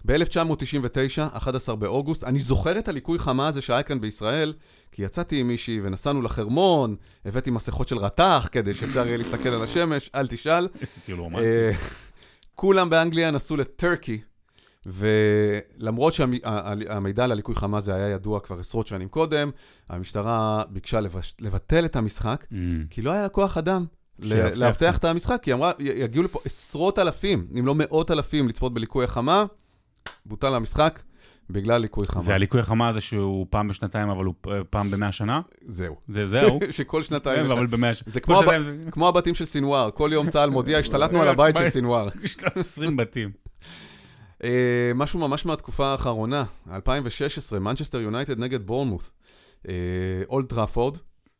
ב-1999, 0.05 1.37
11 1.37 1.75
באוגוסט, 1.75 2.23
אני 2.23 2.39
זוכר 2.39 2.79
את 2.79 2.87
הליקוי 2.87 3.19
חמה 3.19 3.47
הזה 3.47 3.61
שהיה 3.61 3.83
כאן 3.83 4.01
בישראל, 4.01 4.53
כי 4.91 5.03
יצאתי 5.03 5.39
עם 5.39 5.47
מישהי 5.47 5.81
ונסענו 5.83 6.21
לחרמון, 6.21 6.95
הבאתי 7.25 7.51
מסכות 7.51 7.87
של 7.87 7.97
רתח 7.97 8.49
כדי 8.51 8.73
שאפשר 8.73 9.07
יהיה 9.07 9.17
להסתכל 9.17 9.49
על 9.49 9.63
השמש, 9.63 10.09
אל 10.15 10.27
תשאל. 10.27 10.67
כאילו. 11.05 11.29
אה, 11.37 11.71
כולם 12.55 12.89
באנגליה 12.89 13.31
נסעו 13.31 13.57
לטורקי, 13.57 14.21
ולמרות 14.87 16.13
שהמידע 16.13 17.23
על 17.23 17.31
הליקוי 17.31 17.55
חמה 17.55 17.77
הזה 17.77 17.95
היה 17.95 18.09
ידוע 18.09 18.39
כבר 18.39 18.59
עשרות 18.59 18.87
שנים 18.87 19.09
קודם, 19.09 19.51
המשטרה 19.89 20.63
ביקשה 20.69 20.99
לבטל 21.41 21.85
את 21.85 21.95
המשחק, 21.95 22.45
Mm. 22.51 22.55
כי 22.89 23.01
לא 23.01 23.11
היה 23.11 23.23
לה 23.23 23.29
כוח 23.29 23.57
אדם. 23.57 23.85
לאבטח 24.55 24.97
את 24.97 25.05
המשחק, 25.05 25.39
כי 25.41 25.51
היא 25.51 25.55
אמרה, 25.55 25.71
יגיעו 25.79 26.23
לפה 26.23 26.39
עשרות 26.45 26.99
אלפים, 26.99 27.47
אם 27.59 27.65
לא 27.65 27.75
מאות 27.75 28.11
אלפים, 28.11 28.47
לצפות 28.47 28.73
בליקוי 28.73 29.05
החמה, 29.05 29.45
בוטל 30.25 30.53
המשחק 30.55 30.99
בגלל 31.49 31.81
ליקוי 31.81 32.07
חמה. 32.07 32.23
זה 32.23 32.35
הליקוי 32.35 32.59
החמה 32.59 32.89
הזה 32.89 33.01
שהוא 33.01 33.45
פעם 33.49 33.67
בשנתיים, 33.67 34.09
אבל 34.09 34.25
הוא 34.25 34.33
פעם 34.69 34.91
במאה 34.91 35.11
שנה? 35.11 35.41
זהו. 35.65 35.95
זה 36.07 36.27
זהו? 36.27 36.59
שכל 36.71 37.01
שנתיים... 37.01 37.45
כן, 37.47 37.51
אבל 37.51 37.65
במאה 37.65 37.93
שנה. 37.93 38.09
זה 38.11 38.21
כמו 38.91 39.07
הבתים 39.07 39.35
של 39.35 39.45
סינואר, 39.45 39.91
כל 39.91 40.09
יום 40.13 40.29
צה"ל 40.29 40.49
מודיע, 40.49 40.77
השתלטנו 40.77 41.21
על 41.21 41.27
הבית 41.27 41.55
של 41.55 41.69
סינואר. 41.75 42.07
יש 42.23 42.43
לו 42.43 42.49
20 42.55 42.97
בתים. 42.97 43.46
אה, 44.43 44.91
משהו 44.95 45.19
ממש 45.19 45.45
מהתקופה 45.45 45.87
האחרונה, 45.87 46.43
2016, 46.71 47.59
מנצ'סטר 47.59 48.01
יונייטד 48.01 48.39
נגד 48.39 48.65
בורנמות'. 48.65 49.11
אה, 49.67 49.73
אולד 50.29 50.45
טראפורד, 50.45 50.97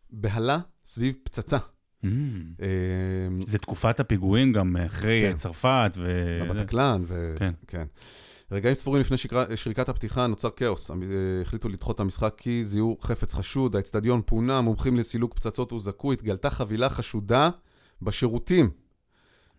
בהלה 0.10 0.60
סביב 0.86 1.16
פצצה. 1.24 1.58
Mm. 1.58 2.08
אה, 2.62 2.68
זה 3.48 3.58
תקופת 3.58 4.00
הפיגועים 4.00 4.54
גם 4.54 4.78
אחרי 4.78 5.22
כן. 5.22 5.36
צרפת 5.36 5.92
ו... 5.98 6.36
בבטקלאן, 6.42 7.04
ו... 7.08 7.36
כן. 7.40 7.52
כן. 7.68 7.86
רגעים 8.52 8.76
ספורים 8.76 9.02
לפני 9.02 9.18
שקרה- 9.18 9.56
שריקת 9.56 9.90
הפתיחה 9.90 10.28
נוצר 10.28 10.50
כאוס. 10.50 10.92
החליטו 11.42 11.70
לדחות 11.70 11.96
את 11.96 12.00
המשחק 12.00 12.34
כי 12.38 12.66
זיהו 12.66 12.98
חפץ 13.02 13.34
חשוד, 13.34 13.76
האצטדיון 13.76 14.22
פונה, 14.26 14.62
מומחים 14.62 14.96
לסילוק 14.98 15.34
פצצות 15.34 15.72
הוזעקו, 15.72 16.12
התגלתה 16.14 16.50
חבילה 16.50 16.90
חשודה 16.90 17.50
בשירותים. 18.02 18.70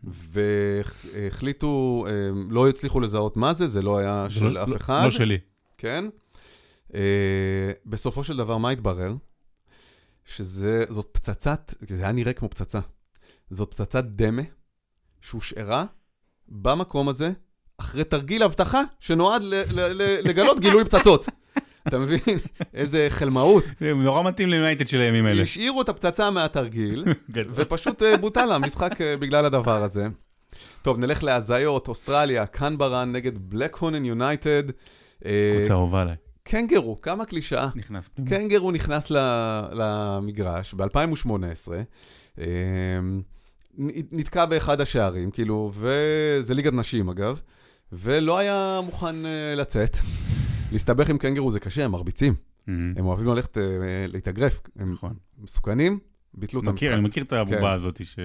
והחליטו, 0.05 2.05
אה, 2.09 2.13
לא 2.51 2.69
הצליחו 2.69 3.01
לזהות 3.01 3.37
מה 3.37 3.53
זה, 3.53 3.67
זה 3.67 3.83
לא 3.83 3.99
היה 3.99 4.25
זה 4.29 4.35
של 4.35 4.47
לא- 4.49 4.63
אף 4.63 4.69
לא- 4.69 4.77
אחד. 4.77 5.01
לא 5.05 5.11
שלי. 5.11 5.39
כן. 5.79 6.05
Uh, 6.89 6.91
בסופו 7.87 8.25
של 8.25 8.37
דבר, 8.37 8.59
מה 8.59 8.71
התברר? 8.71 9.15
שזאת 10.25 11.09
פצצת, 11.13 11.75
זה 11.89 12.03
היה 12.03 12.13
נראה 12.13 12.33
כמו 12.33 12.51
פצצה. 12.51 12.79
זאת 13.51 13.75
פצצת 13.75 14.05
דמה 14.05 14.43
שהושארה 15.21 15.85
במקום 16.49 17.09
הזה, 17.09 17.31
אחרי 17.79 18.05
תרגיל 18.05 18.43
אבטחה 18.43 18.83
שנועד 19.01 19.43
לגלות 20.25 20.61
גילוי 20.61 20.85
פצצות. 20.85 21.27
אתה 21.89 21.99
מבין? 21.99 22.39
איזה 22.75 23.07
חלמאות. 23.11 23.65
זה 23.81 23.95
נורא 23.95 24.23
מתאים 24.23 24.49
ליונייטד 24.49 24.87
של 24.87 25.01
הימים 25.01 25.27
האלה. 25.27 25.43
השאירו 25.43 25.83
את 25.83 25.89
הפצצה 25.89 26.31
מהתרגיל. 26.31 27.05
ופשוט 27.55 28.03
אה, 28.03 28.17
בוטל 28.17 28.53
המשחק 28.53 29.01
אה, 29.01 29.17
בגלל 29.17 29.45
הדבר 29.45 29.83
הזה. 29.83 30.07
טוב, 30.83 30.99
נלך 30.99 31.25
להזיות, 31.25 31.89
אוסטרליה, 31.89 32.47
קנברן 32.47 33.13
נגד 33.13 33.33
בלק 33.39 33.77
הונן 33.77 34.05
יונייטד. 34.05 34.63
אה, 35.25 35.57
קבוצה 35.59 35.75
אהובה 35.75 36.03
עליי. 36.03 36.17
קנגרו, 36.43 37.01
כמה 37.01 37.25
קלישאה. 37.25 37.69
נכנס. 37.75 38.11
קנגרו 38.29 38.71
נכנס 38.71 39.13
למגרש 39.73 40.75
ב-2018, 40.75 41.69
נתקע 44.13 44.47
באחד 44.47 44.81
השערים, 44.81 45.31
כאילו, 45.31 45.73
וזה 45.75 46.55
ליגת 46.55 46.73
נשים 46.73 47.09
אגב, 47.09 47.41
ולא 47.93 48.39
היה 48.39 48.81
מוכן 48.85 49.17
לצאת. 49.57 49.97
להסתבך 50.73 51.11
עם 51.11 51.19
קנגרו 51.19 51.51
זה 51.51 51.61
קשה, 51.61 51.85
הם 51.85 51.91
מרביצים. 51.91 52.35
הם 52.67 53.07
אוהבים 53.07 53.27
ללכת 53.27 53.59
אה, 53.59 53.65
להתאגרף, 54.07 54.61
הם 54.77 54.93
נכון. 54.93 55.15
מסוכנים, 55.39 55.99
ביטלו 56.35 56.61
את 56.61 56.67
המשחק. 56.67 56.85
מכיר, 56.85 56.95
אני 56.95 57.01
מכיר 57.01 57.23
את 57.23 57.31
כן. 57.31 57.37
הבובה 57.37 57.73
הזאת 57.73 58.05
ש... 58.05 58.19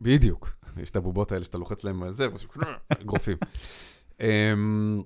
בדיוק. 0.00 0.50
יש 0.76 0.90
את 0.90 0.96
הבובות 0.96 1.32
האלה 1.32 1.44
שאתה 1.44 1.58
לוחץ 1.58 1.84
להם 1.84 2.02
על 2.02 2.12
זה, 2.12 2.30
ואז 2.30 2.46
אגרופים. 3.02 3.36
אמ, 4.20 5.02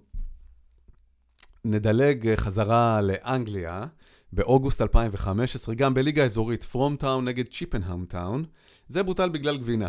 נדלג 1.64 2.28
אה, 2.28 2.36
חזרה 2.36 3.00
לאנגליה, 3.02 3.84
באוגוסט 4.32 4.82
2015, 4.82 5.74
גם 5.74 5.94
בליגה 5.94 6.22
האזורית, 6.22 6.64
פרום 6.64 6.96
טאון 6.96 7.24
נגד 7.24 7.48
צ'יפנהאם 7.48 8.04
טאון. 8.04 8.44
זה 8.88 9.02
בוטל 9.02 9.28
בגלל 9.28 9.56
גבינה. 9.56 9.88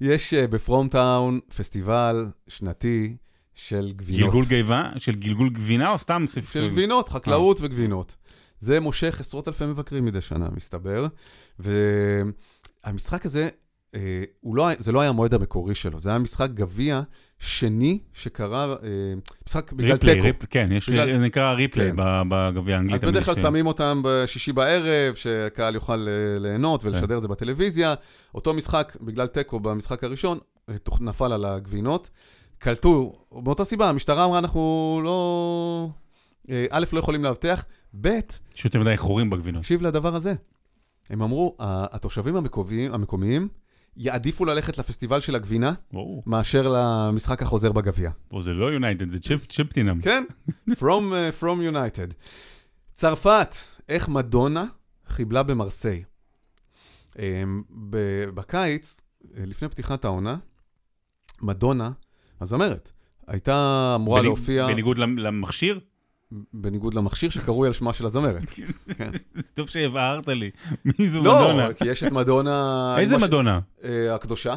יש 0.00 0.34
אה, 0.34 0.46
בפרום 0.46 0.88
טאון 0.88 1.40
פסטיבל 1.56 2.26
שנתי 2.48 3.16
של 3.54 3.92
גבינות. 3.96 4.22
גלגול 4.26 4.44
גיבה? 4.48 4.90
של 4.98 5.14
גלגול 5.14 5.50
גבינה 5.50 5.92
או 5.92 5.98
סתם 5.98 6.24
ספר? 6.28 6.60
של 6.60 6.68
גבינות, 6.68 7.08
חקלאות 7.08 7.58
וגבינות. 7.60 8.16
זה 8.58 8.80
מושך 8.80 9.20
עשרות 9.20 9.48
אלפי 9.48 9.66
מבקרים 9.66 10.04
מדי 10.04 10.20
שנה, 10.20 10.48
מסתבר. 10.56 11.06
והמשחק 12.84 13.26
הזה, 13.26 13.48
אה, 13.94 14.00
לא, 14.54 14.68
זה 14.78 14.92
לא 14.92 15.00
היה 15.00 15.10
המועד 15.10 15.34
המקורי 15.34 15.74
שלו, 15.74 16.00
זה 16.00 16.10
היה 16.10 16.18
משחק 16.18 16.50
גביע 16.50 17.00
שני 17.38 17.98
שקרה, 18.14 18.64
אה, 18.72 18.76
משחק 19.46 19.72
בגלל 19.72 19.92
ריפלי, 19.92 20.22
תיקו. 20.32 20.46
כן, 20.50 20.68
יש, 20.72 20.90
בגלל- 20.90 21.12
זה 21.12 21.18
נקרא 21.18 21.52
ריפלי 21.52 21.90
כן. 21.90 21.96
בגביע 22.28 22.76
האנגלי. 22.76 22.94
אז 22.94 23.00
בדרך 23.00 23.24
כלל 23.24 23.34
שמים 23.34 23.66
אותם 23.66 24.00
בשישי 24.04 24.52
בערב, 24.52 25.14
שהקהל 25.14 25.74
יוכל 25.74 26.08
אה, 26.08 26.38
ליהנות 26.38 26.84
ולשדר 26.84 27.16
את 27.16 27.22
זה 27.22 27.28
בטלוויזיה. 27.28 27.94
אותו 28.34 28.54
משחק, 28.54 28.96
בגלל 29.00 29.26
תיקו 29.26 29.60
במשחק 29.60 30.04
הראשון, 30.04 30.38
אה, 30.68 30.74
נפל 31.00 31.32
על 31.32 31.44
הגבינות. 31.44 32.10
קלטו, 32.60 33.12
מאותה 33.32 33.64
סיבה, 33.64 33.88
המשטרה 33.88 34.24
אמרה, 34.24 34.38
אנחנו 34.38 34.60
לא... 35.04 35.88
אה, 36.50 36.66
א', 36.70 36.84
לא 36.92 36.98
יכולים 36.98 37.24
לאבטח, 37.24 37.64
ב', 38.00 38.06
יש 38.56 38.64
יותר 38.64 38.80
מדי 38.80 38.96
חורים 38.96 39.30
בגבינות. 39.30 39.62
תקשיב 39.62 39.82
לדבר 39.82 40.14
הזה. 40.14 40.34
הם 41.10 41.22
אמרו, 41.22 41.56
"ה- 41.58 41.96
התושבים 41.96 42.36
המקומיים, 42.36 42.92
המקומיים 42.94 43.48
יעדיפו 43.96 44.44
ללכת 44.44 44.78
לפסטיבל 44.78 45.20
של 45.20 45.34
הגבינה 45.34 45.72
ברור. 45.92 46.22
מאשר 46.26 46.68
למשחק 46.68 47.42
החוזר 47.42 47.72
בגביע. 47.72 48.10
זה 48.42 48.50
לא 48.52 48.66
יונייטד, 48.72 49.10
זה 49.10 49.18
צ'פ- 49.18 49.46
צ'פטינם. 49.48 50.00
כן, 50.00 50.24
From, 50.70 50.82
uh, 50.82 51.42
from 51.42 51.74
United. 51.74 52.14
צרפת, 52.94 53.54
איך 53.88 54.08
מדונה 54.08 54.64
חיבלה 55.08 55.42
במרסיי. 55.42 56.04
Um, 57.12 57.18
ב- 57.70 58.24
בקיץ, 58.34 59.00
אה, 59.36 59.44
לפני 59.46 59.68
פתיחת 59.68 60.04
העונה, 60.04 60.36
מדונה, 61.42 61.90
הזמרת, 62.40 62.92
הייתה 63.26 63.92
אמורה 64.00 64.22
להופיע... 64.22 64.66
בניגוד 64.66 64.98
למ- 64.98 65.18
למכשיר? 65.18 65.80
בניגוד 66.52 66.94
למכשיר 66.94 67.30
שקרוי 67.30 67.66
על 67.68 67.72
שמה 67.72 67.92
של 67.92 68.06
הזמרת. 68.06 68.50
כן. 68.98 69.10
טוב 69.54 69.68
שהבהרת 69.68 70.28
לי. 70.28 70.50
מי 70.84 71.08
זו 71.08 71.22
לא, 71.22 71.40
מדונה? 71.44 71.72
כי 71.72 71.88
יש 71.88 72.04
את 72.04 72.12
מדונה... 72.12 72.94
איזה 72.98 73.14
אמא 73.14 73.20
ש- 73.24 73.26
מדונה? 73.26 73.60
אה, 73.84 74.14
הקדושה, 74.14 74.54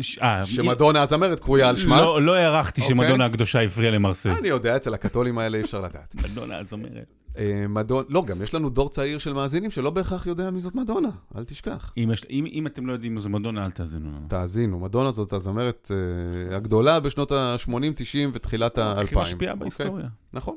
ש- 0.00 0.18
אה, 0.18 0.44
שמדונה 0.44 1.02
הזמרת 1.02 1.40
קרויה 1.40 1.68
על 1.68 1.76
שמה. 1.76 2.00
לא, 2.00 2.22
לא 2.22 2.34
הערכתי 2.34 2.80
אוקיי. 2.80 2.96
שמדונה 2.96 3.24
הקדושה 3.26 3.60
הפריעה 3.62 3.90
למרסל. 3.92 4.30
אני 4.30 4.48
יודע, 4.48 4.76
אצל 4.76 4.94
הקתולים 4.94 5.38
האלה 5.38 5.58
אי 5.58 5.62
אפשר 5.62 5.80
לדעת. 5.80 6.14
מדונה 6.14 6.58
הזמרת. 6.58 7.14
אה, 7.38 7.66
מדון... 7.68 8.04
לא, 8.08 8.24
גם 8.26 8.42
יש 8.42 8.54
לנו 8.54 8.70
דור 8.70 8.88
צעיר 8.88 9.18
של 9.18 9.32
מאזינים 9.32 9.70
שלא 9.70 9.90
בהכרח 9.90 10.26
יודע 10.26 10.50
מי 10.50 10.60
זאת 10.60 10.74
מדונה, 10.74 11.08
אל 11.36 11.44
תשכח. 11.44 11.92
אם, 11.96 12.10
יש, 12.12 12.26
אם, 12.30 12.46
אם 12.52 12.66
אתם 12.66 12.86
לא 12.86 12.92
יודעים 12.92 13.14
מי 13.14 13.20
זו 13.20 13.28
מדונה, 13.28 13.64
אל 13.64 13.70
תאזינו 13.70 14.10
לנו. 14.10 14.26
תאזינו, 14.28 14.78
מדונה 14.78 15.10
זאת 15.10 15.32
הזמרת 15.32 15.90
אה, 16.50 16.56
הגדולה 16.56 17.00
בשנות 17.00 17.32
ה-80, 17.32 17.72
90 17.96 18.30
ותחילת 18.34 18.78
ה-2000. 18.78 19.00
הכי 19.04 19.16
משפיעה 19.16 19.54
בהיסטוריה. 19.54 20.08
נכון. 20.32 20.56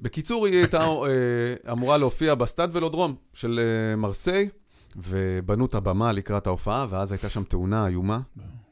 בקיצור, 0.00 0.46
היא 0.46 0.56
הייתה 0.56 0.84
אה, 0.84 1.72
אמורה 1.72 1.96
להופיע 1.96 2.34
בסטאד 2.34 2.70
ולודרום 2.72 3.14
של 3.34 3.60
אה, 3.62 3.96
מרסיי, 3.96 4.48
ובנו 4.96 5.66
את 5.66 5.74
הבמה 5.74 6.12
לקראת 6.12 6.46
ההופעה, 6.46 6.86
ואז 6.90 7.12
הייתה 7.12 7.28
שם 7.28 7.44
תאונה 7.44 7.86
איומה. 7.86 8.20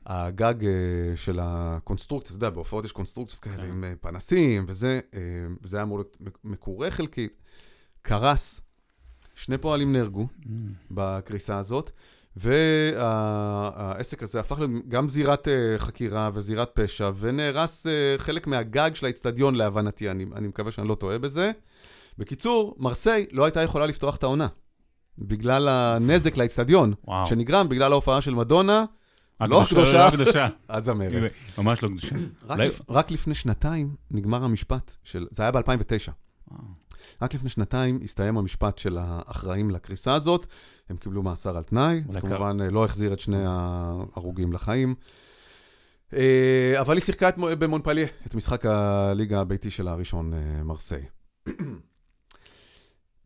הגג 0.07 0.65
אה, 0.65 0.71
של 1.17 1.39
הקונסטרוקציה, 1.43 2.37
אתה 2.37 2.45
יודע, 2.45 2.51
בהופעות 2.51 2.85
יש 2.85 2.93
קונסטרוקציות 2.93 3.43
כאלה 3.43 3.57
כן. 3.57 3.69
עם 3.71 3.85
אה, 3.85 3.93
פנסים, 4.01 4.65
וזה, 4.69 5.01
אה, 5.15 5.21
וזה 5.63 5.77
היה 5.77 5.85
אמור 5.85 5.99
להיות 5.99 6.17
מקורה 6.45 6.91
חלקית, 6.91 7.43
קרס. 8.03 8.61
שני 9.35 9.59
פועלים 9.59 9.93
נהרגו 9.93 10.27
Mm. 10.41 10.47
בקריסה 10.91 11.59
הזאת, 11.59 11.91
והעסק 12.37 14.23
הזה 14.23 14.41
הפך 14.41 14.59
גם 14.89 15.09
זירת 15.09 15.49
חקירה 15.79 16.31
וזירת 16.35 16.71
פשע, 16.75 17.11
ונהרס 17.19 17.87
חלק 18.17 18.47
מהגג 18.47 18.91
של 18.95 19.07
האיצטדיון 19.07 19.55
להבנתי, 19.55 20.11
אני, 20.11 20.27
אני 20.35 20.49
מקווה 20.49 20.71
שאני 20.71 20.89
לא 20.89 20.95
טועה 20.95 21.19
בזה. 21.19 21.51
בקיצור, 22.19 22.77
מרסיי 22.79 23.27
לא 23.33 23.45
הייתה 23.45 23.63
יכולה 23.63 23.87
לפתוח 23.87 24.17
את 24.17 24.23
העונה, 24.23 24.47
בגלל 25.19 25.69
הנזק 25.69 26.37
לאיצטדיון. 26.37 26.95
שנגרם 27.25 27.69
בגלל 27.69 27.93
ההופעה 27.93 28.21
של 28.21 28.35
מדונה, 28.35 28.85
לא. 29.41 29.63
הקדושה. 29.63 30.09
לא. 30.17 30.75
הזמרת. 30.77 31.33
ממש 31.59 31.83
לא 31.83 31.89
קדושה. 31.89 32.17
רק, 32.89 33.11
לפני 33.11 33.35
שנתיים 33.35 33.95
נגמר 34.11 34.45
המשפט 34.45 34.97
של, 35.05 35.27
זה 35.31 35.43
היה 35.43 35.53
ב-2009. 35.53 36.11
וואו. 36.51 36.63
רק 37.23 37.35
לפני 37.35 37.49
שנתיים 37.49 38.01
הסתיים 38.05 38.37
המשפט 38.39 38.79
של 38.79 38.99
האחראים 39.01 39.71
לקריסה 39.71 40.15
הזאת, 40.15 40.47
הם 40.91 40.97
קיבלו 40.97 41.23
מאסר 41.23 41.57
על 41.57 41.63
תנאי, 41.63 42.03
לקר- 42.11 42.21
כמובן 42.21 42.59
אה, 42.61 42.71
לא 42.71 42.85
החזיר 42.85 43.13
את 43.13 43.19
שני 43.19 43.45
ההרוגים 43.47 44.53
לחיים. 44.53 44.95
אה, 46.15 46.75
אבל 46.81 46.95
היא 46.97 47.03
שיחקה 47.03 47.31
במונפליה, 47.37 48.07
את 48.27 48.35
משחק 48.35 48.67
הליגה 48.67 49.41
הביתי 49.41 49.71
שלה 49.71 49.91
הראשון, 49.93 50.35
אה, 50.35 50.63
מרסיי. 50.65 51.03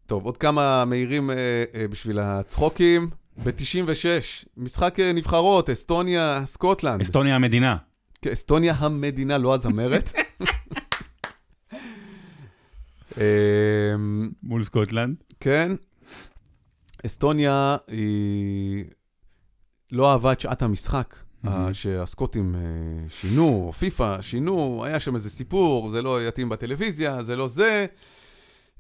טוב, 0.07 0.25
עוד 0.25 0.37
כמה 0.37 0.85
מהירים 0.85 1.31
אה, 1.31 1.37
אה, 1.75 1.89
בשביל 1.89 2.19
הצחוקים. 2.19 3.11
ב-96, 3.45 4.47
משחק 4.57 5.01
אה, 5.01 5.13
נבחרות, 5.13 5.71
אסטוניה, 5.71 6.43
סקוטלנד. 6.45 7.01
אסטוניה 7.01 7.37
המדינה. 7.37 7.77
כן, 8.23 8.31
אסטוניה 8.31 8.75
המדינה, 8.79 9.39
לא 9.39 9.55
הזמרת. 9.55 10.13
אמ, 13.17 14.31
מול 14.43 14.65
סקוטלנד. 14.65 15.17
כן, 15.41 15.73
אסטוניה 17.07 17.77
היא 17.89 18.85
לא 19.93 20.13
אהבה 20.13 20.33
את 20.33 20.41
שעת 20.41 20.63
המשחק. 20.63 21.17
אה, 21.47 21.75
שהסקוטים 21.75 22.55
אה, 22.55 22.61
שינו, 23.09 23.65
או 23.67 23.73
פיפ"א 23.73 24.21
שינו, 24.21 24.85
היה 24.85 25.01
שם 25.01 25.15
איזה 25.15 25.31
סיפור, 25.31 25.91
זה 25.91 26.03
לא 26.03 26.29
יתאים 26.29 26.49
בטלוויזיה, 26.49 27.23
זה 27.23 27.37
לא 27.37 27.49
זה. 27.49 27.87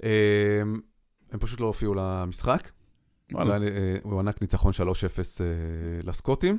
אה, 0.03 0.09
הם 1.33 1.39
פשוט 1.39 1.61
לא 1.61 1.67
הופיעו 1.67 1.95
למשחק. 1.95 2.69
אה, 3.37 3.97
הוא 4.03 4.13
הוענק 4.13 4.41
ניצחון 4.41 4.73
3-0 4.73 4.77
אה, 4.81 5.47
לסקוטים. 6.03 6.59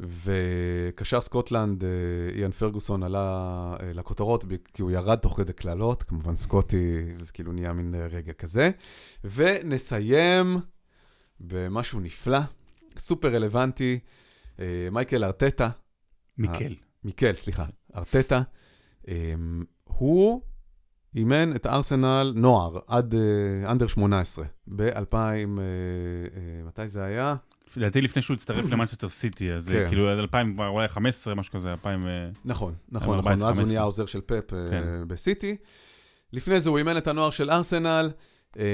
וקשר 0.00 1.20
סקוטלנד, 1.20 1.84
אה, 1.84 1.90
איאן 2.34 2.50
פרגוסון, 2.50 3.02
עלה 3.02 3.76
לכותרות 3.94 4.44
כי 4.74 4.82
הוא 4.82 4.90
ירד 4.90 5.18
תוך 5.18 5.36
כדי 5.36 5.52
קללות, 5.52 6.02
כמובן 6.02 6.36
סקוטי, 6.36 7.04
זה 7.20 7.32
כאילו 7.32 7.52
נהיה 7.52 7.72
מין 7.72 7.94
רגע 8.10 8.32
כזה. 8.32 8.70
ונסיים 9.24 10.56
במשהו 11.40 12.00
נפלא, 12.00 12.38
סופר 12.98 13.34
רלוונטי, 13.34 13.98
מייקל 14.92 15.24
ארטטה, 15.24 15.68
מיקל. 16.38 16.74
מיקל, 17.04 17.32
סליחה, 17.32 17.66
ארטטה, 17.96 18.40
אה, 19.08 19.34
הוא 19.84 20.42
אימן 21.14 21.56
את 21.56 21.66
ארסנל 21.66 22.32
נוער 22.36 22.78
עד 22.86 23.14
אה, 23.14 23.70
under 23.70 23.86
18, 23.86 24.44
ב-2000, 24.66 25.14
מתי 26.66 26.88
זה 26.88 27.04
היה? 27.04 27.36
לדעתי 27.76 28.00
לפני 28.00 28.22
שהוא 28.22 28.34
הצטרף 28.34 28.70
למנצ'סטר 28.70 29.08
סיטי, 29.08 29.52
אז 29.52 29.68
כן. 29.68 29.72
זה 29.72 29.86
כאילו 29.88 30.08
עד 30.08 30.18
2015, 30.18 31.34
משהו 31.34 31.52
כזה, 31.52 31.70
2000... 31.70 32.06
אה, 32.06 32.28
נכון, 32.44 32.74
נכון, 32.88 33.14
14, 33.14 33.18
נכון, 33.18 33.30
ואז 33.30 33.40
הוא 33.40 33.48
15. 33.48 33.64
נהיה 33.64 33.80
העוזר 33.80 34.06
של 34.06 34.20
פפ 34.20 34.52
אה, 34.52 34.70
כן. 34.70 34.84
בסיטי. 35.06 35.56
לפני 36.32 36.60
זה 36.60 36.70
הוא 36.70 36.78
אימן 36.78 36.96
את 36.96 37.06
הנוער 37.06 37.30
של 37.30 37.50
ארסנל, 37.50 38.10
אה, 38.58 38.64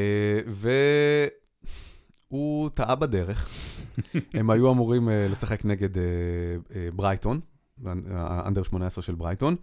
והוא 2.30 2.70
טעה 2.74 2.95
בדרך. 2.95 3.49
הם 4.35 4.51
היו 4.51 4.72
אמורים 4.72 5.09
אה, 5.09 5.26
לשחק 5.30 5.64
נגד 5.64 5.99
אה, 5.99 6.03
אה, 6.74 6.89
ברייטון, 6.95 7.41
ה 8.11 8.19
under 8.19 8.62
18 8.62 9.03
של 9.03 9.14
ברייטון. 9.14 9.57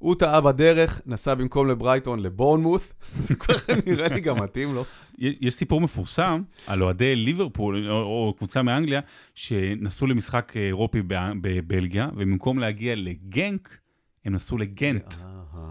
הוא 0.00 0.14
טעה 0.14 0.40
בדרך, 0.40 1.00
נסע 1.06 1.34
במקום 1.34 1.66
לברייטון 1.66 2.20
לבורנמות', 2.20 2.92
זה 3.26 3.34
כבר 3.34 3.54
נראה 3.86 4.08
לי 4.08 4.20
גם 4.20 4.42
מתאים 4.42 4.74
לו. 4.74 4.84
יש 5.18 5.54
סיפור 5.54 5.80
מפורסם 5.80 6.42
על 6.66 6.82
אוהדי 6.82 7.16
ליברפול, 7.16 7.90
או, 7.90 7.94
או 7.94 8.34
קבוצה 8.38 8.62
מאנגליה, 8.62 9.00
שנסעו 9.34 10.06
למשחק 10.06 10.52
אה, 10.56 10.66
אירופי 10.66 11.02
בבלגיה, 11.40 12.08
ובמקום 12.12 12.58
להגיע 12.58 12.94
לגנק, 12.96 13.78
הם 14.24 14.34
נסעו 14.34 14.58
לגנט. 14.58 15.14
אה, 15.24 15.70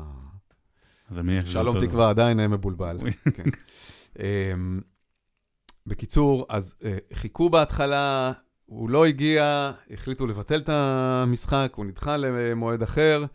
שזה 1.12 1.52
שלום 1.52 1.80
תקווה 1.80 2.10
עדיין 2.10 2.40
אה, 2.40 2.48
מבולבל. 2.48 2.98
כן. 3.34 3.44
אמ, 4.20 4.82
בקיצור, 5.86 6.46
אז 6.50 6.76
אה, 6.86 6.98
חיכו 7.14 7.50
בהתחלה, 7.50 8.32
הוא 8.66 8.90
לא 8.90 9.06
הגיע, 9.06 9.72
החליטו 9.92 10.28
לבטל 10.28 10.58
את 10.58 10.70
המשחק, 10.70 11.74
הוא 11.76 11.86
נדחה 11.86 12.18
למועד 12.18 12.84
אחר. 12.84 13.26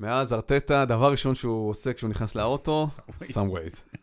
מאז 0.00 0.32
ארטטה, 0.32 0.84
דבר 0.84 1.10
ראשון 1.10 1.34
שהוא 1.34 1.70
עושה 1.70 1.92
כשהוא 1.92 2.10
נכנס 2.10 2.34
לאוטו, 2.34 2.88
שם 3.22 3.34
Waze. 3.34 3.98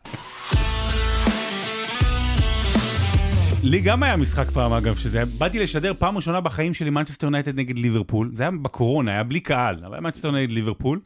לי 3.62 3.80
גם 3.80 4.02
היה 4.02 4.16
משחק 4.16 4.50
פעם 4.50 4.72
אגב, 4.72 4.96
שזה 4.96 5.24
באתי 5.38 5.58
לשדר 5.58 5.94
פעם 5.94 6.16
ראשונה 6.16 6.40
בחיים 6.40 6.74
שלי 6.74 6.90
מנצ'סטר 6.90 7.26
יונייטד 7.26 7.58
נגד 7.58 7.78
ליברפול, 7.78 8.30
זה 8.34 8.42
היה 8.42 8.50
בקורונה, 8.50 9.10
היה 9.10 9.22
בלי 9.22 9.40
קהל, 9.40 9.84
אבל 9.84 9.94
היה 9.94 10.00
מנצ'סטר 10.00 10.28
יונייטד 10.28 10.52
ליברפול, 10.52 11.00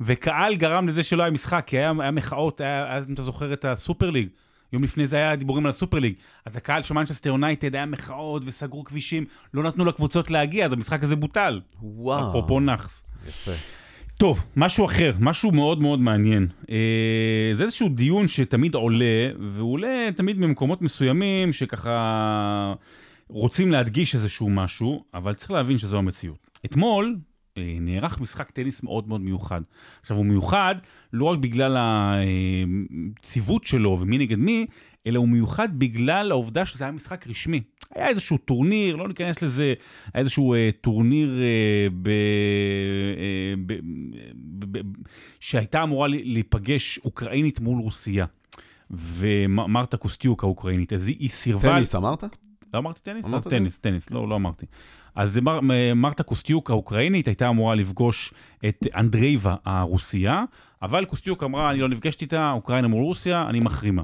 וקהל 0.00 0.54
גרם 0.54 0.88
לזה 0.88 1.02
שלא 1.02 1.22
היה 1.22 1.30
משחק, 1.30 1.64
כי 1.66 1.78
היה, 1.78 1.92
היה 2.00 2.10
מחאות, 2.10 2.60
היה, 2.60 2.92
אז 2.92 3.08
אם 3.08 3.14
אתה 3.14 3.22
זוכר 3.22 3.52
את 3.52 3.64
הסופר 3.64 4.10
ליג, 4.10 4.28
יום 4.72 4.82
לפני 4.84 5.06
זה 5.06 5.16
היה 5.16 5.36
דיבורים 5.36 5.66
על 5.66 5.70
הסופר 5.70 5.98
ליג, 5.98 6.14
אז 6.44 6.56
הקהל 6.56 6.82
של 6.82 6.94
מנצ'סטר 6.94 7.30
יונייטד 7.30 7.74
היה 7.74 7.86
מחאות 7.86 8.42
וסגרו 8.46 8.84
כבישים, 8.84 9.24
לא 9.54 9.62
נתנו 9.62 9.84
לקבוצות 9.84 10.30
להגיע, 10.30 10.66
אז 10.66 10.72
המשחק 10.72 11.02
הזה 11.02 11.16
בוטל, 11.16 11.60
וואו. 11.82 12.28
אפרופו 12.28 12.60
נאחס. 12.60 13.04
יפה. 13.28 13.52
טוב, 14.18 14.44
משהו 14.56 14.84
אחר, 14.84 15.12
משהו 15.20 15.52
מאוד 15.52 15.80
מאוד 15.80 16.00
מעניין. 16.00 16.48
אה, 16.70 17.50
זה 17.54 17.62
איזשהו 17.62 17.88
דיון 17.88 18.28
שתמיד 18.28 18.74
עולה, 18.74 19.30
והוא 19.56 19.72
עולה 19.72 20.08
תמיד 20.16 20.38
במקומות 20.38 20.82
מסוימים 20.82 21.52
שככה 21.52 22.74
רוצים 23.28 23.70
להדגיש 23.70 24.14
איזשהו 24.14 24.50
משהו, 24.50 25.04
אבל 25.14 25.34
צריך 25.34 25.50
להבין 25.50 25.78
שזו 25.78 25.98
המציאות. 25.98 26.50
אתמול 26.64 27.16
אה, 27.58 27.76
נערך 27.80 28.20
משחק 28.20 28.50
טניס 28.50 28.82
מאוד 28.82 29.08
מאוד 29.08 29.20
מיוחד. 29.20 29.60
עכשיו, 30.00 30.16
הוא 30.16 30.26
מיוחד 30.26 30.74
לא 31.12 31.24
רק 31.24 31.38
בגלל 31.38 31.76
הציוות 31.78 33.64
שלו 33.64 33.98
ומי 34.00 34.18
נגד 34.18 34.38
מי, 34.38 34.66
אלא 35.06 35.18
הוא 35.18 35.28
מיוחד 35.28 35.78
בגלל 35.78 36.30
העובדה 36.30 36.64
שזה 36.64 36.84
היה 36.84 36.92
משחק 36.92 37.26
רשמי. 37.26 37.60
היה 37.94 38.08
איזשהו 38.08 38.38
טורניר, 38.38 38.96
לא 38.96 39.08
ניכנס 39.08 39.42
לזה, 39.42 39.74
היה 40.14 40.20
איזשהו 40.20 40.54
אה, 40.54 40.70
טורניר 40.80 41.40
אה, 41.42 41.88
ב, 42.02 42.08
אה, 42.08 42.14
ב, 43.66 43.72
ב, 44.58 44.78
ב, 44.78 44.92
שהייתה 45.40 45.82
אמורה 45.82 46.08
להיפגש 46.08 46.98
אוקראינית 47.04 47.60
מול 47.60 47.82
רוסיה. 47.82 48.26
ומרתה 48.90 49.96
קוסטיוק 49.96 50.44
האוקראינית, 50.44 50.92
אז 50.92 51.08
היא, 51.08 51.28
סירבה... 51.28 51.74
טניס 51.74 51.94
אמרת? 51.94 52.24
לא 52.74 52.78
אמרתי 52.78 53.00
טניס? 53.00 53.24
אמרת 53.24 53.34
אז 53.34 53.44
טניס, 53.46 53.78
טניס, 53.78 54.10
לא, 54.10 54.28
לא 54.28 54.34
אמרתי. 54.34 54.66
אז 55.14 55.38
מר, 55.38 55.60
מרתה 55.96 56.22
קוסטיוק 56.22 56.70
האוקראינית 56.70 57.26
הייתה 57.26 57.48
אמורה 57.48 57.74
לפגוש 57.74 58.34
את 58.68 58.86
אנדרייבה 58.96 59.54
הרוסייה, 59.64 60.44
אבל 60.82 61.04
קוסטיוק 61.04 61.42
אמרה, 61.42 61.70
אני 61.70 61.80
לא 61.80 61.88
נפגשת 61.88 62.22
איתה, 62.22 62.52
אוקראינה 62.52 62.88
מול 62.88 63.02
רוסיה, 63.04 63.46
אני 63.48 63.60
מחרימה. 63.60 64.02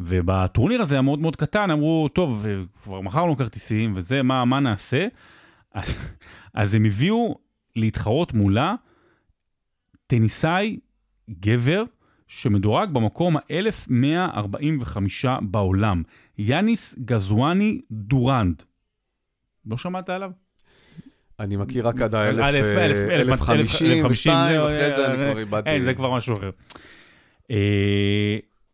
ובטורניר 0.00 0.82
הזה 0.82 0.98
המאוד 0.98 1.18
מאוד 1.18 1.36
קטן, 1.36 1.70
אמרו, 1.70 2.08
טוב, 2.12 2.44
אה, 2.46 2.62
כבר 2.82 3.00
מכרנו 3.00 3.36
כרטיסים, 3.36 3.92
וזה, 3.96 4.22
מה, 4.22 4.44
מה 4.44 4.60
נעשה? 4.60 5.06
אז 6.54 6.74
הם 6.74 6.84
הביאו 6.84 7.38
להתחרות 7.76 8.34
מולה 8.34 8.74
טניסאי 10.06 10.78
גבר 11.30 11.82
שמדורג 12.26 12.90
במקום 12.90 13.36
ה-1145 13.36 14.96
בעולם, 15.42 16.02
יאניס 16.38 16.94
גזואני 17.04 17.80
דורנד. 17.90 18.62
לא 19.66 19.76
שמעת 19.76 20.08
עליו? 20.08 20.30
אני 21.40 21.56
מכיר 21.56 21.88
רק 21.88 22.00
עד 22.00 22.14
אלף, 22.14 22.44
אלף, 22.44 22.64
אלף, 22.64 23.42
ה-1050, 23.42 23.84
אלף, 23.84 24.06
אחרי 24.66 24.82
אה, 24.82 24.96
זה 24.96 25.06
אני 25.06 25.22
אה, 25.22 25.30
כבר 25.30 25.38
איבדתי. 25.38 25.70
אין, 25.70 25.84
זה 25.84 25.94
כבר 25.94 26.14
משהו 26.14 26.34
אחר. 26.34 26.50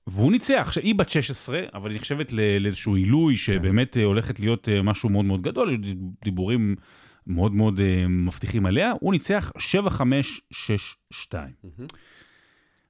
והוא 0.06 0.32
ניצח, 0.32 0.64
עכשיו 0.66 0.82
היא 0.82 0.94
בת 0.94 1.08
16, 1.08 1.60
אבל 1.74 1.90
היא 1.90 1.96
נחשבת 1.98 2.32
לאיזשהו 2.60 2.94
עילוי 2.94 3.36
שבאמת 3.36 3.96
אה, 3.96 4.04
הולכת 4.04 4.40
להיות 4.40 4.68
אה, 4.68 4.82
משהו 4.82 5.08
מאוד 5.08 5.24
מאוד 5.24 5.42
גדול, 5.42 5.76
דיבורים 6.24 6.76
מאוד 7.26 7.54
מאוד 7.54 7.80
אה, 7.80 8.08
מבטיחים 8.08 8.66
עליה, 8.66 8.92
הוא 9.00 9.12
ניצח 9.12 9.52
7-5-6-2. 9.58 9.98
מהמם. 11.34 11.86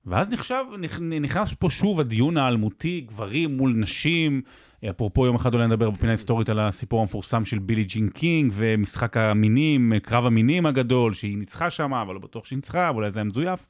ואז 0.06 0.30
נחשב, 0.30 0.64
נכ- 0.82 1.00
נכנס 1.00 1.54
פה 1.58 1.70
שוב 1.70 2.00
הדיון 2.00 2.36
האלמותי, 2.36 3.00
גברים 3.00 3.56
מול 3.56 3.72
נשים. 3.76 4.42
אפרופו, 4.90 5.26
יום 5.26 5.36
אחד 5.36 5.54
אולי 5.54 5.66
נדבר 5.66 5.90
בפינה 5.90 6.12
היסטורית 6.12 6.48
על 6.48 6.60
הסיפור 6.60 7.00
המפורסם 7.00 7.44
של 7.44 7.58
בילי 7.58 7.84
ג'ין 7.84 8.08
קינג 8.08 8.52
ומשחק 8.56 9.16
המינים, 9.16 9.92
קרב 10.02 10.26
המינים 10.26 10.66
הגדול, 10.66 11.14
שהיא 11.14 11.38
ניצחה 11.38 11.70
שם, 11.70 11.94
אבל 11.94 12.14
לא 12.14 12.20
בטוח 12.20 12.44
שהיא 12.44 12.56
ניצחה, 12.56 12.90
ואולי 12.94 13.10
זה 13.10 13.18
היה 13.18 13.24
מזויף. 13.24 13.66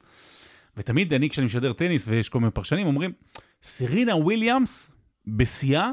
ותמיד 0.76 1.12
אני, 1.12 1.30
כשאני 1.30 1.46
משדר 1.46 1.72
טניס, 1.72 2.04
ויש 2.08 2.28
כל 2.28 2.40
מיני 2.40 2.50
פרשנים, 2.50 2.86
אומרים, 2.86 3.12
סרינה 3.62 4.16
וויליאמס, 4.16 4.90
בשיאה, 5.26 5.90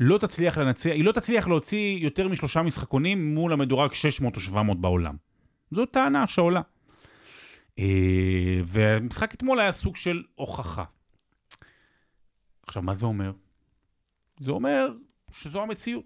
לא 0.00 0.18
תצליח 0.18 0.58
לנצח, 0.58 0.90
היא 0.90 1.04
לא 1.04 1.12
תצליח 1.12 1.48
להוציא 1.48 1.98
יותר 1.98 2.28
משלושה 2.28 2.62
משחקונים 2.62 3.34
מול 3.34 3.52
המדורג 3.52 3.92
600 3.92 4.36
או 4.36 4.40
700 4.40 4.80
בעולם. 4.80 5.16
זו 5.70 5.86
טענה 5.86 6.26
שעולה. 6.26 6.60
אה, 7.78 7.84
והמשחק 8.64 9.34
אתמול 9.34 9.60
היה 9.60 9.72
סוג 9.72 9.96
של 9.96 10.22
הוכחה. 10.34 10.84
עכשיו, 12.66 12.82
מה 12.82 12.94
זה 12.94 13.06
אומר? 13.06 13.32
זה 14.40 14.50
אומר 14.50 14.92
שזו 15.32 15.62
המציאות. 15.62 16.04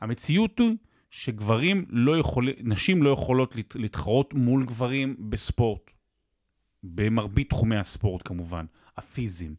המציאות 0.00 0.58
היא 0.58 0.76
שגברים 1.10 1.84
לא 1.88 2.18
יכולים, 2.18 2.54
נשים 2.60 3.02
לא 3.02 3.10
יכולות 3.10 3.56
להת- 3.56 3.76
להתחרות 3.76 4.34
מול 4.34 4.64
גברים 4.66 5.16
בספורט. 5.30 5.90
במרבית 6.82 7.50
תחומי 7.50 7.76
הספורט 7.76 8.28
כמובן, 8.28 8.66
הפיזיים. 8.96 9.54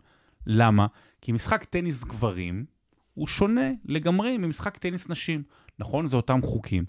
למה? 0.47 0.87
כי 1.21 1.31
משחק 1.31 1.63
טניס 1.63 2.03
גברים 2.03 2.65
הוא 3.13 3.27
שונה 3.27 3.71
לגמרי 3.85 4.37
ממשחק 4.37 4.77
טניס 4.77 5.09
נשים. 5.09 5.43
נכון, 5.79 6.07
זה 6.07 6.15
אותם 6.15 6.41
חוקים, 6.41 6.85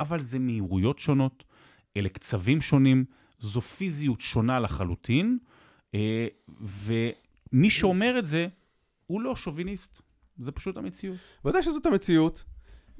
אבל 0.00 0.20
זה 0.22 0.38
מהירויות 0.38 0.98
שונות, 0.98 1.44
אלה 1.96 2.08
קצבים 2.08 2.60
שונים, 2.60 3.04
זו 3.38 3.60
פיזיות 3.60 4.20
שונה 4.20 4.60
לחלוטין, 4.60 5.38
אה, 5.94 6.26
ומי 6.60 7.70
שאומר 7.70 8.18
את 8.18 8.26
זה, 8.26 8.48
הוא 9.06 9.20
לא 9.20 9.36
שוביניסט, 9.36 10.02
זה 10.38 10.52
פשוט 10.52 10.76
המציאות. 10.76 11.16
ודאי 11.44 11.62
שזאת 11.62 11.86
המציאות. 11.86 12.44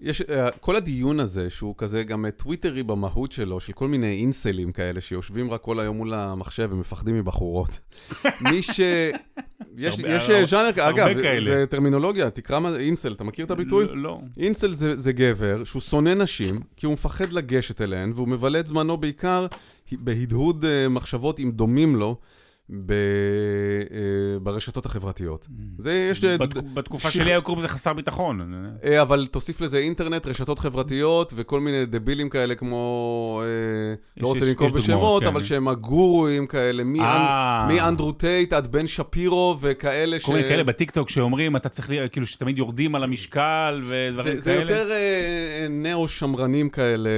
יש, 0.01 0.23
אה, 0.23 0.51
כל 0.51 0.77
הדיון 0.77 1.21
הזה, 1.21 1.51
שהוא 1.51 1.75
כזה 1.79 2.03
גם 2.03 2.25
אה, 2.25 2.31
טוויטרי 2.31 2.83
במהות 2.83 3.33
שלו, 3.33 3.61
של 3.61 3.73
כל 3.73 3.89
מיני 3.89 4.21
אינסלים 4.21 4.73
כאלה, 4.73 5.01
שיושבים 5.01 5.51
רק 5.51 5.61
כל 5.61 5.81
היום 5.81 5.97
מול 5.97 6.15
המחשב 6.15 6.69
ומפחדים 6.73 7.19
מבחורות. 7.19 7.81
מי 8.51 8.63
ש... 8.63 8.81
יש, 9.77 9.99
יש 9.99 10.31
אה, 10.31 10.47
ז'אנר, 10.47 10.71
אגב. 10.71 11.07
זה 11.45 11.67
טרמינולוגיה, 11.67 12.31
תקרא 12.31 12.61
מה 12.61 12.73
זה 12.73 12.81
אינסל, 12.81 13.13
אתה 13.13 13.25
מכיר 13.25 13.45
את 13.47 13.51
הביטוי? 13.51 13.85
לא, 13.85 13.97
לא. 13.97 14.21
אינסל 14.39 14.73
זה, 14.73 14.97
זה 14.97 15.13
גבר 15.13 15.65
שהוא 15.65 15.83
שונא 15.83 16.15
נשים, 16.15 16.61
כי 16.77 16.87
הוא 16.87 16.93
מפחד 16.93 17.33
לגשת 17.33 17.81
אליהן, 17.81 18.13
והוא 18.15 18.29
מבלה 18.29 18.61
את 18.61 18.67
זמנו 18.67 18.97
בעיקר 18.97 19.47
בהדהוד 19.93 20.65
מחשבות 20.91 21.39
עם 21.39 21.51
דומים 21.51 21.97
לו 21.97 22.17
ב, 22.71 22.93
אה, 22.93 22.97
ברשתות 24.43 24.87
החברתיות. 24.87 25.47
זה 25.79 26.09
יש... 26.11 26.25
אה, 26.25 26.39
בת- 26.39 26.59
בתקופה 26.75 27.09
שכ- 27.11 27.13
שלי 27.13 27.33
היו 27.33 27.43
קוראים 27.43 27.65
לזה 27.65 27.69
חסר 27.75 27.93
ביטחון. 27.93 28.55
אה, 28.85 29.03
אבל 29.03 29.27
תוסיף 29.27 29.61
לזה 29.61 29.79
אינטרנט, 29.79 30.27
רשתות 30.27 30.59
חברתיות 30.59 31.33
וכל 31.37 31.61
מיני 31.61 31.87
דבילים 31.87 32.29
כאלה 32.29 32.55
כמו, 32.55 33.43
יש- 34.17 34.23
לא 34.23 34.29
רוצה 34.29 34.45
לנקוב 34.45 34.75
בשמות, 34.75 35.23
כן. 35.23 35.29
אבל 35.29 35.43
שהם 35.43 35.69
הגורואים 35.69 36.47
כאלה, 36.47 36.83
מאנ-. 36.85 37.69
מאנדרו 37.73 38.13
טייט 38.13 38.53
עד 38.53 38.67
בן 38.73 38.87
שפירו 38.87 39.57
וכאלה 39.61 40.21
ש... 40.21 40.25
כל 40.25 40.33
מיני 40.33 40.49
כאלה 40.49 40.65
בטיקטוק 40.65 41.11
שאומרים, 41.11 41.57
אתה 41.57 41.69
צריך, 41.69 41.91
כאילו, 42.13 42.27
שתמיד 42.27 42.59
יורדים 42.59 42.95
על 42.95 43.03
המשקל 43.05 43.81
ודברים 43.89 44.15
כאלה. 44.17 44.23
זה, 44.23 44.41
זה 44.41 44.55
יותר 44.55 44.89
נאו-שמרנים 45.71 46.69
כאלה 46.69 47.11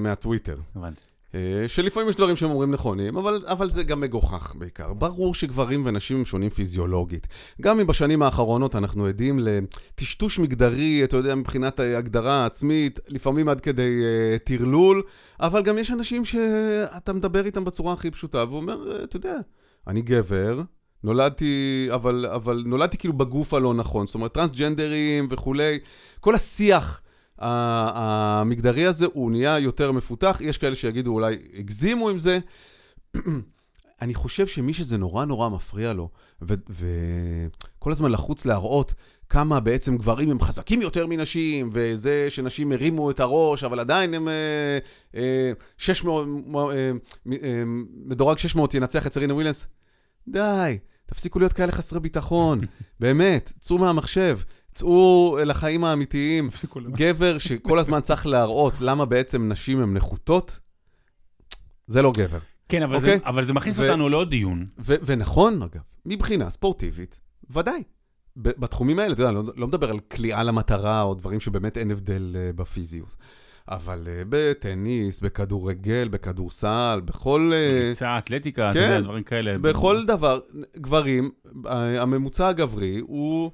מהטוויטר. 0.00 0.56
הבנתי. 0.76 1.00
אה, 1.34 1.64
שלפעמים 1.66 2.08
יש 2.08 2.16
דברים 2.16 2.36
שהם 2.36 2.50
אומרים 2.50 2.70
נכונים, 2.70 3.16
אבל, 3.16 3.40
אבל 3.46 3.70
זה 3.70 3.82
גם 3.82 4.00
מגוחך 4.00 4.54
בעיקר. 4.58 4.92
ברור 4.92 5.34
שגברים 5.34 5.82
ונשים 5.86 6.16
הם 6.16 6.24
שונים 6.24 6.50
פיזיולוגית. 6.50 7.28
גם 7.60 7.80
אם 7.80 7.86
בשנים 7.86 8.22
האחרונות 8.22 8.76
אנחנו 8.76 9.06
עדים 9.06 9.38
לטשטוש 9.38 10.38
מגדרי, 10.38 11.04
אתה 11.04 11.16
יודע, 11.16 11.34
מבחינת 11.34 11.80
ההגדרה 11.80 12.42
העצמית, 12.42 13.00
לפעמים 13.08 13.48
עד 13.48 13.60
כדי 13.60 14.02
uh, 14.02 14.38
טרלול, 14.44 15.02
אבל 15.40 15.62
גם 15.62 15.78
יש 15.78 15.90
אנשים 15.90 16.24
שאתה 16.24 17.12
מדבר 17.12 17.46
איתם 17.46 17.64
בצורה 17.64 17.92
הכי 17.92 18.10
פשוטה, 18.10 18.44
והוא 18.44 18.56
אומר, 18.56 18.92
"אה, 18.92 19.04
אתה 19.04 19.16
יודע, 19.16 19.36
אני 19.86 20.02
גבר, 20.02 20.62
נולדתי, 21.04 21.88
אבל, 21.94 22.26
אבל 22.26 22.62
נולדתי 22.66 22.98
כאילו 22.98 23.14
בגוף 23.14 23.54
הלא 23.54 23.74
נכון, 23.74 24.06
זאת 24.06 24.14
אומרת, 24.14 24.32
טרנסג'נדרים 24.32 25.26
וכולי, 25.30 25.78
כל 26.20 26.34
השיח 26.34 27.02
המגדרי 27.40 28.86
הזה 28.86 29.06
הוא 29.12 29.30
נהיה 29.30 29.58
יותר 29.58 29.92
מפותח, 29.92 30.38
יש 30.40 30.58
כאלה 30.58 30.74
שיגידו 30.74 31.14
אולי 31.14 31.36
הגזימו 31.58 32.08
עם 32.08 32.18
זה. 32.18 32.38
אני 34.02 34.14
חושב 34.14 34.46
שמי 34.46 34.72
שזה 34.72 34.98
נורא 34.98 35.24
נורא 35.24 35.48
מפריע 35.48 35.92
לו, 35.92 36.08
וכל 36.42 37.92
הזמן 37.92 38.10
לחוץ 38.10 38.46
להראות 38.46 38.94
כמה 39.28 39.60
בעצם 39.60 39.96
גברים 39.96 40.30
הם 40.30 40.40
חזקים 40.40 40.82
יותר 40.82 41.06
מנשים, 41.06 41.70
וזה 41.72 42.26
שנשים 42.30 42.72
הרימו 42.72 43.10
את 43.10 43.20
הראש, 43.20 43.64
אבל 43.64 43.80
עדיין 43.80 44.14
הם 44.14 44.28
אה, 44.28 44.78
אה, 45.14 45.52
600, 45.78 46.28
אה, 46.54 46.90
אה, 47.32 47.62
מדורג 48.06 48.38
600 48.38 48.74
ינצח 48.74 49.06
את 49.06 49.12
סרינה 49.12 49.34
וויליאנס. 49.34 49.66
די, 50.28 50.78
תפסיקו 51.06 51.38
להיות 51.38 51.52
כאלה 51.52 51.72
חסרי 51.72 52.00
ביטחון, 52.00 52.60
באמת, 53.00 53.52
צאו 53.58 53.78
מהמחשב, 53.78 54.38
צאו 54.80 55.38
לחיים 55.44 55.84
האמיתיים. 55.84 56.50
גבר 56.88 57.38
שכל 57.38 57.78
הזמן 57.78 58.00
צריך 58.00 58.26
להראות 58.26 58.80
למה 58.80 59.04
בעצם 59.04 59.48
נשים 59.48 59.82
הן 59.82 59.94
נחותות, 59.94 60.58
זה 61.86 62.02
לא 62.02 62.12
גבר. 62.16 62.38
כן, 62.68 62.82
אבל, 62.82 62.96
אוקיי. 62.96 63.18
זה, 63.18 63.24
אבל 63.26 63.44
זה 63.44 63.52
מכניס 63.52 63.78
ו- 63.78 63.88
אותנו 63.88 64.08
לעוד 64.08 64.30
דיון. 64.30 64.64
ו- 64.78 64.94
ונכון, 65.02 65.62
אגב, 65.62 65.80
מבחינה 66.06 66.50
ספורטיבית, 66.50 67.20
ודאי. 67.50 67.82
ב- 68.36 68.60
בתחומים 68.60 68.98
האלה, 68.98 69.12
אתה 69.12 69.22
יודע, 69.22 69.28
אני 69.28 69.46
לא, 69.46 69.52
לא 69.56 69.66
מדבר 69.66 69.90
על 69.90 69.98
כליאה 69.98 70.42
למטרה 70.42 71.02
או 71.02 71.14
דברים 71.14 71.40
שבאמת 71.40 71.76
אין 71.78 71.90
הבדל 71.90 72.34
uh, 72.34 72.56
בפיזיות. 72.56 73.16
אבל 73.68 74.02
uh, 74.04 74.26
בטניס, 74.28 75.20
בכדורגל, 75.20 76.08
בכדורסל, 76.08 77.00
בכל... 77.04 77.52
Uh, 77.52 77.88
ריצה, 77.88 78.18
אתלטיקה, 78.18 78.70
אתה 78.70 78.78
כן. 78.78 78.84
יודע, 78.84 79.00
דברים 79.00 79.22
כאלה. 79.22 79.58
בכל 79.58 80.04
דבר, 80.06 80.40
גברים, 80.76 81.30
אה, 81.66 82.02
הממוצע 82.02 82.48
הגברי 82.48 83.00
הוא 83.02 83.50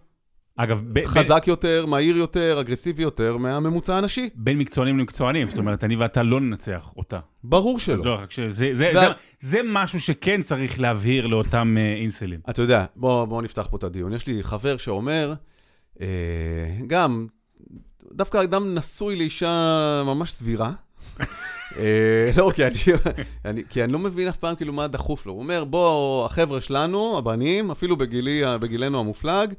אגב, 0.57 0.81
ב- 0.89 0.99
ב- 0.99 1.05
חזק 1.07 1.45
יותר, 1.47 1.87
מהיר 1.87 2.17
יותר, 2.17 2.57
אגרסיבי 2.61 3.03
יותר 3.03 3.37
מהממוצע 3.37 3.97
הנשי. 3.97 4.29
בין 4.35 4.59
מקצוענים 4.59 4.99
למקצוענים, 4.99 5.49
זאת 5.49 5.59
אומרת, 5.59 5.85
אני 5.85 5.97
ואתה 5.97 6.23
לא 6.23 6.41
ננצח 6.41 6.93
אותה. 6.97 7.19
ברור 7.45 7.79
שלא. 7.79 8.05
לא, 8.05 8.15
רק 8.15 8.31
שזה- 8.31 8.49
זה- 8.53 8.75
זה- 8.75 8.91
זה- 9.01 9.07
זה 9.41 9.61
משהו 9.65 10.01
שכן 10.01 10.43
צריך 10.43 10.81
להבהיר 10.81 11.27
לאותם 11.27 11.77
אה, 11.85 11.93
אינסלים. 11.95 12.41
אתה 12.51 12.63
יודע, 12.63 12.85
בוא, 12.97 13.25
בוא 13.25 13.43
נפתח 13.43 13.67
פה 13.71 13.77
את 13.77 13.85
הדיון. 13.85 14.13
יש 14.13 14.27
לי 14.27 14.43
חבר 14.43 14.77
שאומר, 14.77 15.35
אה, 16.01 16.07
גם, 16.87 17.27
דווקא 18.13 18.43
אדם 18.43 18.75
נשוי 18.75 19.17
לאישה 19.17 19.53
ממש 20.07 20.33
סבירה. 20.33 20.73
אה, 21.77 22.31
לא, 22.37 22.51
כי 22.55 22.65
אני, 22.67 22.75
אני, 23.45 23.63
כי 23.71 23.85
אני 23.85 23.93
לא 23.93 23.99
מבין 23.99 24.29
אף 24.29 24.37
פעם 24.37 24.57
כאילו 24.57 24.73
מה 24.73 24.89
דחוף 24.89 25.27
לו. 25.27 25.33
הוא 25.33 25.41
אומר, 25.43 25.65
בוא, 25.65 26.27
החבר'ה 26.27 26.61
שלנו, 26.61 27.19
הבנים, 27.19 27.71
אפילו 27.71 27.97
בגילי, 27.97 28.43
בגילנו 28.61 29.01
המופלג, 29.01 29.53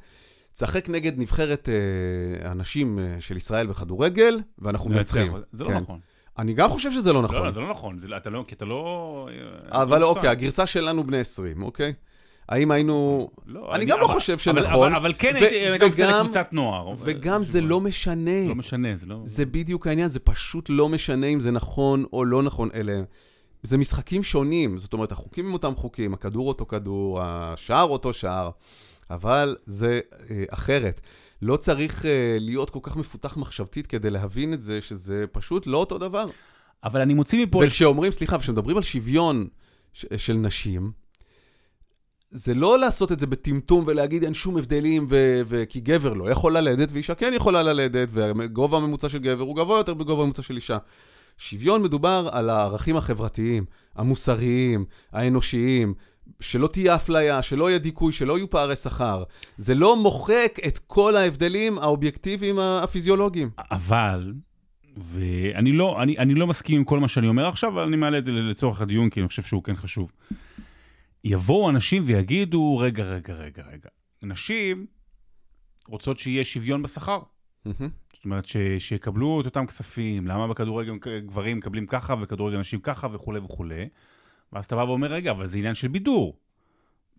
צחק 0.57 0.89
נגד 0.89 1.19
נבחרת 1.19 1.69
אה, 1.69 2.49
הנשים 2.51 2.99
אה, 2.99 3.15
של 3.19 3.37
ישראל 3.37 3.67
בכדורגל, 3.67 4.39
ואנחנו 4.59 4.89
מנצחים. 4.89 5.33
זה 5.51 5.63
לא 5.63 5.69
כן. 5.69 5.77
נכון. 5.77 5.99
אני 6.39 6.53
גם 6.53 6.69
חושב 6.69 6.91
שזה 6.91 7.13
לא 7.13 7.21
נכון. 7.21 7.45
לא, 7.45 7.51
זה 7.51 7.59
לא 7.59 7.69
נכון, 7.69 7.99
זה- 7.99 8.07
אתה 8.17 8.29
לא- 8.29 8.43
כי 8.47 8.55
אתה 8.55 8.65
לא... 8.65 9.29
אה, 9.73 9.81
אבל 9.81 9.99
לא 10.01 10.09
אוקיי. 10.09 10.29
הגרסה 10.29 10.65
שלנו 10.65 11.03
בני 11.03 11.17
20, 11.19 11.63
אוקיי? 11.63 11.93
האם 12.49 12.71
היינו... 12.71 13.29
לא, 13.45 13.75
אני 13.75 13.85
גם 13.85 13.99
לא 13.99 14.05
אבל- 14.05 14.13
חושב 14.13 14.33
אבל- 14.33 14.41
שנכון. 14.41 14.73
אבל- 14.73 14.95
אבל 14.95 15.13
כן 15.19 15.33
ו- 15.41 15.45
הייתי 15.45 15.85
וגם- 15.85 16.19
לקבוצת 16.21 16.47
נוער. 16.51 16.93
וגם 16.97 17.43
זה 17.43 17.61
לא 17.61 17.81
משנה. 17.81 18.47
לא 18.47 18.55
משנה, 18.55 18.87
זה 18.97 19.05
לא... 19.05 19.19
זה 19.23 19.45
בדיוק 19.45 19.87
העניין, 19.87 20.07
זה 20.07 20.19
פשוט 20.19 20.65
לא 20.69 20.89
משנה 20.89 21.27
אם 21.27 21.39
זה 21.39 21.51
נכון 21.51 22.05
או 22.13 22.25
לא 22.25 22.43
נכון. 22.43 22.69
אלה... 22.73 23.01
זה 23.63 23.77
משחקים 23.77 24.23
שונים, 24.23 24.77
זאת 24.77 24.93
אומרת, 24.93 25.11
החוקים 25.11 25.45
הם 25.45 25.53
אותם 25.53 25.75
חוקים, 25.75 26.13
הכדור 26.13 26.47
אותו 26.47 26.65
כדור, 26.65 27.19
השער 27.23 27.83
אותו 27.87 28.13
שער, 28.13 28.49
אבל 29.09 29.55
זה 29.65 29.99
אה, 30.29 30.43
אחרת. 30.49 31.01
לא 31.41 31.57
צריך 31.57 32.05
אה, 32.05 32.37
להיות 32.39 32.69
כל 32.69 32.79
כך 32.83 32.97
מפותח 32.97 33.37
מחשבתית 33.37 33.87
כדי 33.87 34.09
להבין 34.09 34.53
את 34.53 34.61
זה, 34.61 34.81
שזה 34.81 35.25
פשוט 35.31 35.67
לא 35.67 35.77
אותו 35.77 35.97
דבר. 35.97 36.25
אבל 36.83 37.01
אני 37.01 37.13
מוציא 37.13 37.45
מפה... 37.45 37.61
וכשאומרים, 37.65 38.11
סליחה, 38.11 38.39
כשמדברים 38.39 38.77
על 38.77 38.83
שוויון, 38.83 39.47
של 40.17 40.33
נשים, 40.33 40.91
זה 42.31 42.53
לא 42.53 42.79
לעשות 42.79 43.11
את 43.11 43.19
זה 43.19 43.27
בטמטום 43.27 43.83
ולהגיד 43.87 44.23
אין 44.23 44.33
שום 44.33 44.57
הבדלים, 44.57 45.07
ו- 45.09 45.41
ו- 45.47 45.63
כי 45.69 45.79
גבר 45.79 46.13
לא 46.13 46.29
יכול 46.29 46.57
ללדת 46.57 46.89
ואישה 46.91 47.15
כן 47.15 47.31
יכולה 47.35 47.63
ללדת, 47.63 48.09
והגובה 48.11 48.77
הממוצע 48.77 49.09
של 49.09 49.17
גבר 49.17 49.43
הוא 49.43 49.55
גבוה 49.55 49.77
יותר 49.77 49.93
בגובה 49.93 50.21
הממוצע 50.21 50.41
של 50.41 50.55
אישה. 50.55 50.77
שוויון 51.37 51.83
מדובר 51.83 52.29
על 52.31 52.49
הערכים 52.49 52.97
החברתיים, 52.97 53.65
המוסריים, 53.95 54.85
האנושיים, 55.11 55.93
שלא 56.39 56.67
תהיה 56.67 56.95
אפליה, 56.95 57.41
שלא 57.41 57.69
יהיה 57.69 57.79
דיכוי, 57.79 58.13
שלא 58.13 58.37
יהיו 58.37 58.49
פערי 58.49 58.75
שכר. 58.75 59.23
זה 59.57 59.75
לא 59.75 60.01
מוחק 60.01 60.57
את 60.67 60.79
כל 60.79 61.15
ההבדלים 61.15 61.77
האובייקטיביים 61.77 62.59
הפיזיולוגיים. 62.59 63.49
אבל, 63.71 64.33
ואני 64.97 65.71
לא, 65.71 66.03
אני, 66.03 66.17
אני 66.17 66.33
לא 66.33 66.47
מסכים 66.47 66.77
עם 66.77 66.83
כל 66.83 66.99
מה 66.99 67.07
שאני 67.07 67.27
אומר 67.27 67.47
עכשיו, 67.47 67.69
אבל 67.69 67.83
אני 67.83 67.97
מעלה 67.97 68.17
את 68.17 68.25
זה 68.25 68.31
לצורך 68.31 68.81
הדיון, 68.81 69.09
כי 69.09 69.19
אני 69.19 69.27
חושב 69.27 69.43
שהוא 69.43 69.63
כן 69.63 69.75
חשוב. 69.75 70.11
יבואו 71.23 71.69
אנשים 71.69 72.03
ויגידו, 72.05 72.77
רגע, 72.77 73.03
רגע, 73.03 73.33
רגע, 73.33 73.63
רגע, 73.71 73.89
נשים 74.23 74.85
רוצות 75.87 76.19
שיהיה 76.19 76.43
שוויון 76.43 76.81
בשכר. 76.83 77.19
זאת 78.13 78.25
אומרת, 78.25 78.45
ש, 78.45 78.57
שיקבלו 78.77 79.41
את 79.41 79.45
אותם 79.45 79.65
כספים, 79.65 80.27
למה 80.27 80.47
בכדורגל 80.47 80.97
גברים 81.25 81.57
מקבלים 81.57 81.87
ככה 81.87 82.15
וכדורגל 82.21 82.57
נשים 82.59 82.79
ככה 82.79 83.07
וכולי 83.11 83.39
וכולי. 83.39 83.87
ואז 84.53 84.65
אתה 84.65 84.75
בא 84.75 84.81
ואומר, 84.81 85.07
רגע, 85.07 85.31
אבל 85.31 85.47
זה 85.47 85.57
עניין 85.57 85.75
של 85.75 85.87
בידור. 85.87 86.37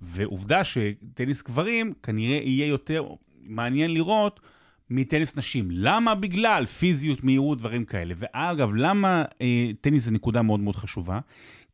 ועובדה 0.00 0.64
שטניס 0.64 1.42
גברים 1.42 1.92
כנראה 2.02 2.40
יהיה 2.44 2.66
יותר 2.66 3.04
מעניין 3.42 3.94
לראות 3.94 4.40
מטניס 4.90 5.36
נשים. 5.36 5.68
למה? 5.70 6.14
בגלל 6.14 6.66
פיזיות, 6.66 7.24
מהירות, 7.24 7.58
דברים 7.58 7.84
כאלה. 7.84 8.14
ואגב, 8.16 8.74
למה 8.74 9.24
אה, 9.40 9.70
טניס 9.80 10.04
זה 10.04 10.10
נקודה 10.10 10.42
מאוד 10.42 10.60
מאוד 10.60 10.76
חשובה? 10.76 11.20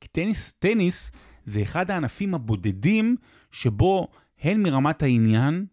כי 0.01 0.09
טניס, 0.09 0.53
טניס 0.53 1.13
זה 1.45 1.63
אחד 1.63 1.91
הענפים 1.91 2.35
הבודדים 2.35 3.17
שבו 3.51 4.09
הן 4.41 4.63
מרמת 4.63 5.03
העניין, 5.03 5.67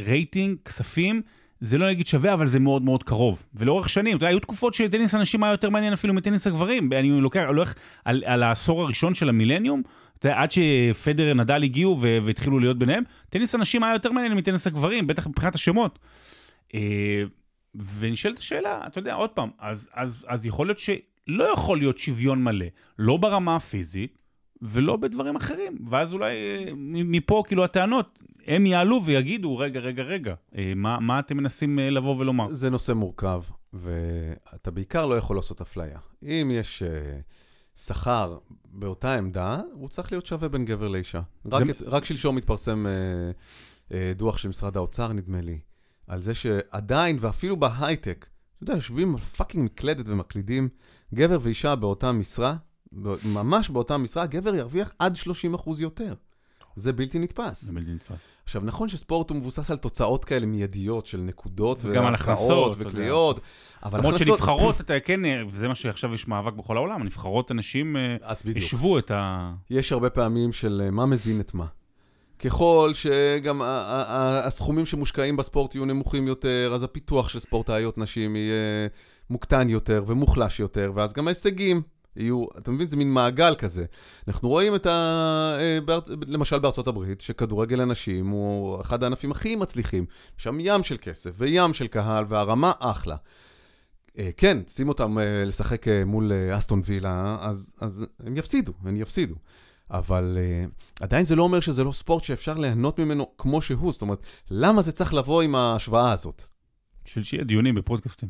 רייטינג, 0.00 0.56
כספים, 0.64 1.22
זה 1.64 1.78
לא 1.78 1.88
נגיד 1.88 2.06
שווה, 2.06 2.34
אבל 2.34 2.46
זה 2.46 2.60
מאוד 2.60 2.82
מאוד 2.82 3.02
קרוב. 3.02 3.42
ולאורך 3.54 3.88
שנים, 3.88 4.16
אתה 4.16 4.24
יודע, 4.24 4.28
היו 4.28 4.40
תקופות 4.40 4.74
שטניס 4.74 5.14
הנשים 5.14 5.44
היה 5.44 5.52
יותר 5.52 5.70
מעניין 5.70 5.92
אפילו 5.92 6.14
מטניס 6.14 6.46
הגברים. 6.46 6.92
אני 6.92 7.20
לוקח, 7.20 7.44
הולך 7.46 7.74
על, 8.04 8.22
על 8.26 8.42
העשור 8.42 8.82
הראשון 8.82 9.14
של 9.14 9.28
המילניום, 9.28 9.82
אתה 10.18 10.28
יודע, 10.28 10.40
עד 10.40 10.50
שפדר 10.52 11.34
נדל 11.34 11.62
הגיעו 11.62 12.00
והתחילו 12.24 12.58
להיות 12.58 12.78
ביניהם, 12.78 13.04
טניס 13.30 13.54
הנשים 13.54 13.82
היה 13.82 13.92
יותר 13.92 14.12
מעניין 14.12 14.34
מטניס 14.34 14.66
הגברים, 14.66 15.06
בטח 15.06 15.26
מבחינת 15.26 15.54
השמות. 15.54 15.98
אה, 16.74 17.22
ונשאלת 17.98 18.38
השאלה, 18.38 18.86
אתה 18.86 18.98
יודע, 18.98 19.14
עוד 19.14 19.30
פעם, 19.30 19.50
אז, 19.58 19.90
אז, 19.94 20.26
אז 20.28 20.46
יכול 20.46 20.66
להיות 20.66 20.78
שלא 20.78 21.52
יכול 21.52 21.78
להיות 21.78 21.98
שוויון 21.98 22.44
מלא, 22.44 22.66
לא 22.98 23.16
ברמה 23.16 23.56
הפיזית 23.56 24.18
ולא 24.62 24.96
בדברים 24.96 25.36
אחרים. 25.36 25.78
ואז 25.86 26.14
אולי 26.14 26.34
אה, 26.34 26.72
מפה, 26.76 27.42
כאילו, 27.46 27.64
הטענות, 27.64 28.18
הם 28.46 28.66
יעלו 28.66 29.00
ויגידו, 29.04 29.58
רגע, 29.58 29.80
רגע, 29.80 30.02
רגע, 30.02 30.34
אה, 30.58 30.72
מה, 30.76 31.00
מה 31.00 31.18
אתם 31.18 31.36
מנסים 31.36 31.78
אה, 31.78 31.90
לבוא 31.90 32.16
ולומר? 32.18 32.52
זה 32.52 32.70
נושא 32.70 32.92
מורכב, 32.92 33.42
ואתה 33.72 34.70
בעיקר 34.70 35.06
לא 35.06 35.14
יכול 35.14 35.36
לעשות 35.36 35.60
אפליה. 35.60 35.98
אם 36.22 36.50
יש 36.54 36.82
אה, 36.82 37.80
שכר 37.80 38.38
באותה 38.64 39.14
עמדה, 39.18 39.60
הוא 39.72 39.88
צריך 39.88 40.12
להיות 40.12 40.26
שווה 40.26 40.48
בין 40.48 40.64
גבר 40.64 40.88
לאישה. 40.88 41.20
רק, 41.52 41.64
זה- 41.66 41.70
את, 41.72 41.82
רק 41.86 42.04
שלשום 42.04 42.36
התפרסם 42.36 42.86
אה, 42.86 43.90
אה, 43.90 43.92
דוח 44.16 44.36
של 44.38 44.48
משרד 44.48 44.76
האוצר, 44.76 45.12
נדמה 45.12 45.40
לי, 45.40 45.58
על 46.06 46.22
זה 46.22 46.34
שעדיין, 46.34 47.16
ואפילו 47.20 47.56
בהייטק, 47.56 48.26
אתה 48.56 48.62
יודע, 48.64 48.74
יושבים 48.74 49.14
על 49.14 49.20
fucking 49.20 49.64
מקלדת 49.64 50.08
ומקלידים, 50.08 50.68
גבר 51.14 51.38
ואישה 51.42 51.76
באותה 51.76 52.12
משרה, 52.12 52.56
ממש 53.24 53.70
באותה 53.70 53.96
משרה, 53.96 54.26
גבר 54.26 54.54
ירוויח 54.54 54.92
עד 54.98 55.16
30% 55.56 55.70
יותר. 55.80 56.14
זה 56.76 56.92
בלתי 56.92 57.18
נתפס. 57.18 57.64
זה 57.64 57.72
בלתי 57.72 57.94
נתפס. 57.94 58.16
עכשיו, 58.44 58.62
נכון 58.64 58.88
שספורט 58.88 59.30
הוא 59.30 59.38
מבוסס 59.38 59.70
על 59.70 59.76
תוצאות 59.76 60.24
כאלה 60.24 60.46
מיידיות 60.46 61.06
של 61.06 61.18
נקודות 61.18 61.84
יודע. 61.84 62.10
וקליעות, 62.78 63.40
אבל 63.84 63.98
למרות 63.98 64.14
הכנסות... 64.14 64.38
שנבחרות, 64.38 64.80
אתה 64.80 64.94
כן, 65.04 65.20
וזה 65.50 65.68
מה 65.68 65.74
שעכשיו 65.74 66.14
יש 66.14 66.28
מאבק 66.28 66.52
בכל 66.52 66.76
העולם, 66.76 67.00
הנבחרות 67.00 67.50
אנשים 67.50 67.96
אה. 67.96 68.16
השוו 68.56 68.98
את 68.98 69.10
ה... 69.10 69.52
יש 69.70 69.92
הרבה 69.92 70.10
פעמים 70.10 70.52
של 70.52 70.82
אה, 70.84 70.90
מה 70.90 71.06
מזין 71.06 71.40
את 71.40 71.54
מה. 71.54 71.66
ככל 72.38 72.90
שגם 72.94 73.60
הסכומים 73.64 74.86
שמושקעים 74.86 75.36
בספורט 75.36 75.74
יהיו 75.74 75.84
נמוכים 75.84 76.26
יותר, 76.26 76.72
אז 76.74 76.82
הפיתוח 76.82 77.28
של 77.28 77.38
ספורטאיות 77.38 77.98
נשים 77.98 78.36
יהיה 78.36 78.88
מוקטן 79.30 79.70
יותר 79.70 80.04
ומוחלש 80.06 80.60
יותר, 80.60 80.92
ואז 80.94 81.12
גם 81.12 81.26
ההישגים 81.26 81.82
יהיו, 82.16 82.44
אתה 82.58 82.70
מבין? 82.70 82.86
זה 82.86 82.96
מין 82.96 83.12
מעגל 83.12 83.54
כזה. 83.54 83.84
אנחנו 84.28 84.48
רואים 84.48 84.74
את 84.74 84.86
ה... 84.86 84.90
אה, 85.60 85.78
בארצ... 85.84 86.08
למשל 86.26 86.58
בארצות 86.58 86.88
הברית, 86.88 87.20
שכדורגל 87.20 87.80
הנשים 87.80 88.28
הוא 88.28 88.80
אחד 88.80 89.02
הענפים 89.02 89.30
הכי 89.30 89.56
מצליחים. 89.56 90.06
שם 90.36 90.56
ים 90.60 90.82
של 90.82 90.96
כסף 91.00 91.30
וים 91.38 91.74
של 91.74 91.86
קהל, 91.86 92.24
והרמה 92.28 92.72
אחלה. 92.78 93.16
אה, 94.18 94.30
כן, 94.36 94.58
שים 94.68 94.88
אותם 94.88 95.18
אה, 95.18 95.44
לשחק 95.44 95.86
מול 96.06 96.32
אסטון 96.56 96.82
וילה, 96.84 97.36
אז, 97.40 97.74
אז 97.80 98.06
הם 98.26 98.36
יפסידו, 98.36 98.72
הם 98.84 98.96
יפסידו. 98.96 99.34
אבל 99.90 100.38
uh, 100.38 100.70
עדיין 101.00 101.24
זה 101.24 101.36
לא 101.36 101.42
אומר 101.42 101.60
שזה 101.60 101.84
לא 101.84 101.92
ספורט 101.92 102.24
שאפשר 102.24 102.54
ליהנות 102.54 103.00
ממנו 103.00 103.26
כמו 103.38 103.62
שהוא. 103.62 103.92
זאת 103.92 104.02
אומרת, 104.02 104.26
למה 104.50 104.82
זה 104.82 104.92
צריך 104.92 105.14
לבוא 105.14 105.42
עם 105.42 105.54
ההשוואה 105.54 106.12
הזאת? 106.12 106.42
של 107.04 107.22
שיהיה 107.22 107.44
דיונים 107.44 107.74
בפודקאסטים. 107.74 108.28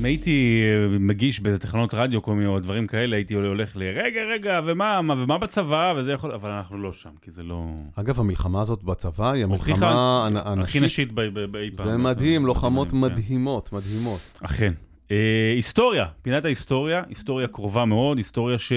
אם 0.00 0.04
הייתי 0.04 0.62
מגיש 1.00 1.40
באיזה 1.40 1.58
תחנות 1.58 1.94
רדיו 1.94 2.22
כל 2.22 2.34
מיני 2.34 2.46
או 2.46 2.60
דברים 2.60 2.86
כאלה, 2.86 3.16
הייתי 3.16 3.34
הולך 3.34 3.76
לרגע, 3.76 4.20
רגע, 4.34 4.60
ומה, 4.66 5.02
מה, 5.02 5.14
ומה 5.14 5.38
בצבא, 5.38 5.94
וזה 5.96 6.12
יכול, 6.12 6.32
אבל 6.32 6.50
אנחנו 6.50 6.78
לא 6.78 6.92
שם, 6.92 7.10
כי 7.22 7.30
זה 7.30 7.42
לא... 7.42 7.64
אגב, 7.96 8.20
המלחמה 8.20 8.60
הזאת 8.60 8.82
בצבא 8.82 9.30
היא 9.30 9.44
המלחמה 9.44 10.26
הנ- 10.26 10.36
הכי 10.36 10.78
הנשית. 10.78 10.82
נשית 10.82 11.12
באי 11.12 11.70
פעם. 11.76 11.86
זה 11.86 11.96
מדהים, 11.96 12.46
לוחמות 12.46 12.90
כן. 12.90 12.96
מדהימות, 13.00 13.72
מדהימות. 13.72 14.20
אכן. 14.42 14.72
אה, 15.10 15.52
היסטוריה, 15.56 16.06
פינת 16.22 16.44
ההיסטוריה, 16.44 17.02
היסטוריה 17.08 17.48
קרובה 17.48 17.84
מאוד, 17.84 18.16
היסטוריה 18.18 18.58
ש... 18.58 18.72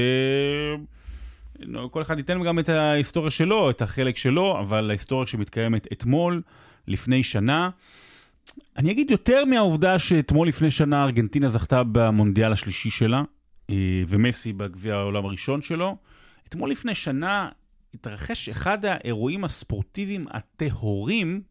כל 1.92 2.02
אחד 2.02 2.18
ייתן 2.18 2.44
גם 2.44 2.60
את 2.60 2.70
ההיסטוריה 2.70 3.32
שלו, 3.32 3.70
את 3.70 3.82
החלק 3.82 4.18
שלו, 4.18 4.60
אבל 4.60 4.90
ההיסטוריה 4.90 5.28
שמתקיימת 5.28 5.88
אתמול, 5.92 6.42
לפני 6.88 7.24
שנה. 7.24 7.70
אני 8.78 8.92
אגיד 8.92 9.12
יותר 9.12 9.46
מהעובדה 9.46 10.00
שאתמול 10.00 10.48
לפני 10.48 10.72
שנה 10.72 11.04
ארגנטינה 11.04 11.50
זכתה 11.50 11.84
במונדיאל 11.92 12.52
השלישי 12.52 12.90
שלה, 12.90 13.24
אה, 13.70 13.76
ומסי 14.08 14.54
בגביע 14.54 14.96
העולם 14.96 15.26
הראשון 15.26 15.62
שלו. 15.62 15.98
אתמול 16.48 16.72
לפני 16.72 16.96
שנה 16.96 17.50
התרחש 17.94 18.50
אחד 18.50 18.86
האירועים 18.86 19.44
הספורטיביים 19.44 20.26
הטהורים, 20.32 21.42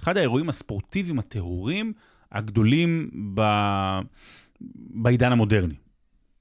אחד 0.00 0.16
האירועים 0.16 0.48
הספורטיביים 0.48 1.18
הטהורים 1.18 1.92
הגדולים 2.32 3.10
ב... 3.34 3.42
בעידן 4.90 5.32
המודרני. 5.32 5.74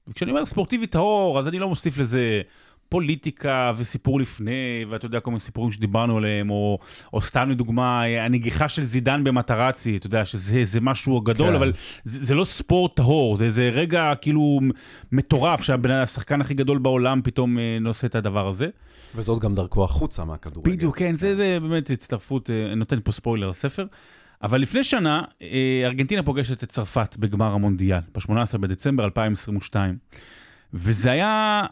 וכשאני 0.07 0.31
אומר 0.31 0.45
ספורטיבי 0.45 0.87
טהור, 0.87 1.39
אז 1.39 1.47
אני 1.47 1.59
לא 1.59 1.69
מוסיף 1.69 1.97
לזה 1.97 2.41
פוליטיקה 2.89 3.71
וסיפור 3.77 4.19
לפני, 4.19 4.85
ואתה 4.89 5.05
יודע, 5.05 5.19
כל 5.19 5.31
מיני 5.31 5.39
סיפורים 5.39 5.71
שדיברנו 5.71 6.17
עליהם, 6.17 6.49
או, 6.49 6.79
או 7.13 7.21
סתם 7.21 7.49
לדוגמה, 7.49 8.03
הנגיחה 8.03 8.69
של 8.69 8.83
זידן 8.83 9.23
במטרצי, 9.23 9.97
אתה 9.97 10.07
יודע, 10.07 10.25
שזה 10.25 10.65
זה 10.65 10.81
משהו 10.81 11.21
גדול, 11.21 11.45
כן. 11.47 11.51
כן. 11.51 11.55
אבל 11.55 11.73
זה, 12.03 12.25
זה 12.25 12.35
לא 12.35 12.45
ספורט 12.45 12.95
טהור, 12.95 13.37
זה, 13.37 13.49
זה 13.49 13.69
רגע 13.69 14.13
כאילו 14.21 14.59
מטורף, 15.11 15.61
שהשחקן 15.61 16.41
הכי 16.41 16.53
גדול 16.53 16.77
בעולם 16.77 17.21
פתאום 17.23 17.59
אה, 17.59 17.77
נושא 17.81 18.07
את 18.07 18.15
הדבר 18.15 18.47
הזה. 18.47 18.67
וזאת 19.15 19.41
גם 19.41 19.55
דרכו 19.55 19.83
החוצה 19.83 20.25
מהכדורגל. 20.25 20.71
בדיוק, 20.71 20.97
כן, 20.97 21.15
זה, 21.15 21.35
זה 21.35 21.57
באמת 21.61 21.89
הצטרפות, 21.89 22.49
אה, 22.49 22.75
נותן 22.75 22.99
פה 23.03 23.11
ספוילר 23.11 23.49
לספר. 23.49 23.85
אבל 24.43 24.61
לפני 24.61 24.83
שנה, 24.83 25.23
אה, 25.41 25.81
ארגנטינה 25.85 26.23
פוגשת 26.23 26.63
את 26.63 26.69
צרפת 26.69 27.17
בגמר 27.17 27.53
המונדיאל, 27.53 27.99
ב-18 28.15 28.57
בדצמבר 28.57 29.05
2022. 29.05 29.97
וזה 30.73 31.11
היה 31.11 31.65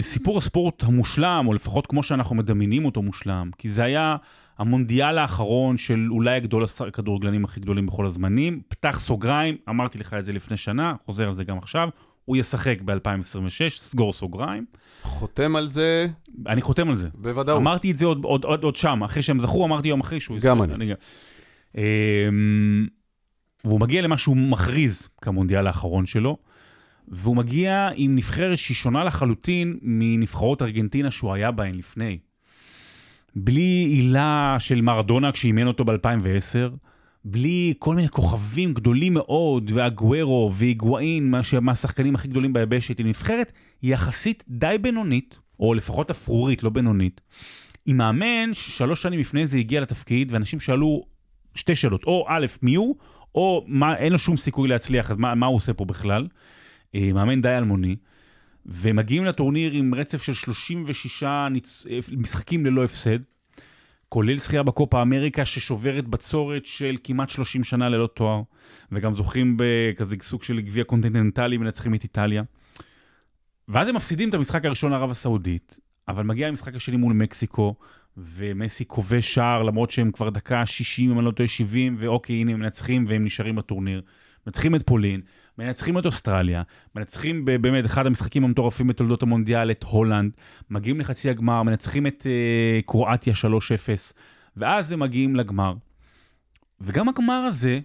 סיפור 0.00 0.38
הספורט 0.38 0.82
המושלם, 0.82 1.44
או 1.46 1.54
לפחות 1.54 1.86
כמו 1.86 2.02
שאנחנו 2.02 2.36
מדמיינים 2.36 2.84
אותו 2.84 3.02
מושלם, 3.02 3.50
כי 3.58 3.68
זה 3.68 3.84
היה 3.84 4.16
המונדיאל 4.58 5.18
האחרון 5.18 5.76
של 5.76 6.08
אולי 6.10 6.36
הגדול 6.36 6.64
הכדורגלנים 6.88 7.44
הכי 7.44 7.60
גדולים 7.60 7.86
בכל 7.86 8.06
הזמנים. 8.06 8.60
פתח 8.68 9.00
סוגריים, 9.00 9.56
אמרתי 9.68 9.98
לך 9.98 10.14
את 10.14 10.24
זה 10.24 10.32
לפני 10.32 10.56
שנה, 10.56 10.94
חוזר 11.06 11.28
על 11.28 11.34
זה 11.34 11.44
גם 11.44 11.58
עכשיו, 11.58 11.88
הוא 12.24 12.36
ישחק 12.36 12.80
ב-2026, 12.84 13.70
סגור 13.70 14.12
סוגריים. 14.12 14.64
חותם 15.02 15.56
על 15.56 15.66
זה 15.66 16.08
אני 16.46 16.62
חותם 16.62 16.88
על 16.88 16.94
זה. 16.94 17.08
בוודאות. 17.14 17.60
אמרתי 17.60 17.90
את 17.90 17.96
זה 17.96 18.06
עוד, 18.06 18.24
עוד, 18.24 18.44
עוד, 18.44 18.62
עוד 18.62 18.76
שם, 18.76 19.02
אחרי 19.02 19.22
שהם 19.22 19.40
זכו, 19.40 19.64
אמרתי 19.64 19.88
יום 19.88 20.00
אחרי 20.00 20.20
שהוא... 20.20 20.38
גם 20.40 20.62
יזכה. 20.62 20.74
אני. 20.74 20.92
אמ, 21.76 22.86
והוא 23.64 23.80
מגיע 23.80 24.02
למה 24.02 24.18
שהוא 24.18 24.36
מכריז 24.36 25.08
כמונדיאל 25.22 25.66
האחרון 25.66 26.06
שלו, 26.06 26.36
והוא 27.08 27.36
מגיע 27.36 27.88
עם 27.94 28.16
נבחרת 28.16 28.58
שהיא 28.58 28.74
שונה 28.74 29.04
לחלוטין 29.04 29.78
מנבחרות 29.82 30.62
ארגנטינה 30.62 31.10
שהוא 31.10 31.32
היה 31.32 31.50
בהן 31.50 31.74
לפני. 31.74 32.18
בלי 33.36 33.86
עילה 33.90 34.56
של 34.58 34.80
מרדונה 34.80 35.32
כשאימן 35.32 35.66
אותו 35.66 35.84
ב-2010, 35.84 36.76
בלי 37.24 37.74
כל 37.78 37.94
מיני 37.94 38.08
כוכבים 38.08 38.74
גדולים 38.74 39.14
מאוד, 39.14 39.70
ואגוורו 39.74 40.50
והיגואין, 40.54 41.30
מה 41.30 41.40
מהשחקנים 41.60 42.14
הכי 42.14 42.28
גדולים 42.28 42.52
ביבשת, 42.52 42.98
היא 42.98 43.06
נבחרת 43.06 43.52
יחסית 43.82 44.44
די 44.48 44.76
בינונית, 44.80 45.38
או 45.60 45.74
לפחות 45.74 46.10
אפרורית, 46.10 46.62
לא 46.62 46.70
בינונית. 46.70 47.20
עם 47.86 47.96
מאמן 47.96 48.54
ששלוש 48.54 49.02
שנים 49.02 49.20
לפני 49.20 49.46
זה 49.46 49.56
הגיע 49.56 49.80
לתפקיד, 49.80 50.32
ואנשים 50.32 50.60
שאלו 50.60 51.04
שתי 51.54 51.76
שאלות, 51.76 52.04
או 52.04 52.24
א', 52.28 52.46
מי 52.62 52.74
הוא, 52.74 52.96
או 53.34 53.64
מה, 53.66 53.96
אין 53.96 54.12
לו 54.12 54.18
שום 54.18 54.36
סיכוי 54.36 54.68
להצליח, 54.68 55.10
אז 55.10 55.16
מה, 55.16 55.34
מה 55.34 55.46
הוא 55.46 55.56
עושה 55.56 55.72
פה 55.72 55.84
בכלל? 55.84 56.26
אה, 56.94 57.12
מאמן 57.12 57.40
די 57.40 57.56
אלמוני. 57.56 57.96
ומגיעים 58.66 59.24
לטורניר 59.24 59.72
עם 59.72 59.94
רצף 59.94 60.22
של 60.22 60.32
36 60.34 61.22
ניצ... 61.50 61.86
אה, 61.90 61.98
משחקים 62.16 62.66
ללא 62.66 62.84
הפסד, 62.84 63.18
כולל 64.08 64.36
זכייה 64.36 64.62
בקופה 64.62 65.02
אמריקה 65.02 65.44
ששוברת 65.44 66.08
בצורת 66.08 66.66
של 66.66 66.96
כמעט 67.04 67.30
30 67.30 67.64
שנה 67.64 67.88
ללא 67.88 68.06
תואר, 68.06 68.42
וגם 68.92 69.12
זוכים 69.12 69.56
בכזה 69.58 70.16
סוג 70.22 70.42
של 70.42 70.60
גביע 70.60 70.84
קונטיננטלי, 70.84 71.56
מנצחים 71.56 71.94
את 71.94 72.02
איטליה. 72.02 72.42
ואז 73.68 73.88
הם 73.88 73.96
מפסידים 73.96 74.28
את 74.28 74.34
המשחק 74.34 74.64
הראשון 74.64 74.90
לערב 74.92 75.10
הסעודית, 75.10 75.78
אבל 76.08 76.22
מגיע 76.24 76.48
המשחק 76.48 76.74
השני 76.74 76.96
מול 76.96 77.12
מקסיקו, 77.12 77.74
ומסי 78.16 78.84
כובש 78.86 79.34
שער 79.34 79.62
למרות 79.62 79.90
שהם 79.90 80.10
כבר 80.10 80.30
דקה 80.30 80.66
60, 80.66 81.10
אם 81.10 81.18
אני 81.18 81.26
לא 81.26 81.30
טועה 81.30 81.48
70, 81.48 81.96
ואוקיי, 81.98 82.36
הנה 82.36 82.52
הם 82.52 82.60
מנצחים 82.60 83.04
והם 83.08 83.24
נשארים 83.24 83.56
בטורניר. 83.56 84.02
מנצחים 84.46 84.74
את 84.74 84.82
פולין, 84.86 85.20
מנצחים 85.58 85.98
את 85.98 86.06
אוסטרליה, 86.06 86.62
מנצחים 86.96 87.44
באמת 87.44 87.86
אחד 87.86 88.06
המשחקים 88.06 88.44
המטורפים 88.44 88.86
בתולדות 88.86 89.22
המונדיאל, 89.22 89.70
את 89.70 89.82
הולנד, 89.82 90.32
מגיעים 90.70 91.00
לחצי 91.00 91.30
הגמר, 91.30 91.62
מנצחים 91.62 92.06
את 92.06 92.22
uh, 92.22 92.86
קרואטיה 92.86 93.34
3-0, 93.34 93.46
ואז 94.56 94.92
הם 94.92 95.00
מגיעים 95.00 95.36
לגמר. 95.36 95.74
וגם 96.80 97.08
הגמר 97.08 97.42
הזה 97.48 97.80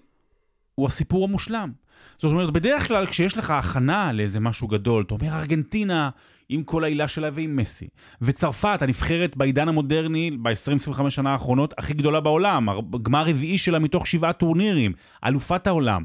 הוא 0.75 0.87
הסיפור 0.87 1.23
המושלם. 1.23 1.71
זאת 2.17 2.31
אומרת, 2.31 2.51
בדרך 2.51 2.87
כלל 2.87 3.05
כשיש 3.05 3.37
לך 3.37 3.49
הכנה 3.49 4.11
לאיזה 4.13 4.39
משהו 4.39 4.67
גדול, 4.67 5.03
אתה 5.03 5.13
אומר 5.13 5.39
ארגנטינה 5.39 6.09
עם 6.49 6.63
כל 6.63 6.83
העילה 6.83 7.07
שלה 7.07 7.29
ועם 7.33 7.55
מסי, 7.55 7.87
וצרפת, 8.21 8.81
הנבחרת 8.81 9.37
בעידן 9.37 9.67
המודרני, 9.67 10.31
ב-20-25 10.41 11.09
שנה 11.09 11.31
האחרונות, 11.31 11.73
הכי 11.77 11.93
גדולה 11.93 12.19
בעולם, 12.19 12.67
גמר 13.01 13.25
רביעי 13.27 13.57
שלה 13.57 13.79
מתוך 13.79 14.07
שבעה 14.07 14.33
טורנירים, 14.33 14.93
אלופת 15.25 15.67
העולם. 15.67 16.03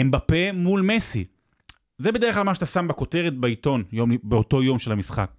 אמבפה 0.00 0.52
מול 0.54 0.82
מסי. 0.82 1.24
זה 1.98 2.12
בדרך 2.12 2.34
כלל 2.34 2.42
מה 2.42 2.54
שאתה 2.54 2.66
שם 2.66 2.88
בכותרת 2.88 3.34
בעיתון, 3.34 3.84
יום, 3.92 4.10
באותו 4.22 4.62
יום 4.62 4.78
של 4.78 4.92
המשחק. 4.92 5.30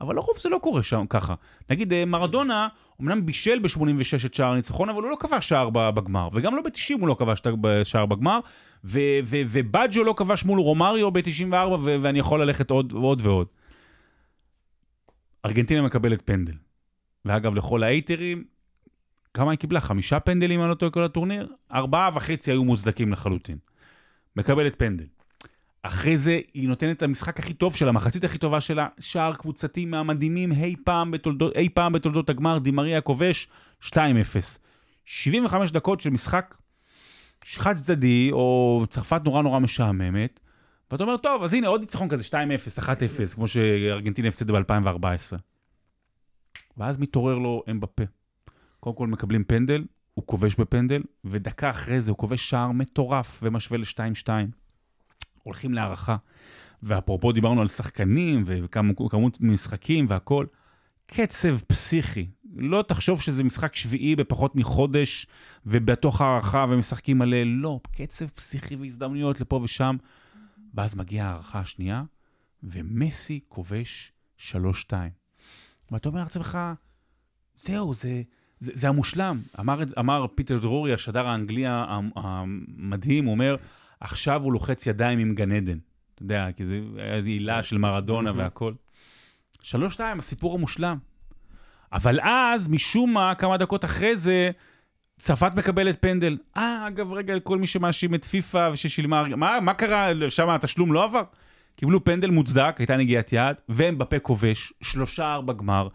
אבל 0.00 0.14
לרוב 0.14 0.38
זה 0.40 0.48
לא 0.48 0.58
קורה 0.58 0.82
שם 0.82 1.04
ככה. 1.08 1.34
נגיד 1.70 1.92
אה, 1.92 2.04
מרדונה 2.04 2.68
אמנם 3.00 3.26
בישל 3.26 3.58
ב-86 3.58 4.26
את 4.26 4.34
שער 4.34 4.52
הניצחון, 4.52 4.88
אבל 4.88 5.02
הוא 5.02 5.10
לא 5.10 5.16
כבש 5.20 5.48
שער 5.48 5.70
בגמר, 5.70 6.28
וגם 6.32 6.56
לא 6.56 6.62
ב-90 6.62 7.00
הוא 7.00 7.08
לא 7.08 7.16
כבש 7.18 7.42
שער 7.84 8.06
בגמר, 8.06 8.40
ובאג'ו 8.84 10.04
לא 10.04 10.14
כבש 10.16 10.44
מול 10.44 10.58
רומריו 10.58 11.10
ב-94, 11.10 11.54
ואני 11.82 12.18
יכול 12.18 12.42
ללכת 12.42 12.70
עוד 12.70 12.92
ועוד 12.92 13.20
ועוד. 13.26 13.46
ארגנטינה 15.46 15.82
מקבלת 15.82 16.22
פנדל. 16.24 16.54
ואגב, 17.24 17.54
לכל 17.54 17.82
האייטרים, 17.82 18.44
כמה 19.34 19.50
היא 19.50 19.58
קיבלה? 19.58 19.80
חמישה 19.80 20.20
פנדלים 20.20 20.60
על 20.60 20.70
אותו 20.70 20.90
כל 20.90 21.02
הטורניר? 21.02 21.48
ארבעה 21.72 22.10
וחצי 22.14 22.50
היו 22.50 22.64
מוצדקים 22.64 23.12
לחלוטין. 23.12 23.58
מקבלת 24.36 24.78
פנדל. 24.78 25.06
אחרי 25.82 26.18
זה 26.18 26.40
היא 26.54 26.68
נותנת 26.68 26.96
את 26.96 27.02
המשחק 27.02 27.38
הכי 27.38 27.54
טוב 27.54 27.76
שלה, 27.76 27.88
המחצית 27.88 28.24
הכי 28.24 28.38
טובה 28.38 28.60
שלה, 28.60 28.88
שער 29.00 29.34
קבוצתי 29.34 29.86
מהמדהימים 29.86 30.52
אי 30.52 30.76
פעם 30.84 31.10
בתולדות, 31.10 31.56
אי 31.56 31.68
פעם 31.68 31.92
בתולדות 31.92 32.30
הגמר, 32.30 32.58
דימריה 32.58 33.00
כובש 33.00 33.48
2-0. 33.84 33.94
75 35.04 35.70
דקות 35.70 36.00
של 36.00 36.10
משחק 36.10 36.56
חד 37.44 37.74
צדדי, 37.74 38.28
או 38.32 38.84
צרפת 38.88 39.20
נורא 39.24 39.42
נורא 39.42 39.58
משעממת, 39.58 40.40
ואתה 40.90 41.02
אומר, 41.04 41.16
טוב, 41.16 41.42
אז 41.42 41.54
הנה 41.54 41.68
עוד 41.68 41.80
ניצחון 41.80 42.08
כזה, 42.08 42.22
2-0, 42.78 42.80
1-0, 42.80 43.34
כמו 43.34 43.48
שארגנטינה 43.48 44.28
הפסידה 44.28 44.52
ב-2014. 44.52 45.36
ואז 46.76 46.98
מתעורר 46.98 47.38
לו 47.38 47.62
אמבפה. 47.70 48.02
קודם 48.80 48.96
כל 48.96 49.06
מקבלים 49.06 49.44
פנדל, 49.44 49.84
הוא 50.14 50.26
כובש 50.26 50.54
בפנדל, 50.54 51.02
ודקה 51.24 51.70
אחרי 51.70 52.00
זה 52.00 52.10
הוא 52.10 52.18
כובש 52.18 52.50
שער 52.50 52.72
מטורף 52.72 53.40
ומשווה 53.42 53.78
ל-2-2. 53.78 54.28
הולכים 55.42 55.74
להערכה. 55.74 56.16
ואפרופו 56.82 57.32
דיברנו 57.32 57.60
על 57.60 57.68
שחקנים 57.68 58.44
וכמות 58.46 59.40
משחקים 59.40 60.06
והכול, 60.08 60.46
קצב 61.06 61.58
פסיכי. 61.66 62.26
לא 62.56 62.84
תחשוב 62.88 63.20
שזה 63.20 63.44
משחק 63.44 63.74
שביעי 63.74 64.16
בפחות 64.16 64.56
מחודש 64.56 65.26
ובתוך 65.66 66.20
הערכה 66.20 66.66
ומשחקים 66.70 67.18
מלא, 67.18 67.42
לא, 67.46 67.80
קצב 67.92 68.26
פסיכי 68.26 68.76
והזדמנויות 68.76 69.40
לפה 69.40 69.60
ושם. 69.64 69.96
ואז 70.74 70.94
מגיעה 70.94 71.28
ההערכה 71.28 71.58
השנייה, 71.60 72.02
ומסי 72.62 73.40
כובש 73.48 74.12
3-2. 74.38 74.42
ואתה 75.90 76.08
אומר 76.08 76.20
לעצמך, 76.20 76.58
זהו, 77.54 77.94
זה, 77.94 78.22
זה, 78.62 78.72
זה 78.74 78.88
המושלם. 78.88 79.40
אמר, 79.60 79.80
אמר 79.98 80.26
פיטר 80.34 80.58
דרורי, 80.58 80.92
השדר 80.92 81.26
האנגלי 81.26 81.64
המדהים, 82.16 83.24
הוא 83.24 83.32
אומר, 83.32 83.56
עכשיו 84.00 84.42
הוא 84.42 84.52
לוחץ 84.52 84.86
ידיים 84.86 85.18
עם 85.18 85.34
גן 85.34 85.52
עדן. 85.52 85.78
אתה 86.14 86.22
יודע, 86.22 86.48
כי 86.56 86.66
זו 86.66 86.74
עילה 87.24 87.62
של 87.62 87.78
מרדונה 87.78 88.32
והכל. 88.34 88.72
שלוש 89.62 89.94
שתיים, 89.94 90.18
הסיפור 90.18 90.54
המושלם. 90.54 90.98
אבל 91.92 92.20
אז, 92.22 92.68
משום 92.68 93.14
מה, 93.14 93.34
כמה 93.34 93.56
דקות 93.56 93.84
אחרי 93.84 94.16
זה, 94.16 94.50
צרפת 95.18 95.52
מקבלת 95.56 96.02
פנדל. 96.02 96.38
אה, 96.56 96.88
אגב, 96.88 97.12
רגע, 97.12 97.40
כל 97.40 97.58
מי 97.58 97.66
שמאשים 97.66 98.14
את 98.14 98.24
פיפא 98.24 98.70
וששילמה... 98.72 99.24
מה, 99.36 99.60
מה 99.60 99.74
קרה? 99.74 100.10
שם 100.28 100.50
התשלום 100.50 100.92
לא 100.92 101.04
עבר? 101.04 101.22
קיבלו 101.76 102.04
פנדל 102.04 102.30
מוצדק, 102.30 102.74
הייתה 102.78 102.96
נגיעת 102.96 103.32
יד, 103.32 103.56
והם 103.68 103.98
בפה 103.98 104.18
כובש, 104.18 104.72
שלושה 104.82 105.32
ארבע 105.32 105.52
גמר. 105.52 105.88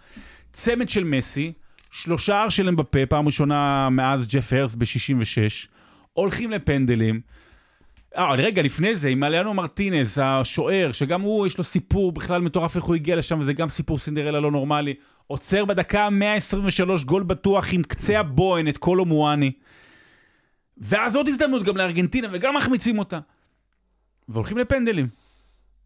צמד 0.51 0.89
של 0.89 1.03
מסי, 1.03 1.53
שלושה 1.97 2.43
אר 2.43 2.49
של 2.49 2.67
אמבפה, 2.67 3.05
פעם 3.09 3.25
ראשונה 3.25 3.89
מאז 3.89 4.27
ג'ף 4.27 4.53
הרס 4.53 4.75
ב-66, 4.75 5.67
הולכים 6.13 6.51
לפנדלים. 6.51 7.21
אה, 8.17 8.35
רגע, 8.35 8.61
לפני 8.61 8.95
זה, 8.95 9.09
עם 9.09 9.23
אליאנו 9.23 9.53
מרטינס, 9.53 10.17
השוער, 10.17 10.91
שגם 10.91 11.21
הוא, 11.21 11.47
יש 11.47 11.57
לו 11.57 11.63
סיפור 11.63 12.11
בכלל 12.11 12.41
מטורף 12.41 12.75
איך 12.75 12.83
הוא 12.83 12.95
הגיע 12.95 13.15
לשם, 13.15 13.39
וזה 13.39 13.53
גם 13.53 13.69
סיפור 13.69 13.97
סינדרלה 13.97 14.39
לא 14.39 14.51
נורמלי. 14.51 14.93
עוצר 15.27 15.65
בדקה 15.65 16.09
123 16.09 17.03
גול 17.03 17.23
בטוח 17.23 17.73
עם 17.73 17.83
קצה 17.83 18.19
הבוהן 18.19 18.67
את 18.67 18.77
קולו 18.77 19.05
מואני. 19.05 19.51
ואז 20.77 21.15
עוד 21.15 21.27
הזדמנות 21.27 21.63
גם 21.63 21.77
לארגנטינה, 21.77 22.27
וגם 22.31 22.55
מחמיצים 22.55 22.99
אותה. 22.99 23.19
והולכים 24.29 24.57
לפנדלים. 24.57 25.07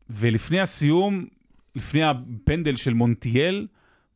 ולפני 0.10 0.60
הסיום, 0.60 1.26
לפני 1.76 2.04
הפנדל 2.04 2.76
של 2.76 2.94
מונטיאל, 2.94 3.68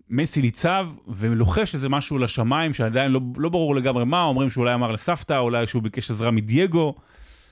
מסי 0.09 0.41
ניצב 0.41 0.87
ולוחש 1.07 1.75
איזה 1.75 1.89
משהו 1.89 2.17
לשמיים 2.17 2.73
שעדיין 2.73 3.11
לא, 3.11 3.21
לא 3.37 3.49
ברור 3.49 3.75
לגמרי 3.75 4.05
מה, 4.05 4.23
אומרים 4.23 4.49
שאולי 4.49 4.73
אמר 4.73 4.91
לסבתא, 4.91 5.37
אולי 5.37 5.67
שהוא 5.67 5.83
ביקש 5.83 6.11
עזרה 6.11 6.31
מדייגו. 6.31 6.95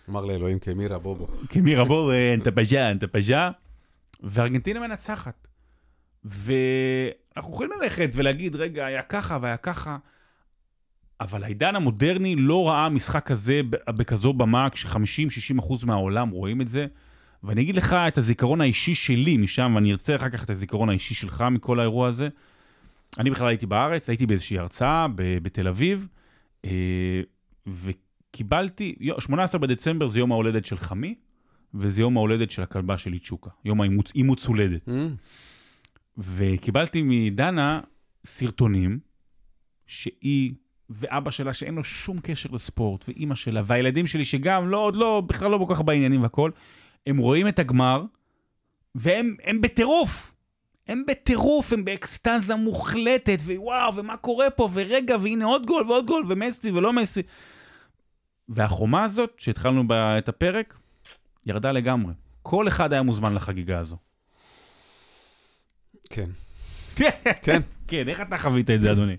אמר 0.10 0.26
לאלוהים 0.26 0.60
כמירה 0.60 0.99
בובו. 0.99 1.28
כמירה 1.49 1.86
בובו, 1.86 2.12
אנטה 2.34 2.51
פז'ה, 2.51 2.91
אנטה 2.91 3.08
פז'ה. 3.08 3.49
וארגנטינה 4.24 4.80
מנצחת. 4.80 5.47
ואנחנו 6.24 7.51
יכולים 7.51 7.72
ללכת 7.82 8.10
ולהגיד, 8.14 8.56
רגע, 8.56 8.86
היה 8.86 9.01
ככה 9.01 9.38
והיה 9.41 9.58
ככה, 9.58 9.97
אבל 11.22 11.43
העידן 11.43 11.76
המודרני 11.76 12.36
לא 12.36 12.70
ראה 12.70 12.89
משחק 12.89 13.26
כזה 13.26 13.62
בכזו 13.88 14.34
במה, 14.34 14.70
כש-50-60% 14.70 15.86
מהעולם 15.86 16.30
רואים 16.30 16.62
את 16.62 16.68
זה. 16.68 16.86
ואני 17.44 17.62
אגיד 17.62 17.76
לך 17.76 17.94
את 17.94 18.18
הזיכרון 18.18 18.62
האישי 18.62 18.96
שלי 18.96 19.38
משם, 19.38 19.72
ואני 19.76 19.91
ארצה 19.91 20.16
אחר 20.16 20.30
כך 20.30 20.44
את 20.44 20.50
הזיכרון 20.50 20.89
האישי 20.89 21.14
שלך 21.14 21.44
מכל 21.52 21.80
האירוע 21.80 22.08
הזה. 22.08 22.30
אני 23.20 23.30
בכלל 23.30 23.48
הייתי 23.48 23.66
בארץ, 23.66 24.10
הייתי 24.10 24.26
באיזושהי 24.26 24.60
הרצאה 24.60 25.08
בתל 25.16 25.68
אביב, 25.68 26.08
אה, 26.66 27.22
וקיבלתי, 27.68 28.96
18 29.20 29.62
בדצמבר 29.62 30.08
זה 30.08 30.20
יום 30.20 30.32
ההולדת 30.32 30.66
של 30.66 30.78
חמי, 30.78 31.16
וזה 31.74 32.02
יום 32.02 32.18
ההולדת 32.18 32.52
של 32.52 32.62
הכלבה 32.62 32.98
שלי 32.98 33.20
צ'וקה, 33.20 33.50
יום 33.66 33.82
האימוץ, 33.82 34.12
אימוץ 34.16 34.46
הולדת. 34.46 34.88
Mm. 34.88 34.91
וקיבלתי 36.18 37.02
מדנה 37.06 37.82
סרטונים, 38.26 39.00
שהיא 39.88 40.54
ואבא 40.89 41.32
שלה, 41.32 41.54
שאין 41.54 41.76
לו 41.76 41.84
שום 41.84 42.20
קשר 42.20 42.50
לספורט, 42.52 43.06
ואימא 43.08 43.36
שלה, 43.36 43.62
והילדים 43.66 44.08
שלי, 44.08 44.26
שגם 44.26 44.68
לא, 44.68 44.78
עוד 44.78 44.96
לא, 44.96 45.22
בכלל 45.28 45.52
לא 45.52 45.66
כל 45.68 45.76
כך 45.76 45.82
בעניינים 45.82 46.22
והכול, 46.22 46.52
הם 47.08 47.18
רואים 47.18 47.47
את 47.47 47.60
הגמר, 47.60 48.04
והם 48.95 49.62
בטירוף. 49.62 50.34
הם 50.88 51.04
בטירוף, 51.08 51.74
הם 51.74 51.86
באקסטזה 51.86 52.56
מוחלטת, 52.56 53.39
ווואו, 53.45 53.95
ומה 53.95 54.18
קורה 54.18 54.49
פה, 54.49 54.70
ורגע, 54.74 55.18
והנה 55.22 55.45
עוד 55.45 55.66
גול 55.66 55.88
ועוד 55.88 56.06
גול, 56.06 56.26
ומסי 56.28 56.72
ולא 56.72 56.93
מסי. 56.93 57.22
והחומה 58.49 59.04
הזאת, 59.04 59.34
שהתחלנו 59.38 59.88
בה 59.88 60.18
את 60.18 60.30
הפרק, 60.30 60.78
ירדה 61.45 61.72
לגמרי. 61.72 62.14
כל 62.41 62.68
אחד 62.68 62.93
היה 62.93 63.01
מוזמן 63.01 63.34
לחגיגה 63.34 63.80
הזו. 63.80 63.97
כן. 66.10 66.30
כן. 67.43 67.62
כן, 67.88 68.10
איך 68.10 68.22
אתה 68.22 68.38
חווית 68.38 68.70
את 68.70 68.82
זה, 68.82 68.91
אדוני? 68.91 69.18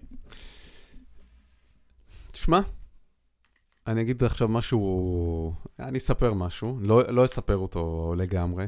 תשמע, 2.33 2.61
אני 3.87 4.01
אגיד 4.01 4.25
עכשיו 4.25 4.49
משהו, 4.49 5.55
אני 5.81 5.99
אספר 5.99 6.33
משהו, 6.35 6.79
לא, 6.81 7.03
לא 7.13 7.25
אספר 7.25 7.57
אותו 7.57 8.15
לגמרי. 8.19 8.67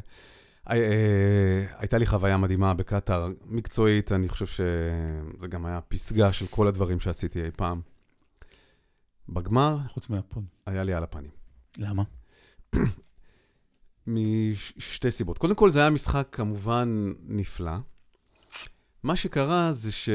הי- 0.67 0.81
אה, 0.83 1.64
הייתה 1.79 1.99
לי 1.99 2.07
חוויה 2.07 2.37
מדהימה 2.37 2.75
בקטאר, 2.75 3.29
מקצועית, 3.45 4.12
אני 4.12 4.29
חושב 4.29 4.47
שזה 4.47 5.49
גם 5.49 5.67
היה 5.67 5.81
פסגה 5.81 6.33
של 6.33 6.47
כל 6.47 6.67
הדברים 6.69 7.01
שעשיתי 7.01 7.45
אי 7.45 7.51
פעם. 7.57 7.81
בגמר 9.29 9.79
חוץ 9.89 10.09
מהפוד. 10.11 10.45
היה 10.67 10.85
לי 10.85 10.95
על 10.95 11.03
הפנים. 11.03 11.31
למה? 11.77 12.03
משתי 14.07 15.11
סיבות. 15.11 15.39
קודם 15.39 15.55
כל, 15.55 15.71
זה 15.71 15.81
היה 15.81 15.91
משחק 15.91 16.29
כמובן 16.33 17.12
נפלא. 17.23 17.73
מה 19.03 19.17
שקרה 19.17 19.73
זה 19.73 19.93
ש... 19.93 20.09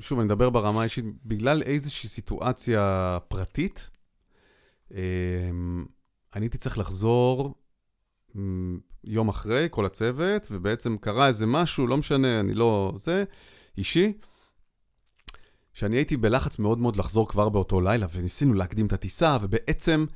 שוב, 0.00 0.18
אני 0.18 0.26
מדבר 0.26 0.50
ברמה 0.50 0.80
האישית, 0.80 1.04
בגלל 1.24 1.62
איזושהי 1.62 2.08
סיטואציה 2.08 3.18
פרטית, 3.28 3.90
אני 6.36 6.44
הייתי 6.44 6.58
צריך 6.58 6.78
לחזור 6.78 7.54
אמ, 8.36 8.78
יום 9.04 9.28
אחרי, 9.28 9.68
כל 9.70 9.86
הצוות, 9.86 10.46
ובעצם 10.50 10.96
קרה 11.00 11.28
איזה 11.28 11.46
משהו, 11.46 11.86
לא 11.86 11.96
משנה, 11.96 12.40
אני 12.40 12.54
לא... 12.54 12.92
זה, 12.96 13.24
אישי, 13.78 14.12
שאני 15.74 15.96
הייתי 15.96 16.16
בלחץ 16.16 16.58
מאוד 16.58 16.78
מאוד 16.78 16.96
לחזור 16.96 17.28
כבר 17.28 17.48
באותו 17.48 17.80
לילה, 17.80 18.06
וניסינו 18.12 18.54
להקדים 18.54 18.86
את 18.86 18.92
הטיסה, 18.92 19.36
ובעצם 19.42 20.06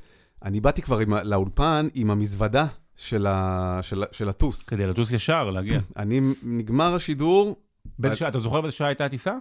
אני 0.43 0.59
באתי 0.59 0.81
כבר 0.81 0.99
עם, 0.99 1.13
לאולפן 1.13 1.87
עם 1.93 2.11
המזוודה 2.11 2.65
של, 2.95 3.27
ה, 3.27 3.79
של, 3.81 4.03
של 4.11 4.29
הטוס. 4.29 4.69
כדי 4.69 4.87
לטוס 4.87 5.11
ישר, 5.11 5.49
להגיע. 5.49 5.79
אני, 5.97 6.21
נגמר 6.43 6.95
השידור, 6.95 7.61
באיזה 7.99 8.15
שעה, 8.15 8.29
אתה 8.29 8.39
זוכר 8.39 8.61
באיזה 8.61 8.75
שעה 8.75 8.87
הייתה 8.87 9.05
הטיסה? 9.05 9.37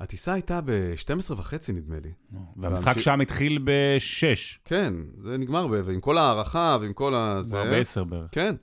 הטיסה 0.00 0.32
הייתה 0.32 0.60
ב-12 0.64 1.32
וחצי 1.36 1.72
נדמה 1.72 1.96
לי. 2.04 2.12
והמשחק 2.56 3.00
שם 3.00 3.20
התחיל 3.20 3.58
ב-6. 3.64 4.58
כן, 4.64 4.94
זה 5.22 5.38
נגמר, 5.38 5.66
ועם 5.84 6.00
כל 6.00 6.18
ההערכה 6.18 6.76
ועם 6.80 6.92
כל 6.92 7.14
ה... 7.14 7.38
זה... 7.42 7.56
ב-10 7.56 8.04
בערך. 8.04 8.28
כן. 8.32 8.54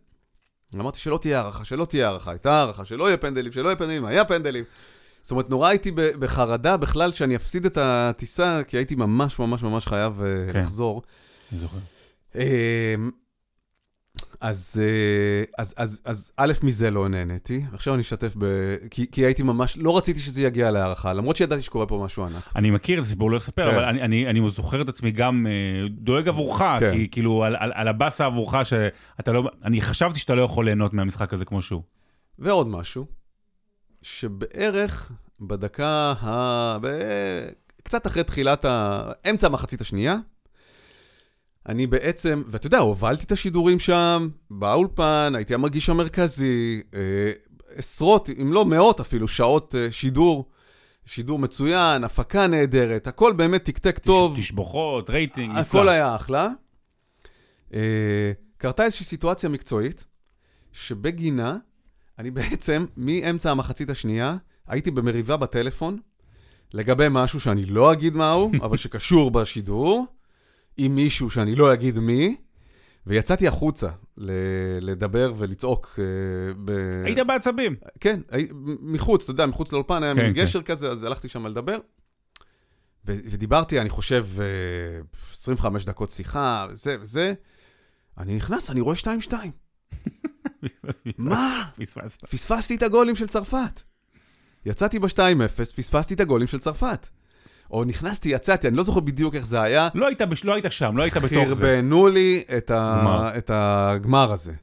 אמרתי 0.76 1.00
שלא 1.00 1.20
תהיה 1.22 1.40
הערכה, 1.40 1.66
שלא 1.66 1.86
תהיה 1.86 2.08
הערכה. 2.08 2.32
הייתה 2.32 2.54
הערכה, 2.54 2.86
שלא 2.86 3.08
יהיה 3.08 3.18
פנדלים, 3.18 3.52
שלא 3.52 3.68
יהיה 3.68 3.76
פנדלים, 3.76 4.06
היה 4.06 4.26
פנדלים. 4.26 4.64
זאת 5.22 5.32
אומרת, 5.32 5.50
נורא 5.50 5.70
הייתי 5.70 5.92
בחרדה 5.96 6.78
בכלל 6.78 7.12
שאני 7.12 7.36
אפסיד 7.36 7.66
את 7.66 7.78
הטיסה, 7.82 8.62
כי 8.68 8.78
הייתי 8.78 8.96
ממש 8.96 9.40
ממש 9.40 9.64
ממש 9.64 9.88
חייב 9.88 10.22
אה, 10.24 10.54
כן. 10.54 10.60
לחזור. 10.60 11.02
אני 11.52 11.60
זוכר. 11.60 11.78
אז, 14.42 14.82
אה, 14.84 15.44
אז, 15.58 15.74
אז, 15.78 16.00
אז 16.06 16.32
א', 16.38 16.54
מזה 16.64 16.92
לא 16.92 17.10
נהניתי. 17.10 17.66
עכשיו 17.74 17.94
אני 17.94 18.02
אשתף 18.02 18.34
ב... 18.38 18.46
כי, 18.92 19.12
כי 19.12 19.26
הייתי 19.26 19.44
ממש, 19.44 19.78
לא 19.78 19.98
רציתי 19.98 20.20
שזה 20.20 20.42
יגיע 20.42 20.72
להערכה, 20.72 21.14
למרות 21.14 21.36
שידעתי 21.36 21.62
שקורה 21.62 21.86
פה 21.86 22.02
משהו 22.06 22.24
ענק. 22.24 22.44
אני 22.56 22.72
מכיר 22.72 23.00
את 23.00 23.06
הסיפור, 23.06 23.32
לא 23.32 23.38
אספר, 23.38 23.70
כן. 23.70 23.76
אבל 23.76 23.84
אני, 23.84 24.02
אני, 24.02 24.30
אני 24.30 24.50
זוכר 24.50 24.82
את 24.82 24.90
עצמי 24.90 25.12
גם 25.12 25.48
אה, 25.50 25.88
דואג 25.90 26.28
עבורך, 26.28 26.62
כן. 26.80 26.94
כי 26.94 27.08
כאילו 27.12 27.44
על, 27.44 27.56
על, 27.60 27.72
על 27.76 27.88
הבאסה 27.88 28.26
עבורך, 28.26 28.56
שאתה 28.64 29.32
לא, 29.32 29.50
אני 29.64 29.82
חשבתי 29.82 30.20
שאתה 30.20 30.36
לא 30.36 30.42
יכול 30.42 30.66
ליהנות 30.66 30.94
מהמשחק 30.94 31.34
הזה 31.34 31.46
כמו 31.46 31.62
שהוא. 31.62 31.82
ועוד 32.40 32.68
משהו, 32.68 33.06
שבערך 34.02 35.12
בדקה 35.40 36.14
ה... 36.22 36.78
ב... 36.82 36.88
קצת 37.84 38.08
אחרי 38.08 38.24
תחילת 38.24 38.66
ה... 38.66 39.04
אמצע 39.30 39.48
המחצית 39.48 39.82
השנייה, 39.82 40.16
אני 41.70 41.88
בעצם, 41.88 42.43
ואתה 42.47 42.68
יודע, 42.68 42.78
הובלתי 42.78 43.24
את 43.26 43.32
השידורים 43.32 43.80
שם, 43.80 44.30
באולפן, 44.49 45.34
הייתי 45.36 45.53
המגיש 45.53 45.89
המרכזי, 45.89 46.82
אה, 46.93 47.32
עשרות, 47.76 48.30
אם 48.41 48.53
לא 48.53 48.66
מאות 48.66 48.99
אפילו, 48.99 49.28
שעות 49.28 49.76
אה, 49.76 49.91
שידור, 49.91 50.49
שידור 51.05 51.39
מצוין, 51.39 52.03
הפקה 52.03 52.47
נהדרת, 52.47 53.07
הכל 53.07 53.34
באמת 53.34 53.66
תקתק 53.66 53.99
טוב. 53.99 54.38
תשבוכות, 54.39 55.09
רייטינג, 55.09 55.49
נפלא. 55.49 55.61
הכל 55.61 55.89
היה 55.89 56.16
אחלה. 56.16 56.49
אה, 57.74 58.32
קרתה 58.57 58.84
איזושהי 58.84 59.05
סיטואציה 59.05 59.49
מקצועית, 59.49 60.05
שבגינה, 60.72 61.57
אני 62.20 62.32
בעצם, 62.32 62.86
מאמצע 62.97 63.51
המחצית 63.51 63.89
השנייה, 63.89 64.38
הייתי 64.68 64.91
במריבה 64.91 65.38
בטלפון, 65.38 65.99
לגבי 66.74 67.07
משהו 67.11 67.39
שאני 67.39 67.66
לא 67.66 67.93
אגיד 67.93 68.16
מהו, 68.16 68.51
אבל 68.63 68.78
שקשור 68.78 69.32
בשידור, 69.32 70.05
עם 70.78 70.96
מישהו 70.96 71.30
שאני 71.30 71.56
לא 71.56 71.74
אגיד 71.74 72.00
מי, 72.00 72.36
ויצאתי 73.08 73.48
החוצה 73.48 73.90
ל- 74.18 74.32
לדבר 74.82 75.34
ולצעוק. 75.38 76.00
אה, 76.00 76.04
ב... 76.66 76.72
היית 77.06 77.18
בעצבים. 77.28 77.76
כן, 78.00 78.20
מחוץ, 78.82 79.24
אתה 79.24 79.32
יודע, 79.32 79.46
מחוץ 79.46 79.72
לאולפן 79.74 80.04
היה 80.04 80.16
כן, 80.16 80.22
מין 80.22 80.34
כן. 80.34 80.42
גשר 80.42 80.62
כזה, 80.62 80.90
אז 80.92 81.04
הלכתי 81.04 81.30
שם 81.30 81.46
לדבר. 81.48 81.78
ודיברתי, 83.06 83.82
אני 83.82 83.90
חושב, 83.90 84.26
אה, 84.40 84.46
25 85.34 85.86
דקות 85.86 86.12
שיחה, 86.12 86.68
וזה 86.70 86.98
וזה. 87.02 87.34
אני 88.18 88.36
נכנס, 88.36 88.72
אני 88.72 88.82
רואה 88.82 88.96
2-2. 88.96 89.34
מה? 91.18 91.64
פספסת. 91.78 92.26
פספסתי 92.26 92.76
את 92.76 92.84
הגולים 92.84 93.16
של 93.16 93.28
צרפת. 93.28 93.82
יצאתי 94.66 95.00
ב-2-0, 95.00 95.48
פספסתי 95.76 96.14
את 96.14 96.20
הגולים 96.20 96.48
של 96.48 96.60
צרפת. 96.60 97.08
או 97.72 97.84
נכנסתי, 97.84 98.30
יצאתי, 98.30 98.68
אני 98.68 98.78
לא 98.78 98.84
זוכר 98.84 98.99
בדיוק 98.99 99.36
איך 99.36 99.45
זה 99.45 99.61
היה. 99.61 99.88
לא 99.93 100.07
היית, 100.07 100.22
בש- 100.22 100.45
לא 100.45 100.53
היית 100.53 100.66
שם, 100.70 100.97
לא 100.97 101.03
היית 101.03 101.18
בתוך 101.18 101.30
זה. 101.30 101.55
חרבנו 101.55 102.07
לי 102.07 102.43
את, 102.57 102.72
ה... 102.72 103.30
את 103.38 103.51
הגמר 103.53 104.32
הזה, 104.32 104.53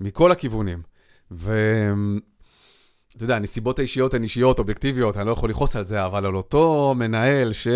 מכל 0.00 0.32
הכיוונים. 0.32 0.82
ואתה 1.30 1.52
יודע, 3.24 3.36
הנסיבות 3.36 3.78
האישיות 3.78 4.14
הן 4.14 4.22
אישיות, 4.22 4.58
אובייקטיביות, 4.58 5.16
אני 5.16 5.26
לא 5.26 5.32
יכול 5.32 5.50
לכעוס 5.50 5.76
על 5.76 5.84
זה, 5.84 6.04
אבל 6.06 6.26
על 6.26 6.36
אותו 6.36 6.94
מנהל 6.96 7.52
ש... 7.52 7.68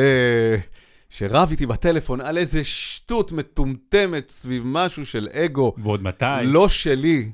שרב 1.11 1.49
איתי 1.51 1.67
בטלפון 1.67 2.21
על 2.21 2.39
איזה 2.39 2.65
שטות 2.65 3.33
מטומטמת 3.33 4.29
סביב 4.29 4.63
משהו 4.67 5.07
של 5.07 5.29
אגו, 5.33 5.75
ועוד 5.79 6.03
מתי? 6.03 6.25
לא 6.45 6.69
שלי, 6.69 7.31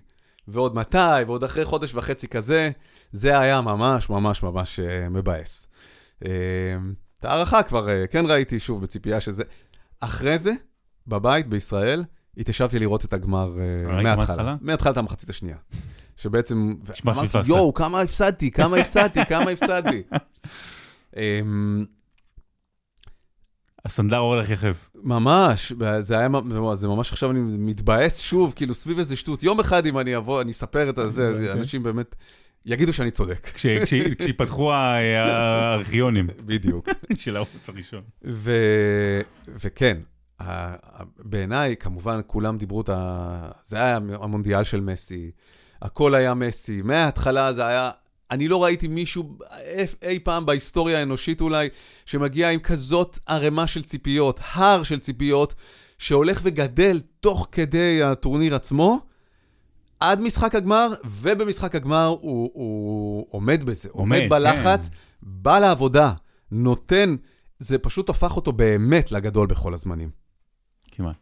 ועוד 0.48 0.74
מתי, 0.74 0.98
ועוד 1.26 1.44
אחרי 1.44 1.64
חודש 1.64 1.94
וחצי 1.94 2.28
כזה, 2.28 2.70
זה 3.12 3.38
היה 3.40 3.60
ממש 3.60 4.10
ממש 4.10 4.42
ממש 4.42 4.80
אה, 4.80 5.08
מבאס. 5.08 5.68
אה, 7.24 7.30
את 7.30 7.34
ההערכה 7.34 7.62
כבר 7.62 7.88
אה, 7.88 8.06
כן 8.06 8.24
ראיתי, 8.28 8.60
שוב, 8.60 8.82
בציפייה 8.82 9.20
שזה... 9.20 9.42
אחרי 10.00 10.38
זה, 10.38 10.52
בבית 11.06 11.46
בישראל, 11.46 12.04
התיישבתי 12.36 12.78
לראות 12.78 13.04
את 13.04 13.12
הגמר 13.12 13.58
אה, 13.58 14.02
מההתחלה. 14.02 14.16
מההתחלה? 14.16 14.56
מהתחלת 14.60 14.96
המחצית 14.96 15.30
השנייה. 15.30 15.56
שבעצם, 16.16 16.74
אמרתי. 17.06 17.38
יואו, 17.46 17.74
כמה 17.74 18.00
הפסדתי, 18.00 18.50
כמה 18.50 18.76
הפסדתי, 18.76 19.20
כמה 19.28 19.50
הפסדתי. 19.50 20.02
אמ, 21.16 21.84
הסנדר 23.84 24.16
הולך 24.16 24.50
יחף. 24.50 24.90
ממש, 24.94 25.72
זה 26.00 26.18
היה, 26.18 26.28
זה 26.74 26.88
ממש 26.88 27.12
עכשיו 27.12 27.30
אני 27.30 27.40
מתבאס 27.40 28.18
שוב, 28.18 28.52
כאילו 28.56 28.74
סביב 28.74 28.98
איזה 28.98 29.16
שטות. 29.16 29.42
יום 29.42 29.60
אחד 29.60 29.86
אם 29.86 29.98
אני 29.98 30.16
אבוא, 30.16 30.40
אני 30.40 30.50
אספר 30.52 30.90
את 30.90 30.98
זה, 31.08 31.28
אוקיי. 31.28 31.52
אנשים 31.52 31.82
באמת 31.82 32.14
יגידו 32.66 32.92
שאני 32.92 33.10
צודק. 33.10 33.50
כש- 33.54 33.66
כש- 33.66 33.94
כשיפתחו 34.18 34.72
הארכיונים 34.72 36.26
בדיוק. 36.46 36.88
של 37.18 37.36
הערוץ 37.36 37.68
הראשון. 37.68 38.02
וכן, 39.48 39.98
בעיניי, 41.18 41.76
כמובן, 41.76 42.20
כולם 42.26 42.58
דיברו 42.58 42.80
את 42.80 42.88
ה... 42.88 43.50
זה 43.64 43.76
היה 43.76 43.96
המונדיאל 44.22 44.64
של 44.64 44.80
מסי, 44.80 45.30
הכל 45.82 46.14
היה 46.14 46.34
מסי, 46.34 46.82
מההתחלה 46.82 47.52
זה 47.52 47.66
היה... 47.66 47.90
אני 48.30 48.48
לא 48.48 48.64
ראיתי 48.64 48.88
מישהו 48.88 49.38
אי 50.02 50.18
פעם 50.18 50.46
בהיסטוריה 50.46 50.98
האנושית 50.98 51.40
אולי, 51.40 51.68
שמגיע 52.06 52.50
עם 52.50 52.60
כזאת 52.60 53.18
ערימה 53.26 53.66
של 53.66 53.82
ציפיות, 53.82 54.40
הר 54.52 54.82
של 54.82 55.00
ציפיות, 55.00 55.54
שהולך 55.98 56.40
וגדל 56.42 57.00
תוך 57.20 57.48
כדי 57.52 58.02
הטורניר 58.02 58.54
עצמו, 58.54 59.00
עד 60.02 60.20
משחק 60.20 60.54
הגמר, 60.54 60.88
ובמשחק 61.04 61.74
הגמר 61.74 62.06
הוא, 62.06 62.50
הוא 62.54 63.26
עומד 63.30 63.62
בזה, 63.64 63.88
עומד, 63.92 64.18
עומד, 64.18 64.30
בלחץ, 64.30 64.88
כן. 64.88 64.94
בא 65.22 65.58
לעבודה, 65.58 66.12
נותן, 66.50 67.14
זה 67.58 67.78
פשוט 67.78 68.10
הפך 68.10 68.36
אותו 68.36 68.52
באמת 68.52 69.12
לגדול 69.12 69.46
בכל 69.46 69.74
הזמנים. 69.74 70.10
כמעט. 70.90 71.16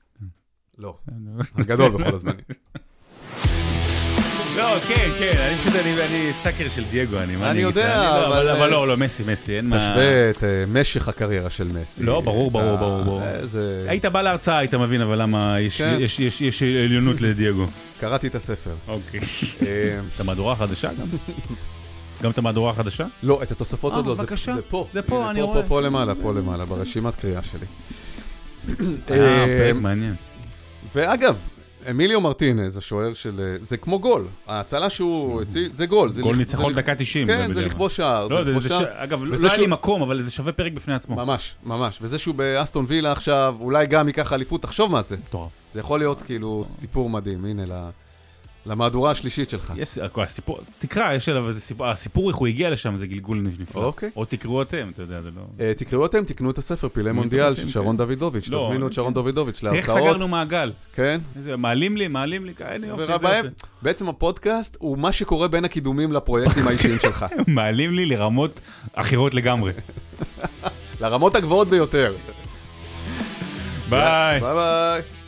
לא, 0.79 0.99
הגדול 1.55 1.93
בכל 1.93 2.15
הזמנים. 2.15 2.45
לא, 4.57 4.81
כן, 4.89 5.11
כן, 5.19 5.33
אני 5.39 5.57
פשוט, 5.57 5.75
אני 6.01 6.31
סאקר 6.43 6.69
של 6.75 6.85
דייגו, 6.91 7.19
אני 7.19 7.37
אני? 7.37 7.61
יודע, 7.61 7.97
לא, 7.97 8.27
אבל- 8.27 8.49
אבל 8.51 8.71
לא, 8.71 8.89
לא, 8.89 8.97
מסי, 8.97 9.23
מסי, 9.27 9.57
אין 9.57 9.69
מה... 9.69 9.79
תשווה 9.79 10.31
את 10.31 10.45
אה, 10.45 10.49
משך 10.69 11.09
הקריירה 11.09 11.51
של 11.51 11.69
מסי. 11.83 12.05
לא, 12.05 12.21
ברור, 12.21 12.51
ברור, 12.51 12.77
ברור. 12.77 13.21
היית 13.89 14.05
בא 14.07 14.23
להרצאה, 14.23 14.59
היית 14.59 14.75
מבין, 14.75 15.01
אבל 15.01 15.23
למה 15.23 15.61
יש- 15.61 15.79
כן. 15.79 15.97
יש- 16.01 16.21
יש 16.21 16.41
יש 16.41 16.63
עליונות 16.63 17.21
לדייגו. 17.21 17.67
קראתי 18.01 18.27
את 18.27 18.35
הספר. 18.35 18.75
אוקיי. 18.89 19.21
אה, 19.63 19.67
את 20.15 20.21
המהדורה 20.21 20.53
החדשה 20.53 20.89
גם? 21.01 21.07
גם 22.23 22.31
את 22.31 22.39
המהדורה 22.39 22.71
החדשה? 22.71 23.07
לא, 23.23 23.41
את 23.43 23.51
התוספות 23.53 23.93
אה, 23.93 23.97
עוד 23.97 24.07
לא, 24.07 24.15
זה- 24.15 24.23
פה. 24.69 24.87
זה 24.93 25.03
פה, 25.03 25.31
אני 25.31 25.43
רואה. 25.43 25.63
פה, 25.63 25.81
למעלה, 25.81 26.13
פה 26.23 26.33
למעלה, 26.33 26.65
ברשימת 26.65 27.15
קריאה 27.15 27.41
שלי. 27.43 27.67
אה, 29.11 29.17
אה, 29.17 29.47
פרק 29.59 29.83
מעניין. 29.83 30.15
ואגב, 30.95 31.37
אמיליו 31.91 32.21
מרטינז, 32.21 32.77
השוער 32.77 33.15
של... 33.15 33.41
אה, 33.41 33.57
זה 33.61 33.77
כמו 33.77 33.99
גול. 33.99 34.27
ההצלה 34.47 34.91
שהוא 34.91 35.43
הציל, 35.43 35.69
זה 35.73 35.87
גול. 35.87 36.11
גול 36.23 36.37
ניצחון 36.37 36.73
דקה 36.75 36.95
90. 36.95 37.27
כן, 37.27 37.53
זה. 37.53 37.63
לכבוש 37.65 37.97
שער. 37.97 38.27
לא, 38.27 38.61
זה 38.61 38.69
שער. 38.69 38.85
אגב, 39.05 39.25
לא 39.25 39.49
היה 39.49 39.57
לי 39.59 39.67
מקום, 39.67 40.03
אבל 40.03 40.23
זה 40.23 40.31
שווה 40.31 40.53
פרק 40.53 40.73
בפני 40.73 40.95
עצמו. 40.95 41.17
ממש, 41.17 41.55
ממש. 41.65 41.99
וזה 42.03 42.19
שהוא 42.19 42.35
באסטון 42.35 42.85
וילה 42.89 43.13
עכשיו, 43.13 43.57
אולי 43.61 43.87
גם 43.87 44.09
ייקח 44.09 44.33
אליפות, 44.33 44.63
תחשוב 44.63 44.93
מה 44.93 45.03
זה. 45.03 45.17
מטורף. 45.17 45.51
זה 45.75 45.81
יכול 45.81 45.99
להיות 46.01 46.23
כאילו 46.23 46.63
סיפור 46.67 47.11
מדהים, 47.11 47.45
הנה, 47.45 47.63
ל- 47.67 47.91
למהדורה 48.67 49.11
השלישית 49.11 49.51
שלך. 49.51 49.73
יש, 49.77 49.99
הכל, 49.99 50.23
הסיפור, 50.23 50.61
תקרא, 50.79 51.13
יש 51.13 51.29
עליו 51.29 51.49
איזה 51.49 51.61
סיפור, 51.61 51.87
הסיפור 51.87 52.29
איך 52.29 52.37
הוא 52.37 52.49
הגיע 52.49 52.71
לשם 52.71 52.97
זה 52.97 53.07
גלגול 53.07 53.47
נפלא. 53.59 53.85
אוקיי. 53.85 54.11
או 54.17 54.25
תקראו 54.25 54.63
אתם, 54.63 54.91
אתה 54.95 55.03
יודע, 55.03 55.23
זה 55.23 55.31
לא... 55.37 55.43
אה, 55.61 55.73
תקראו 55.77 56.07
אתם, 56.07 56.25
תקנו 56.25 56.51
את 56.51 56.59
הספר 56.59 56.89
פילי 56.89 57.13
מונדיאל 57.13 57.43
של 57.45 57.49
עושים, 57.51 57.69
שרון 57.69 57.97
כן. 57.97 58.05
דוידוביץ', 58.05 58.49
לא, 58.49 58.65
תזמינו 58.67 58.87
את 58.87 58.93
שרון 58.93 59.09
כן. 59.09 59.15
דוידוביץ' 59.15 59.61
תראה 59.61 59.73
איך 59.75 59.89
להרצאות. 59.89 60.09
סגרנו 60.09 60.29
מעגל. 60.29 60.73
כן. 60.95 61.21
מעלים 61.59 61.97
לי, 61.97 62.09
מעלים 62.09 62.45
לי, 62.45 62.53
הנה 62.61 62.87
יופי, 62.87 63.03
יופי. 63.13 63.27
בעצם 63.83 64.09
הפודקאסט 64.09 64.77
הוא 64.79 64.99
מה 64.99 65.13
שקורה 65.13 65.49
בין 65.49 65.65
הקידומים 65.65 66.13
לפרויקטים 66.13 66.69
האישיים 66.69 66.99
שלך. 67.03 67.27
מעלים 67.47 67.95
לי 67.95 68.07
לרמות 68.07 68.61
אחרות 68.93 69.35
לגמרי. 69.35 69.73
לרמות 71.01 71.37
הגבוהות 71.37 71.69
ביותר. 71.69 72.15
ביי. 73.91 74.41
ביי 74.41 74.55
ביי. 74.55 75.20